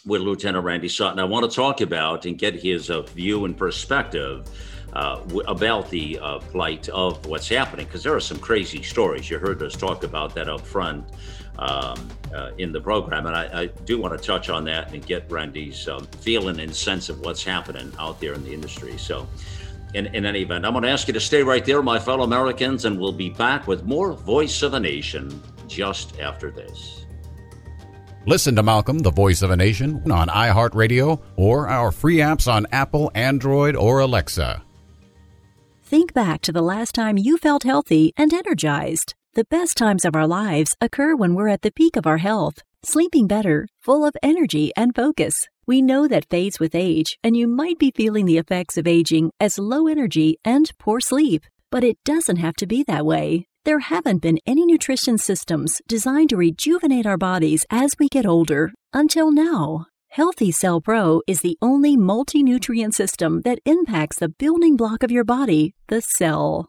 [0.06, 3.56] with Lieutenant Randy Sutton, I want to talk about and get his uh, view and
[3.56, 4.48] perspective
[4.92, 9.28] uh, about the uh, plight of what's happening, because there are some crazy stories.
[9.28, 11.04] You heard us talk about that up front
[11.60, 15.04] um, uh, in the program, and I, I, do want to touch on that and
[15.04, 18.96] get Randy's um, feeling and sense of what's happening out there in the industry.
[18.96, 19.28] So,
[19.94, 20.64] in, in any event.
[20.64, 23.30] I'm going to ask you to stay right there, my fellow Americans, and we'll be
[23.30, 27.04] back with more Voice of a Nation just after this.
[28.26, 32.66] Listen to Malcolm, the Voice of a Nation, on iHeartRadio or our free apps on
[32.70, 34.62] Apple, Android, or Alexa.
[35.82, 39.14] Think back to the last time you felt healthy and energized.
[39.34, 42.64] The best times of our lives occur when we're at the peak of our health,
[42.82, 45.46] sleeping better, full of energy and focus.
[45.68, 49.30] We know that fades with age, and you might be feeling the effects of aging
[49.38, 51.44] as low energy and poor sleep.
[51.70, 53.46] But it doesn't have to be that way.
[53.64, 58.72] There haven't been any nutrition systems designed to rejuvenate our bodies as we get older
[58.92, 59.86] until now.
[60.08, 65.12] Healthy Cell Pro is the only multi nutrient system that impacts the building block of
[65.12, 66.68] your body, the cell.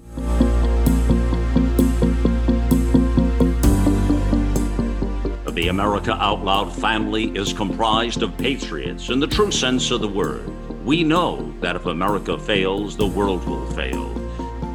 [5.61, 10.07] The America Out Loud family is comprised of patriots in the true sense of the
[10.07, 10.51] word.
[10.83, 14.11] We know that if America fails, the world will fail.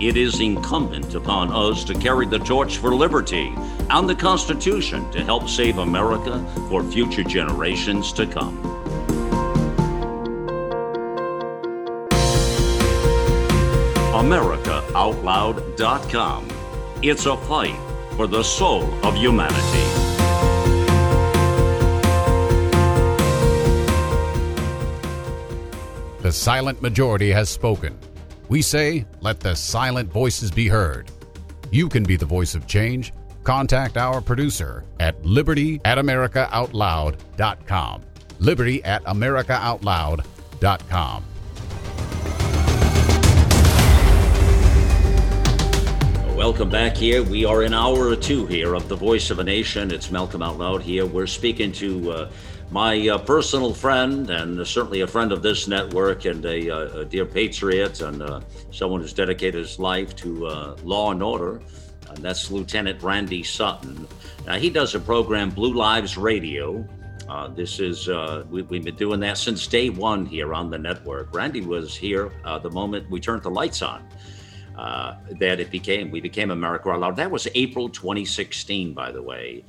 [0.00, 3.52] It is incumbent upon us to carry the torch for liberty
[3.90, 6.38] and the Constitution to help save America
[6.68, 8.56] for future generations to come.
[14.14, 16.48] AmericaOutloud.com.
[17.02, 17.76] It's a fight
[18.16, 20.05] for the soul of humanity.
[26.26, 27.96] The silent majority has spoken.
[28.48, 31.08] We say, let the silent voices be heard.
[31.70, 33.12] You can be the voice of change.
[33.44, 38.02] Contact our producer at liberty at americaoutloud.com.
[38.40, 41.24] Liberty at americaoutloud.com.
[46.36, 47.22] Welcome back here.
[47.22, 49.92] We are in hour two here of The Voice of a Nation.
[49.92, 51.06] It's Malcolm Out Loud here.
[51.06, 52.30] We're speaking to uh,
[52.70, 57.04] my uh, personal friend and certainly a friend of this network and a, uh, a
[57.04, 58.40] dear patriot and uh,
[58.72, 61.60] someone who's dedicated his life to uh, law and order.
[62.08, 64.06] And that's Lieutenant Randy Sutton.
[64.46, 66.86] Now, he does a program, Blue Lives Radio.
[67.28, 68.08] Uh, this is,
[68.48, 71.34] we, have been doing that since day one here on the network.
[71.34, 72.32] Randy was here
[72.62, 74.06] the moment we turned the lights on.
[74.76, 77.16] that it became, we became America Out Loud.
[77.16, 79.64] That was April 2016, by the way.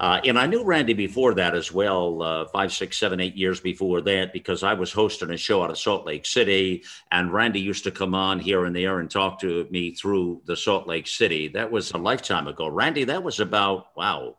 [0.00, 3.60] Uh, and I knew Randy before that as well, uh, five, six, seven, eight years
[3.60, 7.60] before that, because I was hosting a show out of Salt Lake City, and Randy
[7.60, 11.08] used to come on here and there and talk to me through the Salt Lake
[11.08, 11.48] City.
[11.48, 12.68] That was a lifetime ago.
[12.68, 14.36] Randy, that was about, wow,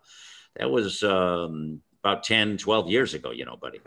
[0.56, 3.82] that was um, about 10, 12 years ago, you know, buddy.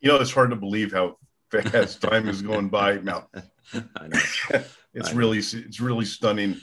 [0.00, 1.18] You know, it's hard to believe how
[1.50, 3.28] fast time is going by now.
[3.74, 4.20] I know.
[4.94, 6.60] it's really, it's really stunning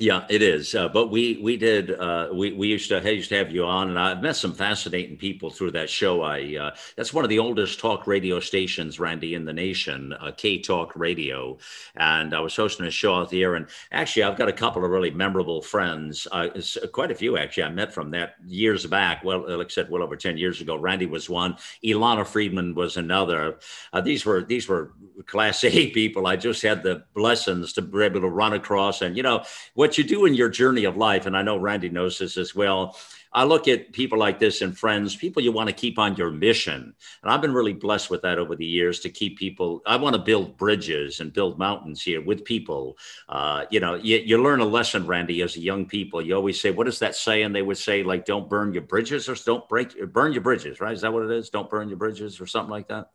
[0.00, 0.74] yeah, it is.
[0.74, 3.66] Uh, but we we did uh, we we used to I used to have you
[3.66, 6.22] on, and I've met some fascinating people through that show.
[6.22, 10.32] I uh, that's one of the oldest talk radio stations, Randy, in the nation, uh,
[10.34, 11.58] K Talk Radio,
[11.96, 13.56] and I was hosting a show out there.
[13.56, 16.48] And actually, I've got a couple of really memorable friends, uh,
[16.92, 17.64] quite a few actually.
[17.64, 19.22] I met from that years back.
[19.22, 20.76] Well, like I said, well over ten years ago.
[20.76, 21.56] Randy was one.
[21.84, 23.58] Ilana Freedman was another.
[23.92, 26.26] Uh, these were these were class A people.
[26.26, 29.44] I just had the blessings to be able to run across, and you know
[29.74, 32.54] what you do in your journey of life, and I know Randy knows this as
[32.54, 32.96] well.
[33.32, 36.30] I look at people like this and friends, people you want to keep on your
[36.30, 36.94] mission.
[37.22, 39.82] And I've been really blessed with that over the years to keep people.
[39.86, 42.98] I want to build bridges and build mountains here with people.
[43.28, 46.20] Uh, you know, you, you learn a lesson, Randy, as a young people.
[46.20, 47.52] You always say, what is that saying?
[47.52, 50.92] They would say, like, don't burn your bridges or don't break, burn your bridges, right?
[50.92, 51.50] Is that what it is?
[51.50, 53.10] Don't burn your bridges or something like that?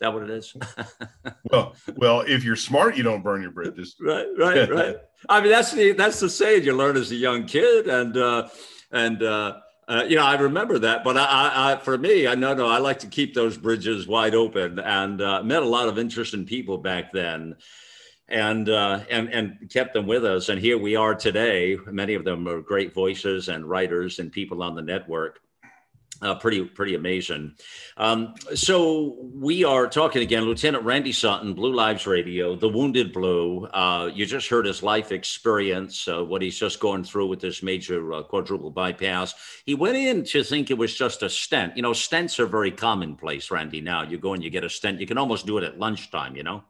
[0.00, 0.54] That what it is?
[1.50, 3.96] well, well, if you're smart, you don't burn your bridges.
[4.00, 4.96] right, right, right.
[5.28, 8.48] I mean, that's the that's the saying you learn as a young kid, and uh,
[8.92, 9.58] and uh,
[9.88, 11.04] uh, you know, I remember that.
[11.04, 14.06] But I, I, I, for me, I know, no, I like to keep those bridges
[14.06, 17.56] wide open, and uh, met a lot of interesting people back then.
[18.30, 21.78] And, uh, and and kept them with us, and here we are today.
[21.86, 25.40] Many of them are great voices and writers and people on the network
[26.22, 27.54] uh, pretty pretty amazing.
[27.96, 33.66] Um, so we are talking again, Lieutenant Randy Sutton, Blue Lives Radio, the Wounded Blue.
[33.66, 37.62] Uh, you just heard his life experience, uh, what he's just going through with this
[37.62, 39.34] major uh, quadruple bypass.
[39.64, 41.76] He went in to think it was just a stent.
[41.76, 43.80] You know, stents are very commonplace, Randy.
[43.80, 45.00] Now you go and you get a stent.
[45.00, 46.36] You can almost do it at lunchtime.
[46.36, 46.64] You know.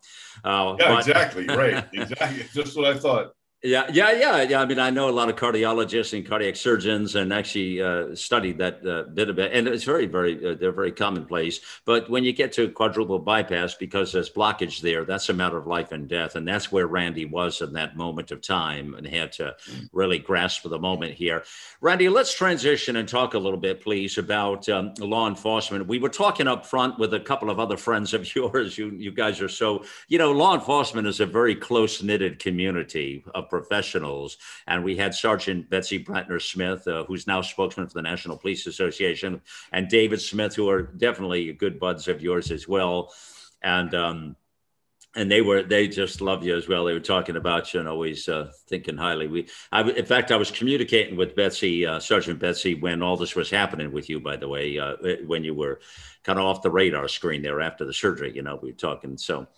[0.44, 1.46] Uh, yeah, but- exactly.
[1.46, 1.84] Right.
[1.92, 2.44] Exactly.
[2.52, 3.32] Just what I thought.
[3.64, 4.60] Yeah, yeah, yeah, yeah.
[4.60, 8.56] I mean, I know a lot of cardiologists and cardiac surgeons, and actually uh, studied
[8.58, 11.58] that uh, bit of it, and it's very, very, uh, they're very commonplace.
[11.84, 15.66] But when you get to quadruple bypass, because there's blockage there, that's a matter of
[15.66, 19.32] life and death, and that's where Randy was in that moment of time, and had
[19.32, 19.56] to
[19.92, 21.42] really grasp for the moment here.
[21.80, 25.88] Randy, let's transition and talk a little bit, please, about um, law enforcement.
[25.88, 28.78] We were talking up front with a couple of other friends of yours.
[28.78, 33.24] You, you guys are so, you know, law enforcement is a very close knitted community
[33.34, 34.38] of professionals.
[34.66, 38.66] And we had Sergeant Betsy Brantner Smith, uh, who's now spokesman for the National Police
[38.66, 39.40] Association,
[39.72, 43.12] and David Smith, who are definitely good buds of yours as well.
[43.62, 44.36] And um,
[45.18, 46.84] and they were they just love you as well.
[46.84, 49.26] They were talking about you and always uh, thinking highly.
[49.26, 53.34] We, I, in fact, I was communicating with Betsy, uh, Sergeant Betsy, when all this
[53.34, 54.20] was happening with you.
[54.20, 54.96] By the way, uh,
[55.26, 55.80] when you were
[56.22, 59.16] kind of off the radar screen there after the surgery, you know, we were talking.
[59.16, 59.48] So,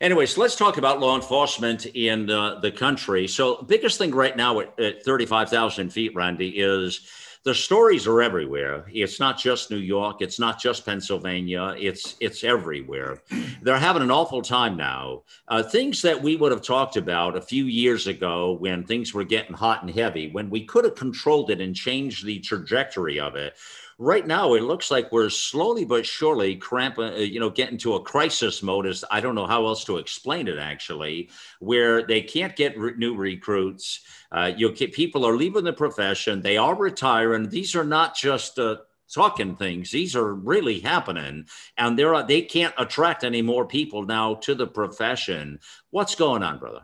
[0.00, 3.28] Anyways, let's talk about law enforcement in uh, the country.
[3.28, 7.08] So, biggest thing right now at, at 35,000 feet, Randy, is
[7.44, 8.86] the stories are everywhere.
[8.90, 10.22] It's not just New York.
[10.22, 11.76] It's not just Pennsylvania.
[11.78, 13.22] It's it's everywhere.
[13.60, 15.24] They're having an awful time now.
[15.46, 19.24] Uh, things that we would have talked about a few years ago when things were
[19.24, 23.36] getting hot and heavy, when we could have controlled it and changed the trajectory of
[23.36, 23.54] it
[23.98, 27.94] right now it looks like we're slowly but surely cramping, uh, you know, getting to
[27.94, 28.86] a crisis mode.
[28.86, 31.30] As I don't know how else to explain it actually,
[31.60, 34.00] where they can't get re- new recruits.
[34.32, 36.42] Uh, you people are leaving the profession.
[36.42, 37.48] They are retiring.
[37.48, 38.76] These are not just uh,
[39.12, 39.90] talking things.
[39.90, 41.46] These are really happening,
[41.76, 45.60] and they're they can't attract any more people now to the profession.
[45.90, 46.82] What's going on, brother?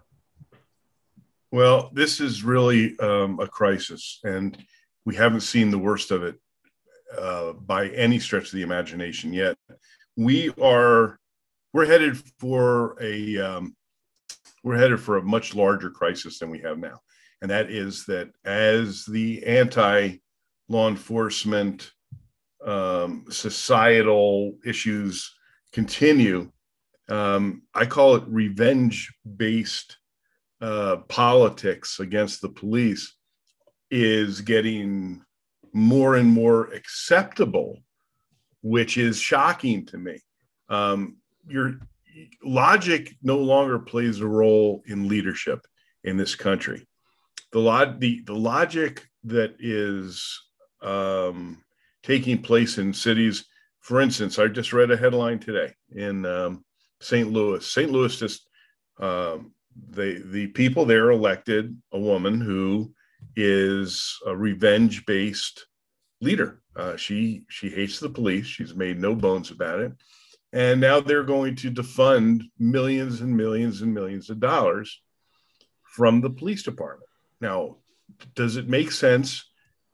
[1.52, 4.56] Well, this is really um, a crisis, and
[5.04, 6.38] we haven't seen the worst of it
[7.18, 9.56] uh, by any stretch of the imagination yet.
[10.16, 11.18] We are
[11.72, 13.76] we're headed for a um,
[14.62, 17.00] we're headed for a much larger crisis than we have now,
[17.42, 20.18] and that is that as the anti
[20.68, 21.90] law enforcement
[22.64, 25.34] um, societal issues
[25.72, 26.50] continue,
[27.08, 29.96] um, I call it revenge based
[30.60, 33.16] uh, politics against the police
[33.90, 35.22] is getting
[35.72, 37.78] more and more acceptable,
[38.62, 40.20] which is shocking to me.
[40.68, 41.16] Um,
[41.46, 41.78] your
[42.42, 45.66] logic no longer plays a role in leadership
[46.04, 46.86] in this country.
[47.52, 50.40] The, log- the, the logic that is
[50.82, 51.62] um,
[52.02, 53.44] taking place in cities,
[53.80, 56.64] for instance, I just read a headline today in um,
[57.00, 57.30] St.
[57.30, 57.66] Louis.
[57.66, 57.90] St.
[57.90, 58.48] Louis just
[59.00, 59.52] um,
[59.88, 62.92] they the people there elected a woman who
[63.36, 65.66] is a revenge based
[66.20, 66.62] leader.
[66.76, 68.46] Uh, she she hates the police.
[68.46, 69.92] She's made no bones about it,
[70.52, 75.00] and now they're going to defund millions and millions and millions of dollars
[75.82, 77.10] from the police department.
[77.40, 77.76] Now,
[78.34, 79.44] does it make sense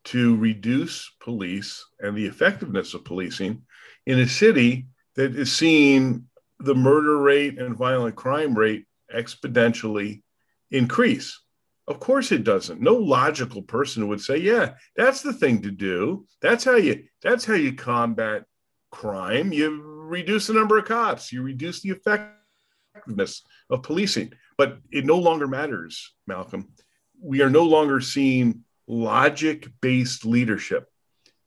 [0.05, 3.63] to reduce police and the effectiveness of policing
[4.07, 4.87] in a city
[5.17, 6.27] that is seeing
[6.61, 8.85] the murder rate and violent crime rate
[9.15, 10.23] exponentially
[10.71, 11.41] increase?
[11.89, 12.81] Of course it doesn't.
[12.81, 16.27] No logical person would say, "Yeah, that's the thing to do.
[16.43, 18.45] That's how you that's how you combat
[18.91, 19.53] crime.
[19.53, 25.19] You reduce the number of cops, you reduce the effectiveness of policing." But it no
[25.19, 26.73] longer matters, Malcolm.
[27.21, 30.89] We are no longer seeing logic-based leadership.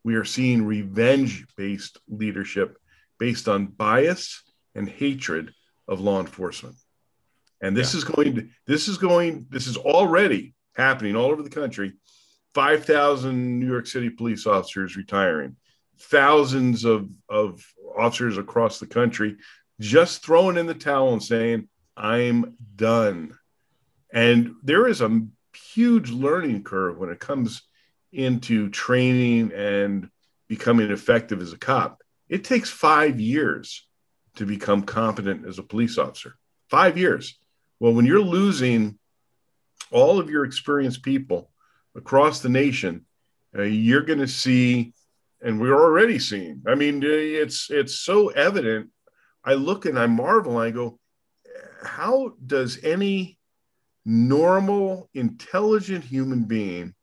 [0.03, 2.78] We are seeing revenge-based leadership
[3.18, 4.44] based on bias
[4.74, 5.53] and hatred
[5.88, 6.76] of law enforcement.
[7.61, 7.98] And this yeah.
[7.98, 11.94] is going to, this is going, this is already happening all over the country.
[12.53, 15.56] 5,000 New York City police officers retiring,
[15.99, 17.64] thousands of, of
[17.98, 19.38] officers across the country
[19.80, 23.38] just throwing in the towel and saying, I'm done.
[24.11, 25.22] And there is a
[25.73, 27.61] huge learning curve when it comes
[28.11, 30.10] into training and
[30.48, 32.02] becoming effective as a cop.
[32.27, 33.88] It takes five years
[34.36, 36.36] to become competent as a police officer.
[36.69, 37.39] Five years.
[37.80, 38.99] Well, when you're losing
[39.91, 41.51] all of your experienced people
[41.95, 43.06] across the nation,
[43.57, 44.93] uh, you're going to see,
[45.41, 46.61] and we're already seeing.
[46.68, 48.89] I mean, it's it's so evident.
[49.43, 50.60] I look and I marvel.
[50.60, 50.99] And I go,
[51.84, 53.38] how does any
[54.06, 56.93] normal, intelligent human being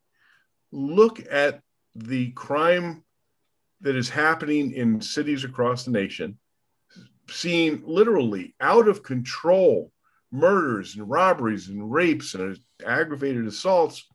[0.72, 1.60] look at
[1.94, 3.02] the crime
[3.80, 6.38] that is happening in cities across the nation,
[7.30, 9.90] seeing literally out of control
[10.32, 14.06] murders and robberies and rapes and aggravated assaults,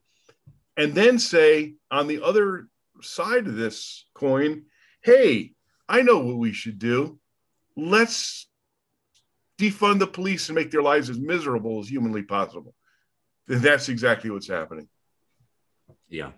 [0.78, 2.68] and then say on the other
[3.02, 4.64] side of this coin,
[5.02, 5.54] hey,
[5.88, 7.20] I know what we should do.
[7.76, 8.48] Let's
[9.60, 12.74] defund the police and make their lives as miserable as humanly possible.
[13.48, 14.88] And that's exactly what's happening.
[16.10, 16.32] Yeah.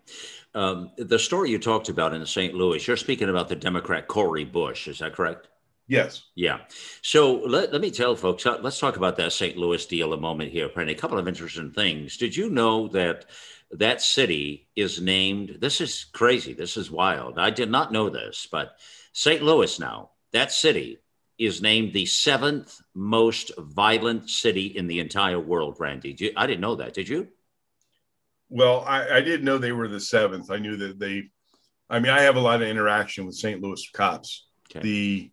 [0.53, 2.53] Um, the story you talked about in St.
[2.53, 4.87] Louis, you're speaking about the Democrat Cori Bush.
[4.87, 5.47] Is that correct?
[5.93, 6.23] Yes.
[6.33, 6.61] Yeah.
[7.03, 9.55] So let, let me tell folks, uh, let's talk about that St.
[9.55, 10.93] Louis deal a moment here, Penny.
[10.93, 12.17] A couple of interesting things.
[12.17, 13.25] Did you know that
[13.69, 15.57] that city is named?
[15.61, 16.53] This is crazy.
[16.53, 17.37] This is wild.
[17.37, 18.75] I did not know this, but
[19.11, 19.43] St.
[19.43, 20.97] Louis now, that city
[21.37, 26.15] is named the seventh most violent city in the entire world, Randy.
[26.17, 26.95] You, I didn't know that.
[26.95, 27.27] Did you?
[28.49, 30.49] Well, I, I didn't know they were the seventh.
[30.49, 31.25] I knew that they,
[31.87, 33.61] I mean, I have a lot of interaction with St.
[33.61, 34.47] Louis cops.
[34.71, 34.81] Okay.
[34.81, 35.31] The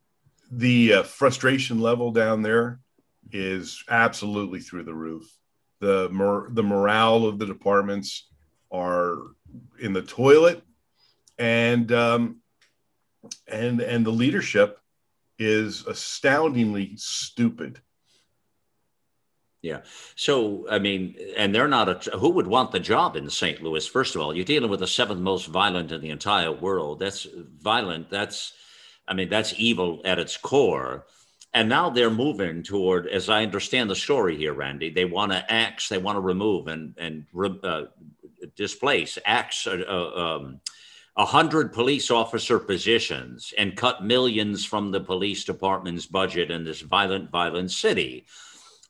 [0.51, 2.81] the uh, frustration level down there
[3.33, 5.31] is absolutely through the roof.
[5.81, 8.29] The mor- the morale of the departments
[8.73, 9.19] are
[9.81, 10.63] in the toilet,
[11.39, 12.41] and um,
[13.47, 14.79] and and the leadership
[15.39, 17.81] is astoundingly stupid.
[19.63, 19.81] Yeah.
[20.17, 23.63] So, I mean, and they're not a, who would want the job in St.
[23.63, 23.87] Louis?
[23.87, 26.99] First of all, you're dealing with the seventh most violent in the entire world.
[26.99, 27.27] That's
[27.59, 28.09] violent.
[28.09, 28.55] That's
[29.07, 31.07] I mean, that's evil at its core.
[31.53, 35.53] And now they're moving toward, as I understand the story here, Randy, they want to
[35.53, 37.27] axe, they want to remove and, and
[37.65, 37.87] uh,
[38.55, 40.61] displace, axe uh, uh um,
[41.15, 47.31] 100 police officer positions and cut millions from the police department's budget in this violent,
[47.31, 48.27] violent city.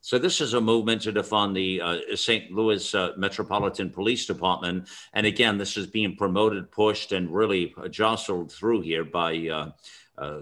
[0.03, 2.51] So this is a movement to defund the uh, St.
[2.53, 8.51] Louis uh, Metropolitan Police Department, and again, this is being promoted, pushed, and really jostled
[8.51, 9.70] through here by uh,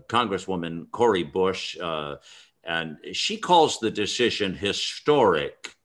[0.08, 2.16] Congresswoman Cori Bush, uh,
[2.64, 5.76] and she calls the decision historic,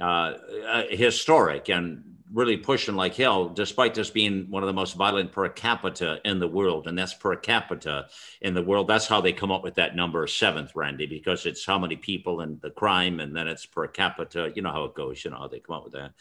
[0.00, 0.32] uh,
[0.66, 2.02] uh, historic, and
[2.32, 6.40] really pushing like hell, despite this being one of the most violent per capita in
[6.40, 6.88] the world.
[6.88, 8.06] And that's per capita
[8.40, 8.88] in the world.
[8.88, 12.40] That's how they come up with that number seventh, Randy, because it's how many people
[12.40, 14.50] and the crime, and then it's per capita.
[14.54, 16.12] You know how it goes, you know how they come up with that.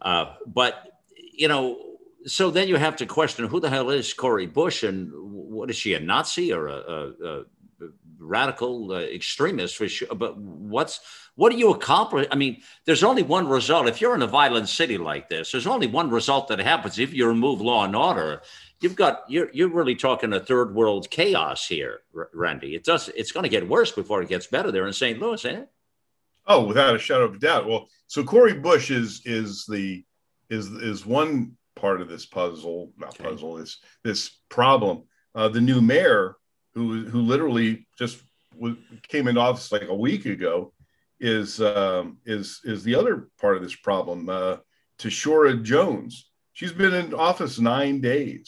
[0.00, 0.74] Uh, but,
[1.16, 1.93] you know,
[2.26, 5.76] so then you have to question who the hell is Cori Bush and what is
[5.76, 7.44] she a Nazi or a, a, a
[8.18, 10.08] radical uh, extremist for sure?
[10.14, 11.00] But what's
[11.36, 12.26] what do you accomplish?
[12.30, 13.88] I mean, there's only one result.
[13.88, 17.12] If you're in a violent city like this, there's only one result that happens if
[17.12, 18.42] you remove law and order.
[18.80, 22.00] You've got you're you're really talking a third world chaos here,
[22.32, 22.74] Randy.
[22.74, 25.18] It does it's going to get worse before it gets better there in St.
[25.18, 25.68] Louis, ain't it?
[26.46, 27.66] Oh, without a shadow of a doubt.
[27.66, 30.04] Well, so Cori Bush is is the
[30.50, 33.24] is is one part of this puzzle, not okay.
[33.28, 35.02] puzzle, this this problem.
[35.34, 36.36] Uh, the new mayor,
[36.72, 38.22] who who literally just
[39.06, 40.72] came into office like a week ago,
[41.20, 44.30] is um, is is the other part of this problem.
[44.30, 44.56] Uh,
[44.98, 48.46] Tishaura Jones, she's been in office nine days,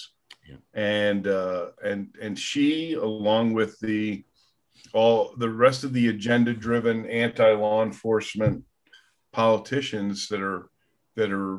[0.48, 0.56] yeah.
[0.72, 4.24] and uh, and and she, along with the
[4.94, 8.64] all the rest of the agenda-driven anti-law enforcement
[9.32, 10.70] politicians that are
[11.16, 11.58] that are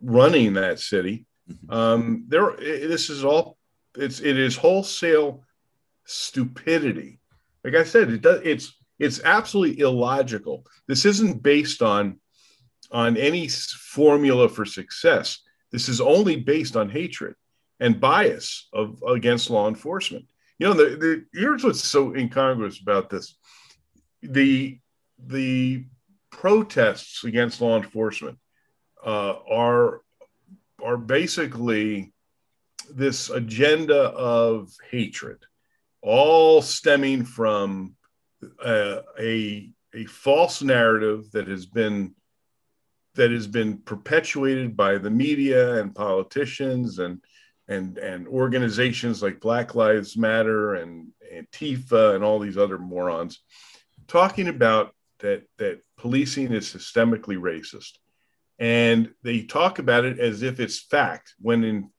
[0.00, 1.26] running that city.
[1.50, 1.72] Mm-hmm.
[1.72, 3.56] Um, there, this is all
[3.96, 5.44] it's it is wholesale
[6.06, 7.20] stupidity.
[7.64, 10.64] Like I said, it does it's it's absolutely illogical.
[10.86, 12.20] This isn't based on
[12.90, 15.40] on any formula for success.
[15.72, 17.34] This is only based on hatred
[17.78, 20.26] and bias of against law enforcement.
[20.58, 23.36] You know, the, the here's what's so incongruous about this:
[24.22, 24.78] the
[25.18, 25.86] the
[26.30, 28.38] protests against law enforcement
[29.04, 30.02] uh, are
[30.82, 32.12] are basically
[32.92, 35.38] this agenda of hatred,
[36.02, 37.94] all stemming from
[38.64, 42.14] uh, a a false narrative that has been
[43.14, 47.20] that has been perpetuated by the media and politicians and
[47.68, 53.40] and and organizations like Black Lives Matter and Antifa and all these other morons
[54.10, 57.92] talking about that that policing is systemically racist
[58.60, 61.90] and they talk about it as if it's fact when in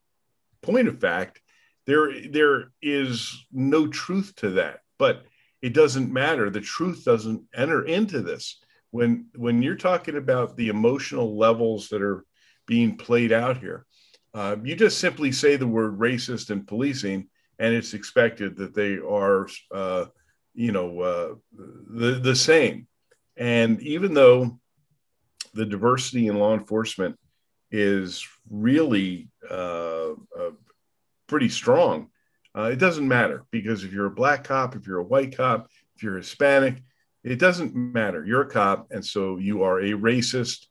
[0.61, 1.41] point of fact
[1.85, 4.79] there there is no truth to that.
[4.97, 5.25] But
[5.61, 6.49] it doesn't matter.
[6.49, 8.61] The truth doesn't enter into this.
[8.91, 12.23] When when you're talking about the emotional levels that are
[12.67, 13.85] being played out here
[14.33, 17.27] uh, you just simply say the word racist and policing
[17.59, 20.05] and it's expected that they are uh,
[20.53, 22.87] you know uh, the the same.
[23.37, 24.59] And even though
[25.53, 27.17] the diversity in law enforcement
[27.71, 30.51] is really uh, uh,
[31.27, 32.09] pretty strong.
[32.55, 35.67] Uh, it doesn't matter because if you're a black cop, if you're a white cop,
[35.95, 36.83] if you're Hispanic,
[37.23, 38.25] it doesn't matter.
[38.25, 40.65] You're a cop, and so you are a racist,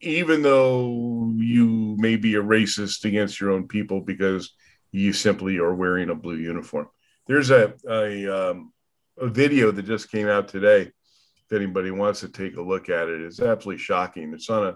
[0.00, 4.54] even though you may be a racist against your own people because
[4.92, 6.88] you simply are wearing a blue uniform.
[7.26, 8.72] There's a a, um,
[9.18, 10.92] a video that just came out today
[11.48, 14.34] if anybody wants to take a look at it, it's absolutely shocking.
[14.34, 14.66] It's on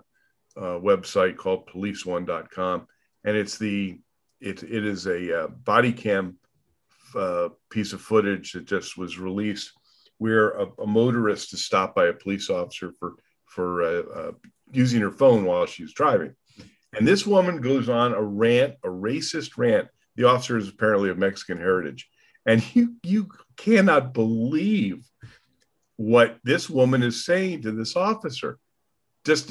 [0.57, 2.87] a, a website called policeone.com,
[3.25, 3.99] and it's the
[4.41, 6.37] it, it is a uh, body cam
[7.15, 9.73] uh, piece of footage that just was released
[10.19, 14.33] where a, a, motorist is stopped by a police officer for for uh, uh
[14.73, 16.35] using her phone while she's driving,
[16.97, 19.89] and this woman goes on a rant, a racist rant.
[20.17, 22.09] The officer is apparently of Mexican heritage,
[22.47, 23.29] and you you
[23.59, 25.05] cannot believe
[26.03, 28.59] what this woman is saying to this officer.
[29.25, 29.51] Just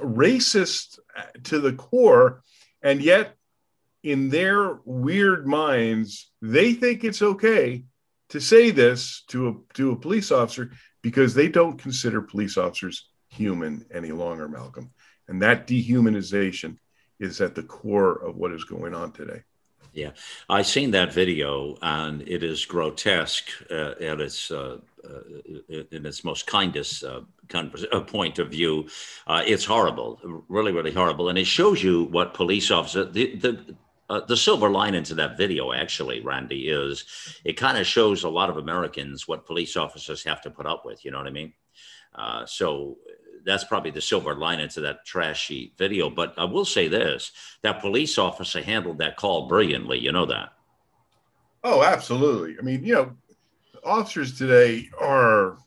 [0.00, 0.98] racist
[1.44, 2.42] to the core.
[2.82, 3.36] And yet,
[4.02, 7.84] in their weird minds, they think it's okay
[8.30, 10.72] to say this to a, to a police officer
[11.02, 14.90] because they don't consider police officers human any longer, Malcolm.
[15.28, 16.78] And that dehumanization
[17.20, 19.42] is at the core of what is going on today.
[19.92, 20.12] Yeah,
[20.48, 24.78] I seen that video, and it is grotesque uh, at its uh,
[25.92, 27.20] in its most kindest uh,
[27.54, 28.88] uh, point of view.
[29.26, 33.76] Uh, it's horrible, really, really horrible, and it shows you what police officers the the.
[34.28, 37.04] the silver lining to that video, actually, Randy, is
[37.44, 40.84] it kind of shows a lot of Americans what police officers have to put up
[40.84, 41.02] with.
[41.04, 41.52] You know what I mean?
[42.44, 42.98] so
[43.44, 46.10] that's probably the silver lining to that trashy video.
[46.10, 49.98] But I will say this: that police officer handled that call brilliantly.
[49.98, 50.50] You know that.
[51.64, 52.56] Oh, absolutely.
[52.58, 53.16] I mean, you know,
[53.84, 55.58] officers today are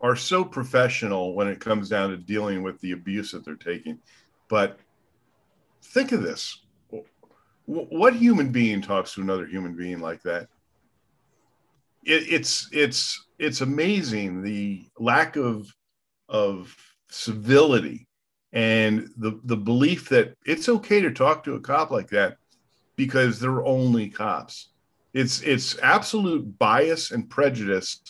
[0.00, 3.98] are so professional when it comes down to dealing with the abuse that they're taking.
[4.48, 4.78] But
[5.82, 6.64] think of this:
[7.66, 10.48] what human being talks to another human being like that?
[12.04, 15.72] It, it's it's it's amazing the lack of
[16.28, 16.74] of
[17.10, 18.06] civility
[18.52, 22.36] and the the belief that it's okay to talk to a cop like that
[22.96, 24.69] because they're only cops.
[25.12, 28.00] It's it's absolute bias and prejudice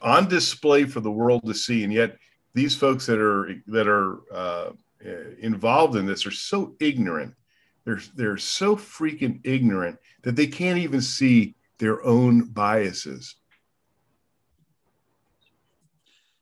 [0.00, 2.16] on display for the world to see, and yet
[2.54, 4.70] these folks that are that are uh,
[5.40, 7.34] involved in this are so ignorant.
[7.84, 13.36] They're they're so freaking ignorant that they can't even see their own biases.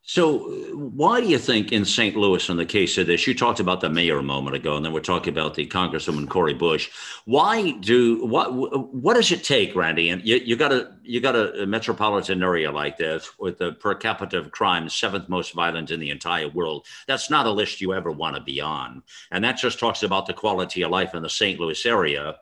[0.09, 2.15] So, uh, why do you think in St.
[2.15, 4.85] Louis, in the case of this, you talked about the mayor a moment ago, and
[4.85, 6.89] then we're talking about the Congresswoman Cori Bush.
[7.25, 8.53] Why do what?
[8.93, 10.09] What does it take, Randy?
[10.09, 13.95] And you, you got a you got a, metropolitan area like this with the per
[13.95, 16.85] capita of crime seventh most violent in the entire world.
[17.05, 20.25] That's not a list you ever want to be on, and that just talks about
[20.25, 21.59] the quality of life in the St.
[21.59, 22.37] Louis area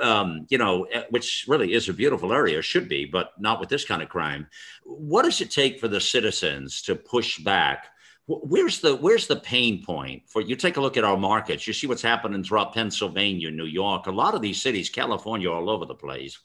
[0.00, 3.68] um, you know, eh, which really is a beautiful area, should be, but not with
[3.68, 4.46] this kind of crime.
[4.84, 7.88] What does it take for the citizens to push back?
[8.26, 10.54] Where's the where's the pain point for you?
[10.54, 11.66] Take a look at our markets.
[11.66, 15.68] You see what's happening throughout Pennsylvania, New York, a lot of these cities, California, all
[15.68, 16.38] over the place.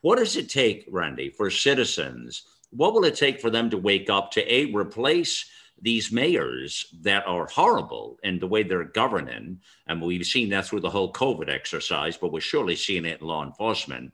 [0.00, 2.44] What does it take, Randy, for citizens?
[2.70, 5.50] What will it take for them to wake up to a replace
[5.80, 10.80] these mayors that are horrible in the way they're governing, and we've seen that through
[10.80, 14.12] the whole COVID exercise, but we're surely seeing it in law enforcement.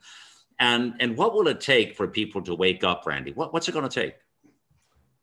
[0.59, 3.33] And and what will it take for people to wake up, Randy?
[3.33, 4.15] What, what's it going to take?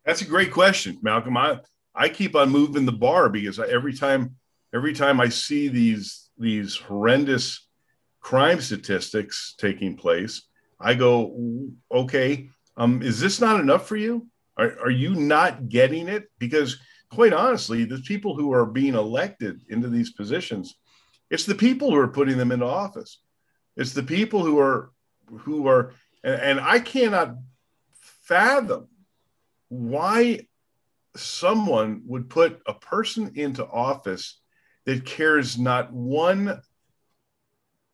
[0.05, 1.37] That's a great question, Malcolm.
[1.37, 1.59] I
[1.93, 4.35] I keep on moving the bar because every time
[4.73, 7.67] every time I see these these horrendous
[8.21, 10.43] crime statistics taking place,
[10.79, 14.28] I go, okay, um, is this not enough for you?
[14.59, 16.29] Are, are you not getting it?
[16.37, 16.77] Because
[17.09, 20.75] quite honestly, the people who are being elected into these positions,
[21.29, 23.21] it's the people who are putting them into office.
[23.77, 24.91] It's the people who are
[25.39, 27.35] who are and, and I cannot
[28.23, 28.87] fathom
[29.69, 30.47] why
[31.15, 34.41] someone would put a person into office
[34.85, 36.61] that cares not one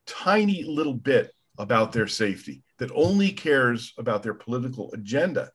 [0.05, 5.51] tiny little bit about their safety, that only cares about their political agenda.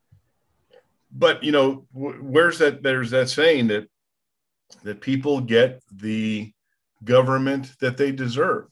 [1.11, 2.83] But you know, where's that?
[2.83, 3.87] There's that saying that
[4.83, 6.51] that people get the
[7.03, 8.67] government that they deserve,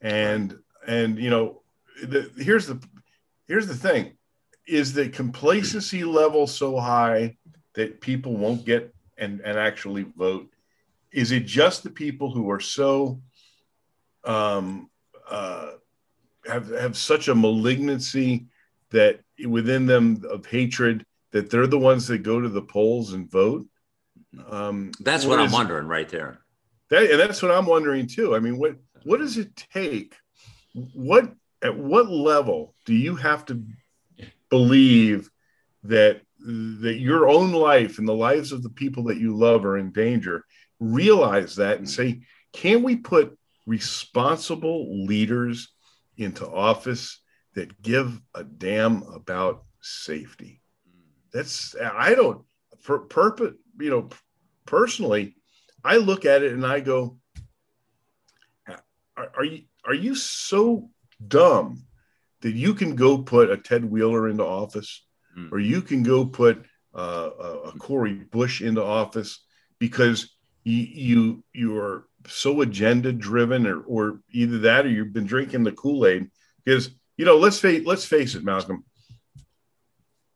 [0.00, 0.56] and
[0.86, 1.62] and you know,
[2.02, 2.80] the, here's the
[3.48, 4.12] here's the thing:
[4.66, 7.36] is the complacency level so high
[7.74, 10.48] that people won't get and and actually vote?
[11.10, 13.20] Is it just the people who are so
[14.24, 14.90] um,
[15.28, 15.72] uh,
[16.46, 18.46] have have such a malignancy
[18.90, 23.28] that within them of hatred that they're the ones that go to the polls and
[23.28, 23.66] vote.
[24.48, 26.38] Um, that's what, what I'm wondering right there.
[26.90, 28.36] That, and that's what I'm wondering too.
[28.36, 30.14] I mean, what what does it take?
[30.94, 33.62] What at what level do you have to
[34.48, 35.28] believe
[35.82, 39.76] that that your own life and the lives of the people that you love are
[39.76, 40.44] in danger?
[40.78, 43.36] Realize that and say, can we put
[43.66, 45.68] responsible leaders
[46.16, 47.20] into office
[47.54, 50.60] that give a damn about safety.
[51.34, 52.44] That's I don't
[52.80, 54.08] for purpose, you know,
[54.66, 55.34] personally,
[55.84, 57.18] I look at it and I go,
[59.16, 60.90] are, are you are you so
[61.26, 61.82] dumb
[62.40, 65.04] that you can go put a Ted Wheeler into office,
[65.36, 65.50] mm.
[65.50, 69.44] or you can go put uh, a, a Cori Bush into office
[69.80, 75.26] because you you you are so agenda driven or, or either that or you've been
[75.26, 76.30] drinking the kool-aid?
[76.64, 78.84] Because you know let's face let's face it malcolm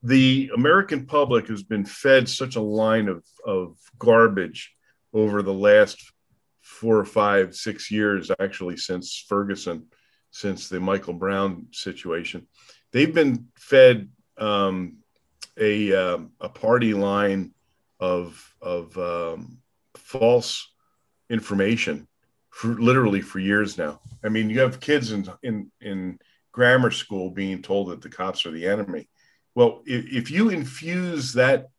[0.02, 4.74] the american public has been fed such a line of, of garbage
[5.12, 6.12] over the last
[6.60, 9.86] four or five six years actually since ferguson
[10.30, 12.46] since the michael brown situation
[12.92, 14.98] they've been fed um,
[15.58, 17.52] a, uh, a party line
[18.00, 19.58] of of um,
[19.96, 20.72] false
[21.30, 22.06] information
[22.50, 24.00] for literally for years now.
[24.24, 26.18] I mean, you have kids in in in
[26.52, 29.08] grammar school being told that the cops are the enemy.
[29.58, 31.70] Well, if, if you infuse that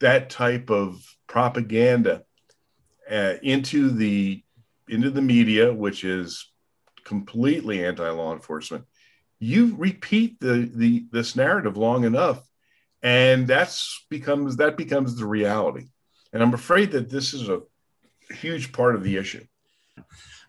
[0.00, 2.24] that type of propaganda
[3.10, 4.44] uh, into the
[4.86, 6.52] into the media, which is
[7.04, 8.84] completely anti-law enforcement,
[9.38, 12.46] you repeat the the this narrative long enough,
[13.02, 15.86] and that's becomes that becomes the reality.
[16.34, 17.62] And I'm afraid that this is a
[18.30, 19.46] huge part of the issue.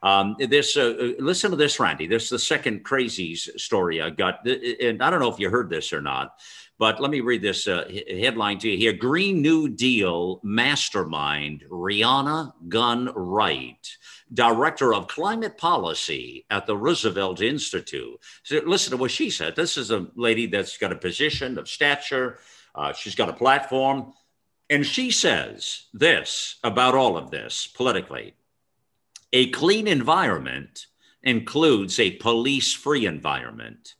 [0.03, 2.07] Um, this, uh, uh, listen to this, Randy.
[2.07, 5.69] This is the second crazy story I got, and I don't know if you heard
[5.69, 6.40] this or not,
[6.80, 12.53] but let me read this uh, headline to you here: Green New Deal mastermind Rhiana
[12.68, 13.98] Gunn Wright,
[14.34, 18.19] director of climate policy at the Roosevelt Institute.
[18.44, 19.56] So listen to what she said.
[19.56, 22.40] This is a lady that's got a position of stature.
[22.73, 24.14] Uh, she's got a platform.
[24.69, 28.36] And she says this about all of this politically
[29.34, 30.88] a clean environment
[31.24, 33.95] includes a police free environment.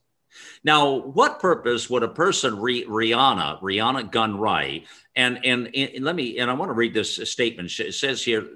[0.64, 4.86] Now, what purpose would a person, Rhiana, Rhiana Gunn Wright,
[5.16, 7.80] and, and, and let me, and I want to read this statement.
[7.80, 8.48] It says here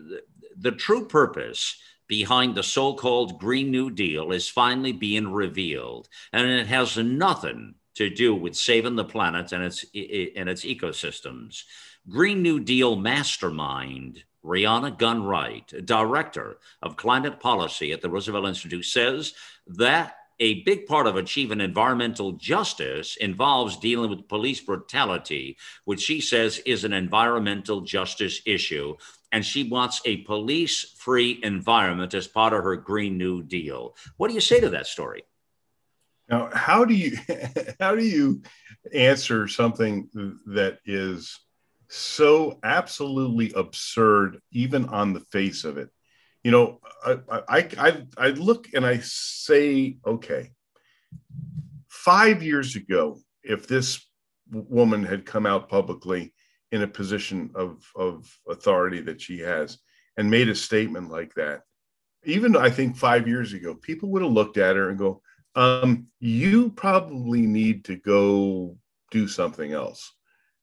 [0.58, 1.78] the true purpose
[2.08, 7.76] behind the so called Green New Deal is finally being revealed, and it has nothing
[7.96, 11.64] to do with saving the planet and its, and its ecosystems.
[12.08, 18.86] Green New Deal mastermind Rhiana Gunn Wright, director of climate policy at the Roosevelt Institute,
[18.86, 19.34] says
[19.68, 26.20] that a big part of achieving environmental justice involves dealing with police brutality, which she
[26.20, 28.96] says is an environmental justice issue.
[29.32, 33.96] And she wants a police free environment as part of her Green New Deal.
[34.18, 35.24] What do you say to that story?
[36.30, 37.18] Now, how do you
[37.80, 38.42] how do you
[38.94, 40.10] answer something
[40.48, 41.40] that is
[41.90, 45.90] so absolutely absurd, even on the face of it.
[46.44, 50.52] You know, I, I, I, I look and I say, okay,
[51.88, 54.06] five years ago, if this
[54.52, 56.34] woman had come out publicly
[56.72, 59.80] in a position of, of authority that she has
[60.18, 61.62] and made a statement like that,
[62.26, 65.22] even I think five years ago, people would have looked at her and go,
[65.56, 68.78] um, you probably need to go
[69.12, 70.12] do something else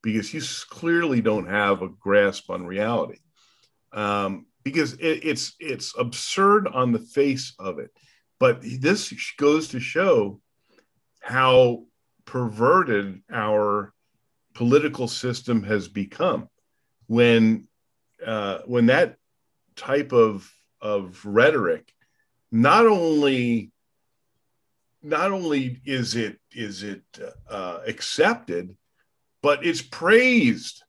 [0.03, 3.19] because you clearly don't have a grasp on reality.
[3.93, 7.91] Um, because it, it's it's absurd on the face of it,
[8.39, 10.41] but this goes to show
[11.21, 11.85] how
[12.25, 13.93] perverted our
[14.55, 16.49] political system has become
[17.07, 17.67] when
[18.25, 19.17] uh, when that
[19.77, 20.51] type of
[20.81, 21.93] of rhetoric
[22.51, 23.73] not only
[25.03, 27.03] not only is it is it
[27.49, 28.77] uh, accepted
[29.43, 30.83] but it's praised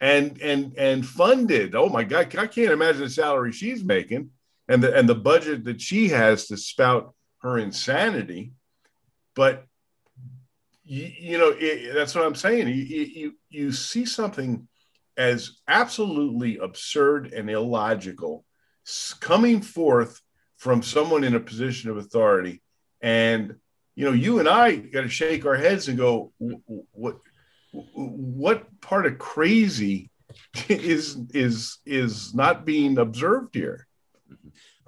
[0.00, 1.74] and and and funded.
[1.74, 4.30] Oh my God, I can't imagine the salary she's making,
[4.68, 8.52] and the and the budget that she has to spout her insanity.
[9.34, 9.64] But
[10.84, 12.68] you, you know, it, that's what I'm saying.
[12.68, 14.68] You, you you see something
[15.16, 18.44] as absolutely absurd and illogical
[19.20, 20.20] coming forth
[20.56, 22.60] from someone in a position of authority,
[23.00, 23.54] and
[23.94, 26.32] you know, you and I got to shake our heads and go,
[26.92, 27.18] what
[27.72, 30.10] what part of crazy
[30.68, 33.86] is is is not being observed here?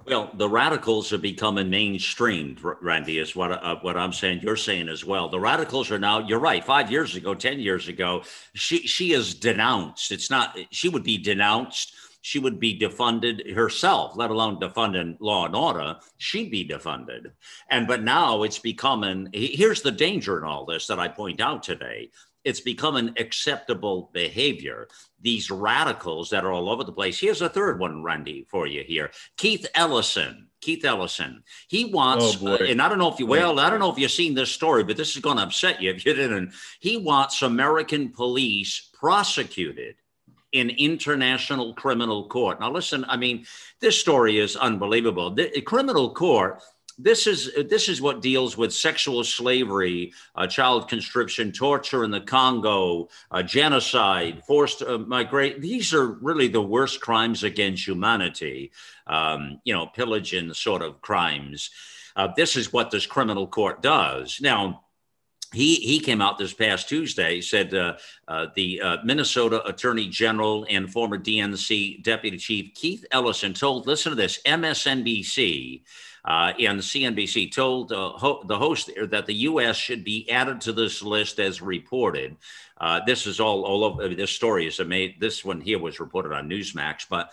[0.05, 4.41] Well, the radicals are becoming mainstreamed, Randy, is what uh, what I'm saying.
[4.43, 5.29] You're saying as well.
[5.29, 6.19] The radicals are now.
[6.19, 6.63] You're right.
[6.63, 10.11] Five years ago, ten years ago, she she is denounced.
[10.11, 10.57] It's not.
[10.71, 11.93] She would be denounced.
[12.21, 15.97] She would be defunded herself, let alone defunding law and order.
[16.17, 17.31] She'd be defunded.
[17.69, 19.29] And but now it's becoming.
[19.33, 22.11] Here's the danger in all this that I point out today
[22.45, 24.87] it's become an acceptable behavior.
[25.19, 27.19] These radicals that are all over the place.
[27.19, 29.11] Here's a third one, Randy, for you here.
[29.35, 30.47] Keith Ellison.
[30.61, 31.43] Keith Ellison.
[31.67, 33.97] He wants, oh uh, and I don't know if you, well, I don't know if
[33.97, 36.53] you've seen this story, but this is going to upset you if you didn't.
[36.79, 39.95] He wants American police prosecuted
[40.51, 42.61] in international criminal court.
[42.61, 43.45] Now, listen, I mean,
[43.81, 45.31] this story is unbelievable.
[45.31, 46.61] The criminal court
[46.97, 52.21] this is this is what deals with sexual slavery, uh, child conscription, torture in the
[52.21, 55.59] Congo, uh, genocide, forced uh, migration.
[55.59, 58.71] These are really the worst crimes against humanity.
[59.07, 61.69] Um, you know, pillaging sort of crimes.
[62.15, 64.39] Uh, this is what this criminal court does.
[64.41, 64.85] Now,
[65.51, 67.97] he he came out this past Tuesday said uh,
[68.29, 74.15] uh, the Minnesota Attorney General and former DNC Deputy Chief Keith Ellison told listen to
[74.15, 75.81] this MSNBC
[76.25, 79.77] uh, and CNBC told uh, ho- the host that the U.S.
[79.77, 82.35] should be added to this list as reported.
[82.79, 84.09] Uh, this is all all over.
[84.09, 85.19] This story is made.
[85.19, 87.31] This one here was reported on Newsmax, but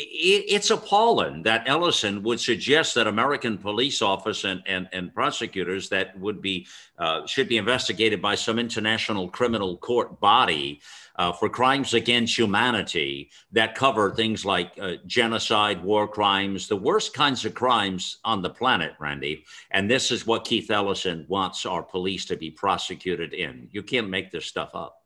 [0.00, 6.16] it's appalling that Ellison would suggest that American police officers and, and, and prosecutors that
[6.20, 6.68] would be
[6.98, 10.80] uh, should be investigated by some international criminal court body
[11.18, 17.12] uh, for crimes against humanity that cover things like uh, genocide, war crimes, the worst
[17.12, 19.44] kinds of crimes on the planet, Randy.
[19.72, 23.68] And this is what Keith Ellison wants our police to be prosecuted in.
[23.72, 24.96] You can't make this stuff up.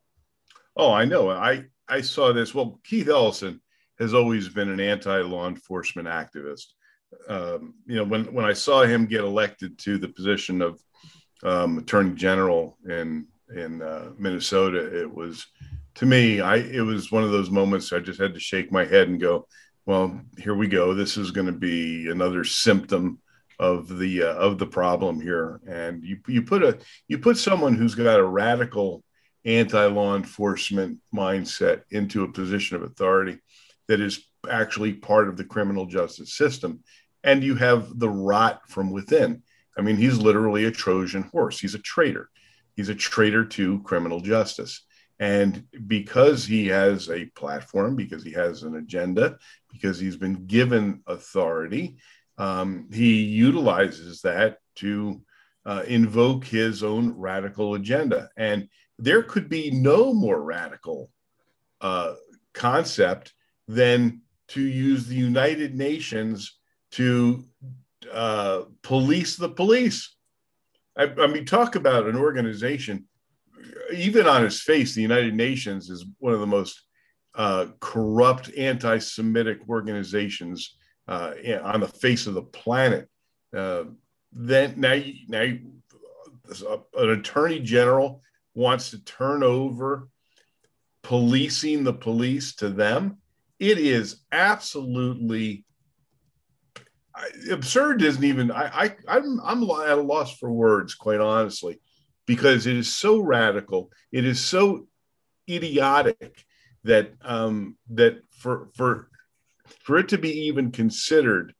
[0.76, 1.30] Oh, I know.
[1.30, 2.54] I I saw this.
[2.54, 3.60] Well, Keith Ellison
[3.98, 6.66] has always been an anti-law enforcement activist.
[7.28, 10.82] Um, you know, when when I saw him get elected to the position of
[11.42, 15.46] um, Attorney General in in uh, Minnesota, it was
[15.96, 18.84] to me, I it was one of those moments I just had to shake my
[18.84, 19.46] head and go,
[19.86, 20.94] well, here we go.
[20.94, 23.20] This is going to be another symptom
[23.58, 25.60] of the uh, of the problem here.
[25.66, 26.78] And you you put a
[27.08, 29.04] you put someone who's got a radical
[29.44, 33.38] anti-law enforcement mindset into a position of authority
[33.88, 36.80] that is actually part of the criminal justice system
[37.24, 39.42] and you have the rot from within
[39.76, 42.28] i mean he's literally a trojan horse he's a traitor
[42.76, 44.84] he's a traitor to criminal justice
[45.22, 49.38] and because he has a platform, because he has an agenda,
[49.70, 51.98] because he's been given authority,
[52.38, 55.22] um, he utilizes that to
[55.64, 58.30] uh, invoke his own radical agenda.
[58.36, 58.68] And
[58.98, 61.08] there could be no more radical
[61.80, 62.14] uh,
[62.52, 63.32] concept
[63.68, 66.58] than to use the United Nations
[66.92, 67.44] to
[68.12, 70.16] uh, police the police.
[70.96, 73.06] I, I mean, talk about an organization
[73.94, 76.82] even on its face, the United Nations is one of the most
[77.34, 80.76] uh, corrupt anti-Semitic organizations
[81.08, 81.32] uh,
[81.62, 83.08] on the face of the planet.
[83.56, 83.84] Uh,
[84.32, 85.60] then now, you, now you,
[86.96, 88.22] an attorney general
[88.54, 90.08] wants to turn over
[91.02, 93.18] policing the police to them.
[93.58, 95.64] It is absolutely
[97.50, 98.02] absurd.
[98.02, 101.80] Isn't even I, I I'm I'm at a loss for words, quite honestly
[102.32, 104.86] because it is so radical, it is so
[105.50, 106.46] idiotic
[106.82, 109.10] that um, that for for
[109.80, 111.54] for it to be even considered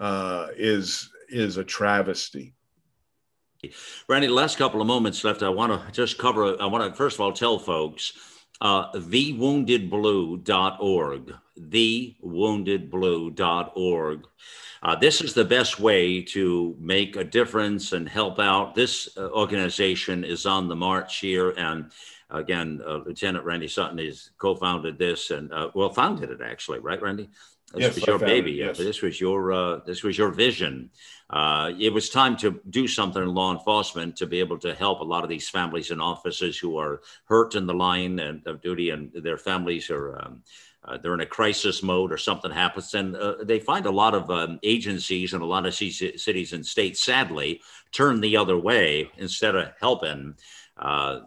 [0.00, 2.54] uh, is is a travesty.
[4.08, 6.60] Randy, last couple of moments left, I want to just cover.
[6.60, 8.12] I want to first of all tell folks
[8.60, 14.26] uh, thewoundedblue.org, thewoundedblue.org.
[14.82, 18.74] Uh, this is the best way to make a difference and help out.
[18.74, 21.50] This uh, organization is on the march here.
[21.50, 21.90] And
[22.30, 26.78] again, uh, Lieutenant Randy Sutton has co founded this and, uh, well, founded it actually,
[26.78, 27.28] right, Randy?
[27.72, 28.52] This yes, was your baby.
[28.52, 28.78] Yes.
[28.78, 30.90] This was your uh, this was your vision.
[31.28, 35.00] Uh, it was time to do something in law enforcement to be able to help
[35.00, 38.90] a lot of these families and officers who are hurt in the line of duty,
[38.90, 40.42] and their families are um,
[40.84, 44.14] uh, they're in a crisis mode or something happens, and uh, they find a lot
[44.14, 47.60] of um, agencies and a lot of cities and states, sadly,
[47.92, 50.34] turn the other way instead of helping.
[50.76, 51.20] Uh,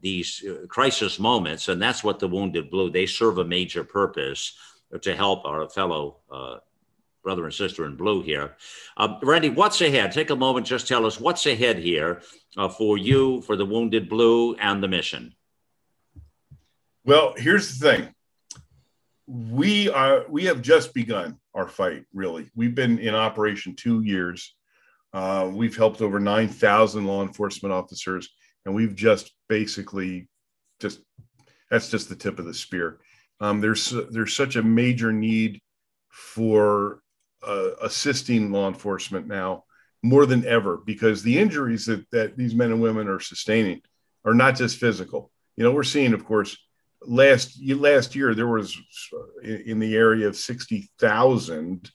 [0.00, 2.88] these uh, crisis moments, and that's what the Wounded Blue.
[2.88, 4.54] They serve a major purpose
[5.02, 6.56] to help our fellow uh,
[7.22, 8.56] brother and sister in blue here.
[8.96, 10.12] Uh, Randy, what's ahead?
[10.12, 12.22] Take a moment, just tell us what's ahead here
[12.56, 15.34] uh, for you, for the Wounded Blue, and the mission.
[17.04, 18.14] Well, here's the thing.
[19.26, 22.04] We are we have just begun our fight.
[22.14, 24.54] Really, we've been in operation two years.
[25.12, 28.30] Uh, we've helped over nine thousand law enforcement officers,
[28.64, 30.28] and we've just basically
[30.80, 31.00] just
[31.70, 33.00] that's just the tip of the spear.
[33.40, 35.60] Um, there's there's such a major need
[36.10, 37.00] for
[37.46, 39.64] uh, assisting law enforcement now
[40.02, 43.80] more than ever because the injuries that, that these men and women are sustaining
[44.24, 45.30] are not just physical.
[45.56, 46.56] You know, we're seeing, of course,
[47.02, 48.76] last last year there was
[49.42, 51.90] in the area of sixty thousand.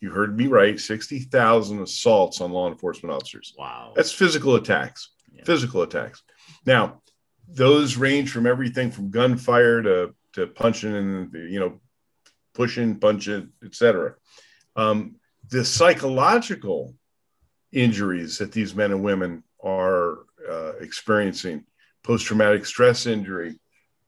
[0.00, 3.54] You heard me right, sixty thousand assaults on law enforcement officers.
[3.58, 5.10] Wow, that's physical attacks.
[5.32, 5.44] Yeah.
[5.44, 6.22] Physical attacks.
[6.64, 7.02] Now,
[7.48, 11.80] those range from everything from gunfire to to punching and you know
[12.54, 14.14] pushing, punching, etc.
[14.76, 15.16] Um,
[15.50, 16.94] the psychological
[17.72, 21.64] injuries that these men and women are uh, experiencing,
[22.02, 23.58] post-traumatic stress injury,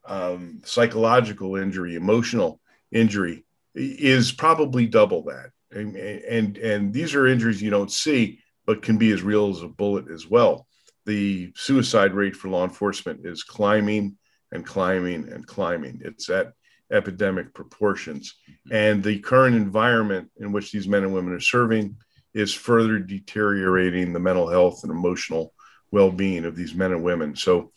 [0.06, 2.60] um, psychological injury, emotional
[2.92, 3.44] injury,
[3.74, 5.50] is probably double that.
[5.70, 9.62] And, and and these are injuries you don't see, but can be as real as
[9.62, 10.66] a bullet as well.
[11.06, 14.16] The suicide rate for law enforcement is climbing
[14.52, 16.00] and climbing and climbing.
[16.04, 16.52] It's at
[16.90, 18.34] epidemic proportions.
[18.70, 21.96] And the current environment in which these men and women are serving
[22.34, 25.52] is further deteriorating the mental health and emotional
[25.90, 27.34] well being of these men and women.
[27.34, 27.72] So,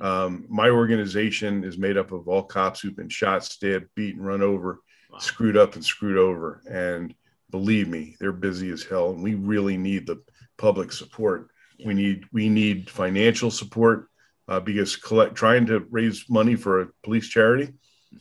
[0.00, 4.40] um, my organization is made up of all cops who've been shot, stabbed, beaten, run
[4.40, 4.80] over,
[5.10, 5.18] wow.
[5.18, 6.62] screwed up, and screwed over.
[6.70, 7.14] And
[7.50, 9.10] believe me, they're busy as hell.
[9.10, 10.22] And we really need the
[10.56, 11.50] public support.
[11.78, 11.88] Yeah.
[11.88, 14.08] We need we need financial support
[14.48, 17.72] uh, because collect, trying to raise money for a police charity,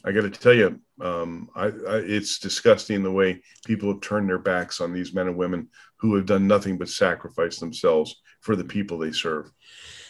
[0.04, 4.30] I got to tell you, um, I, I, it's disgusting the way people have turned
[4.30, 8.56] their backs on these men and women who have done nothing but sacrifice themselves for
[8.56, 9.52] the people they serve.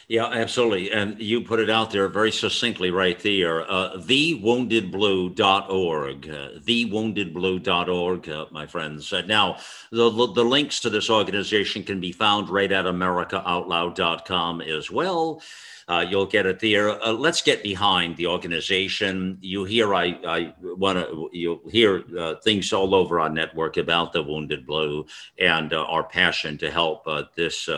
[0.10, 0.91] Yeah, absolutely.
[0.91, 3.61] And you put it out there very succinctly right there.
[3.69, 6.30] Uh, thewoundedblue.org.
[6.30, 9.14] Uh, thewoundedblue.org, uh, my friends.
[9.14, 9.57] Uh, now,
[9.91, 15.41] the, the links to this organization can be found right at americaoutloud.com as well.
[15.88, 16.89] Uh, you'll get it there.
[17.03, 19.38] Uh, let's get behind the organization.
[19.41, 24.14] You hear, I, I want to, you hear uh, things all over our network about
[24.14, 25.05] the Wounded Blue
[25.39, 27.69] and uh, our passion to help uh, this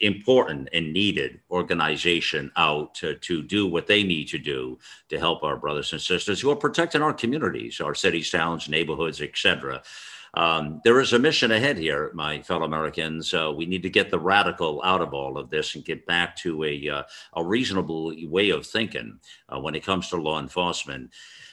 [0.00, 4.78] important and needed organization out to, to do what they need to do
[5.08, 9.20] to help our brothers and sisters who are protecting our communities, our cities, towns, neighborhoods,
[9.20, 9.82] etc.
[10.34, 13.34] Um, there is a mission ahead here, my fellow Americans.
[13.34, 16.36] Uh, we need to get the radical out of all of this and get back
[16.36, 17.02] to a, uh,
[17.34, 21.10] a reasonable way of thinking uh, when it comes to law enforcement.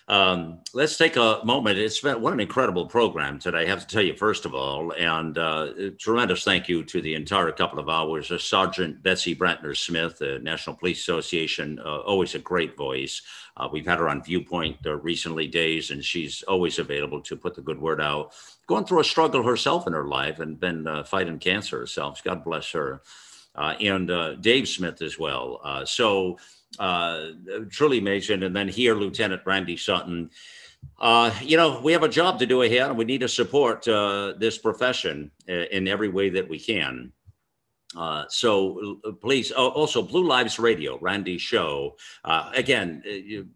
[0.09, 1.77] Um, let's take a moment.
[1.77, 3.63] It's been what an incredible program today.
[3.63, 7.13] I have to tell you, first of all, and uh, tremendous thank you to the
[7.13, 8.31] entire couple of hours.
[8.31, 13.21] Uh, Sergeant Betsy Brantner Smith, the National Police Association, uh, always a great voice.
[13.57, 17.55] Uh, we've had her on Viewpoint uh, recently days, and she's always available to put
[17.55, 18.33] the good word out.
[18.67, 22.23] Going through a struggle herself in her life and been uh, fighting cancer herself.
[22.23, 23.01] God bless her.
[23.55, 25.59] and Dave Smith as well.
[25.85, 26.37] so
[26.79, 27.27] uh,
[27.69, 28.43] truly amazing.
[28.43, 30.29] And then here, Lieutenant Randy Sutton.
[30.99, 33.87] Uh, you know, we have a job to do ahead, and we need to support
[33.87, 37.11] uh, this profession uh, in every way that we can.
[37.95, 41.95] Uh, so uh, please, also Blue Lives Radio, Randy Show.
[42.25, 43.47] Uh, again, uh, you,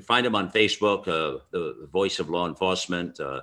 [0.00, 3.20] find him on Facebook, uh, the voice of law enforcement.
[3.20, 3.42] Uh,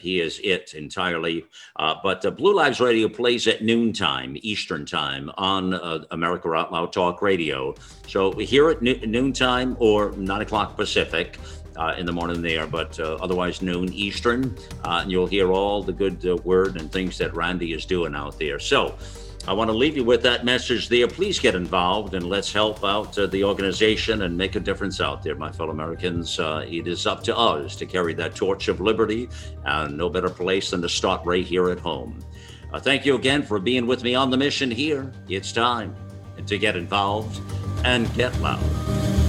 [0.00, 1.44] he is it entirely.
[1.76, 5.74] but Blue Lives Radio plays at noontime Eastern time on
[6.12, 7.74] America Out Loud Talk Radio.
[8.06, 11.38] So here at no- noontime or nine o'clock Pacific.
[11.76, 14.54] Uh, in the morning there, but uh, otherwise noon Eastern.
[14.84, 18.38] Uh, and you'll hear all the good word and things that Randy is doing out
[18.38, 18.58] there.
[18.58, 18.98] So
[19.48, 21.08] I want to leave you with that message there.
[21.08, 25.22] Please get involved and let's help out uh, the organization and make a difference out
[25.22, 26.38] there, my fellow Americans.
[26.38, 29.28] Uh, it is up to us to carry that torch of liberty,
[29.64, 32.18] and no better place than to start right here at home.
[32.72, 35.10] Uh, thank you again for being with me on the mission here.
[35.28, 35.96] It's time
[36.46, 37.40] to get involved
[37.84, 39.19] and get loud.